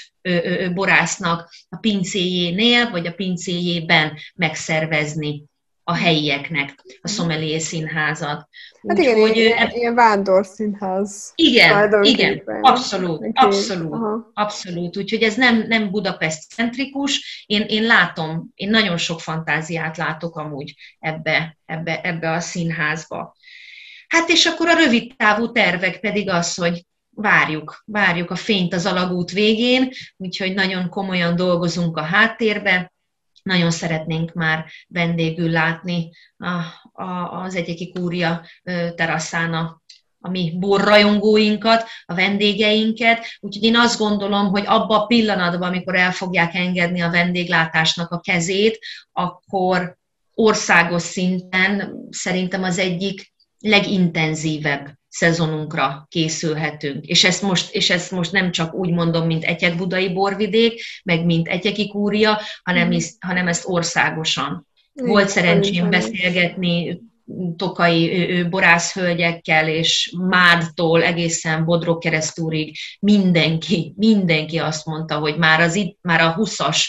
borásznak 0.75 1.51
a 1.69 1.77
pincéjénél, 1.77 2.91
vagy 2.91 3.07
a 3.07 3.13
pincéjében 3.13 4.19
megszervezni 4.35 5.45
a 5.85 5.95
helyieknek 5.95 6.85
a 7.03 7.09
Sommelier 7.09 7.61
színházat. 7.61 8.49
Hát 8.89 8.99
igen, 8.99 9.21
hogy, 9.21 9.37
ilyen, 9.37 9.71
ilyen 9.71 9.95
vándorszínház. 9.95 11.33
Igen, 11.35 12.03
igen, 12.03 12.43
abszolút, 12.61 13.17
okay. 13.17 13.31
abszolút, 13.35 13.93
Aha. 13.93 14.31
abszolút. 14.35 14.97
Úgyhogy 14.97 15.23
ez 15.23 15.35
nem, 15.35 15.65
nem 15.69 15.91
Budapest 15.91 16.51
centrikus. 16.51 17.45
Én, 17.47 17.63
én 17.69 17.83
látom, 17.83 18.51
én 18.55 18.71
nagyon 18.71 18.97
sok 18.97 19.21
fantáziát 19.21 19.97
látok 19.97 20.37
amúgy 20.37 20.75
ebbe, 20.99 21.57
ebbe, 21.67 22.01
ebbe 22.01 22.31
a 22.31 22.41
színházba. 22.41 23.37
Hát 24.09 24.29
és 24.29 24.47
akkor 24.47 24.69
a 24.69 24.77
rövid 24.77 25.17
távú 25.17 25.53
tervek 25.53 26.01
pedig 26.01 26.29
az, 26.29 26.55
hogy 26.55 26.85
várjuk, 27.15 27.83
várjuk 27.87 28.31
a 28.31 28.37
fényt 28.37 28.75
az 28.75 28.87
alagút 28.87 29.31
végén, 29.31 29.91
úgyhogy 30.17 30.55
nagyon 30.55 30.89
komolyan 30.89 31.37
dolgozunk 31.37 31.97
a 31.97 32.03
háttérbe, 32.03 32.92
nagyon 33.43 33.71
szeretnénk 33.71 34.33
már 34.33 34.65
vendégül 34.89 35.51
látni 35.51 36.11
a, 36.37 36.49
a, 37.03 37.43
az 37.43 37.55
egyeki 37.55 37.93
kúria 37.93 38.47
teraszán 38.95 39.55
a, 39.55 39.83
a 40.21 40.31
mi 40.31 40.57
borrajongóinkat, 40.59 41.89
a 42.05 42.15
vendégeinket, 42.15 43.27
úgyhogy 43.41 43.65
én 43.65 43.77
azt 43.77 43.99
gondolom, 43.99 44.49
hogy 44.49 44.65
abban 44.67 45.01
a 45.01 45.07
pillanatban, 45.07 45.69
amikor 45.69 45.95
el 45.95 46.13
fogják 46.13 46.55
engedni 46.55 47.01
a 47.01 47.11
vendéglátásnak 47.11 48.11
a 48.11 48.21
kezét, 48.21 48.79
akkor 49.13 49.97
országos 50.35 51.03
szinten 51.03 51.95
szerintem 52.11 52.63
az 52.63 52.79
egyik 52.79 53.33
legintenzívebb 53.59 55.01
szezonunkra 55.13 56.07
készülhetünk. 56.11 57.05
És 57.05 57.25
ezt 57.25 57.43
most, 57.43 57.75
és 57.75 57.91
ezt 57.91 58.11
most 58.11 58.33
nem 58.33 58.51
csak 58.51 58.75
úgy 58.75 58.91
mondom, 58.91 59.27
mint 59.27 59.45
Egyek-Budai 59.45 60.13
borvidék, 60.13 60.83
meg 61.05 61.25
mint 61.25 61.49
Egyeki 61.49 61.89
kúria, 61.89 62.41
hanem, 62.63 62.89
mm. 62.89 62.93
ezt, 62.93 63.17
hanem 63.21 63.49
ezt 63.49 63.69
országosan. 63.69 64.67
Volt 64.93 65.29
szerencsém 65.29 65.91
beszélgetni 65.91 67.01
tokai 67.57 68.43
borászhölgyekkel, 68.43 69.69
és 69.69 70.15
Mádtól 70.19 71.03
egészen 71.03 71.65
Bodrog 71.65 71.99
keresztúrig 71.99 72.77
mindenki, 73.01 73.95
mindenki 73.97 74.59
azt 74.59 74.87
mondta, 74.87 75.19
hogy 75.19 75.37
már, 75.37 75.61
az 75.61 75.75
itt, 75.75 75.99
már 76.03 76.21
a 76.21 76.35
20-as 76.39 76.85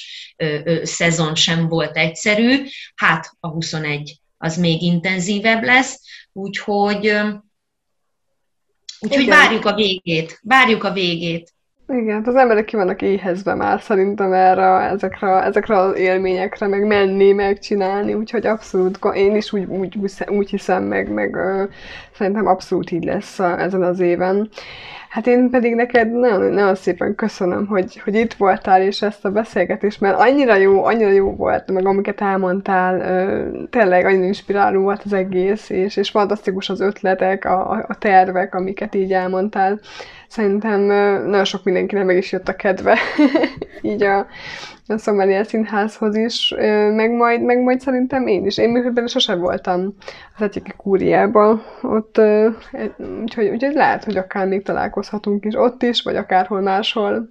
szezon 0.84 1.36
sem 1.36 1.68
volt 1.68 1.98
egyszerű, 1.98 2.64
hát 2.96 3.32
a 3.40 3.48
21 3.48 4.18
az 4.38 4.58
még 4.58 4.82
intenzívebb 4.82 5.64
lesz, 5.64 6.02
úgyhogy 6.34 7.14
Úgyhogy 9.04 9.28
várjuk 9.28 9.66
a 9.66 9.74
végét, 9.74 10.40
várjuk 10.44 10.84
a 10.84 10.92
végét. 10.92 11.54
Igen, 11.88 12.16
hát 12.16 12.28
az 12.28 12.36
emberek 12.36 12.66
ki 12.66 12.76
vannak 12.76 13.02
éhezve 13.02 13.54
már 13.54 13.82
szerintem 13.82 14.34
erre, 14.34 14.66
ezekre, 14.66 15.44
ezekre 15.44 15.78
az 15.78 15.98
élményekre, 15.98 16.68
meg 16.68 16.88
menni, 16.88 17.32
megcsinálni, 17.32 18.14
úgyhogy 18.14 18.46
abszolút, 18.46 19.00
én 19.14 19.36
is 19.36 19.54
úgy, 19.54 19.64
úgy, 19.64 19.98
úgy 20.28 20.50
hiszem, 20.50 20.84
meg, 20.84 21.10
meg 21.12 21.36
ö, 21.36 21.64
szerintem 22.16 22.48
abszolút 22.48 22.92
így 22.92 23.04
lesz 23.04 23.40
a, 23.40 23.60
ezen 23.60 23.84
az 23.84 24.00
éven. 24.00 24.50
Hát 25.14 25.28
én 25.28 25.50
pedig 25.50 25.76
neked 25.76 26.12
nagyon, 26.12 26.42
nagyon 26.42 26.76
szépen 26.76 27.16
köszönöm, 27.16 27.68
hogy, 27.68 28.00
hogy 28.04 28.16
itt 28.16 28.34
voltál, 28.34 28.82
és 28.82 29.02
ezt 29.02 29.26
a 29.26 29.32
beszélgetést, 29.32 30.02
mert 30.02 30.20
annyira 30.20 30.56
jó, 30.56 30.84
annyira 30.86 31.10
jó 31.10 31.36
volt, 31.36 31.72
meg 31.72 31.86
amiket 31.86 32.22
elmondtál, 32.22 32.98
tényleg 33.70 34.06
annyira 34.06 34.26
inspiráló 34.26 34.82
volt 34.82 35.02
az 35.06 35.14
egész, 35.14 35.70
és, 35.70 35.98
és 35.98 36.10
fantasztikus 36.10 36.70
az 36.70 36.80
ötletek, 36.80 37.46
a, 37.46 37.86
a 37.88 37.96
tervek, 38.00 38.56
amiket 38.56 38.96
így 38.96 39.14
elmondtál. 39.14 39.80
Szerintem 40.34 40.82
nagyon 41.30 41.46
sok 41.46 41.64
mindenkinek 41.64 42.06
meg 42.06 42.18
is 42.18 42.32
jött 42.32 42.48
a 42.48 42.56
kedve, 42.56 42.98
így 43.82 44.04
a, 44.04 44.28
a 44.88 44.98
Szomália 44.98 45.44
Színházhoz 45.44 46.16
is, 46.16 46.54
meg 46.96 47.12
majd, 47.12 47.42
meg 47.42 47.62
majd 47.62 47.80
szerintem 47.80 48.28
én 48.28 48.46
is. 48.46 48.58
Én 48.58 48.70
még 48.70 49.08
sosem 49.08 49.40
voltam 49.40 49.96
az 50.36 50.42
egyik 50.42 50.74
kúriában, 50.78 51.64
ott, 51.82 52.22
úgyhogy, 53.22 53.48
úgyhogy 53.48 53.74
lehet, 53.74 54.04
hogy 54.04 54.18
akár 54.18 54.48
még 54.48 54.64
találkozhatunk 54.64 55.46
is 55.46 55.54
ott 55.56 55.84
is, 55.84 56.02
vagy 56.02 56.16
akárhol 56.16 56.62
máshol. 56.62 57.30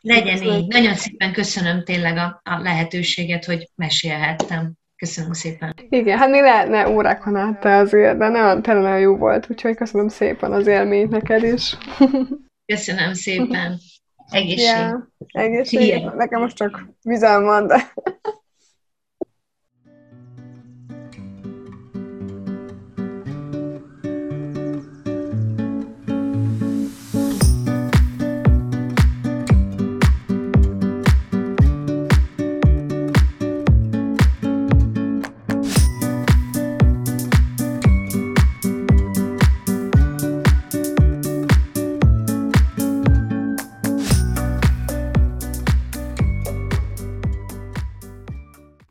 Legyen 0.00 0.42
így. 0.42 0.66
Nagyon 0.66 0.94
szépen 0.94 1.32
köszönöm 1.32 1.84
tényleg 1.84 2.16
a, 2.16 2.40
a 2.44 2.58
lehetőséget, 2.62 3.44
hogy 3.44 3.70
mesélhettem. 3.74 4.72
Köszönöm 4.96 5.32
szépen. 5.32 5.74
Igen, 5.88 6.18
hát 6.18 6.30
még 6.30 6.40
lehetne 6.40 6.88
órákon 6.88 7.36
át 7.36 7.64
azért, 7.64 8.18
de 8.18 8.28
nagyon, 8.28 8.62
tényleg 8.62 8.82
nagyon 8.82 9.00
jó 9.00 9.16
volt, 9.16 9.50
úgyhogy 9.50 9.76
köszönöm 9.76 10.08
szépen 10.08 10.52
az 10.52 10.66
élményt 10.66 11.10
neked 11.10 11.42
is. 11.42 11.76
Köszönöm 12.66 13.12
szépen. 13.12 13.78
Egészség. 14.30 14.66
Ja, 14.66 15.08
egészség. 15.26 15.80
Szia. 15.80 16.14
Nekem 16.16 16.40
most 16.40 16.56
csak 16.56 16.84
vizem 17.02 17.44
van, 17.44 17.66
de 17.66 17.92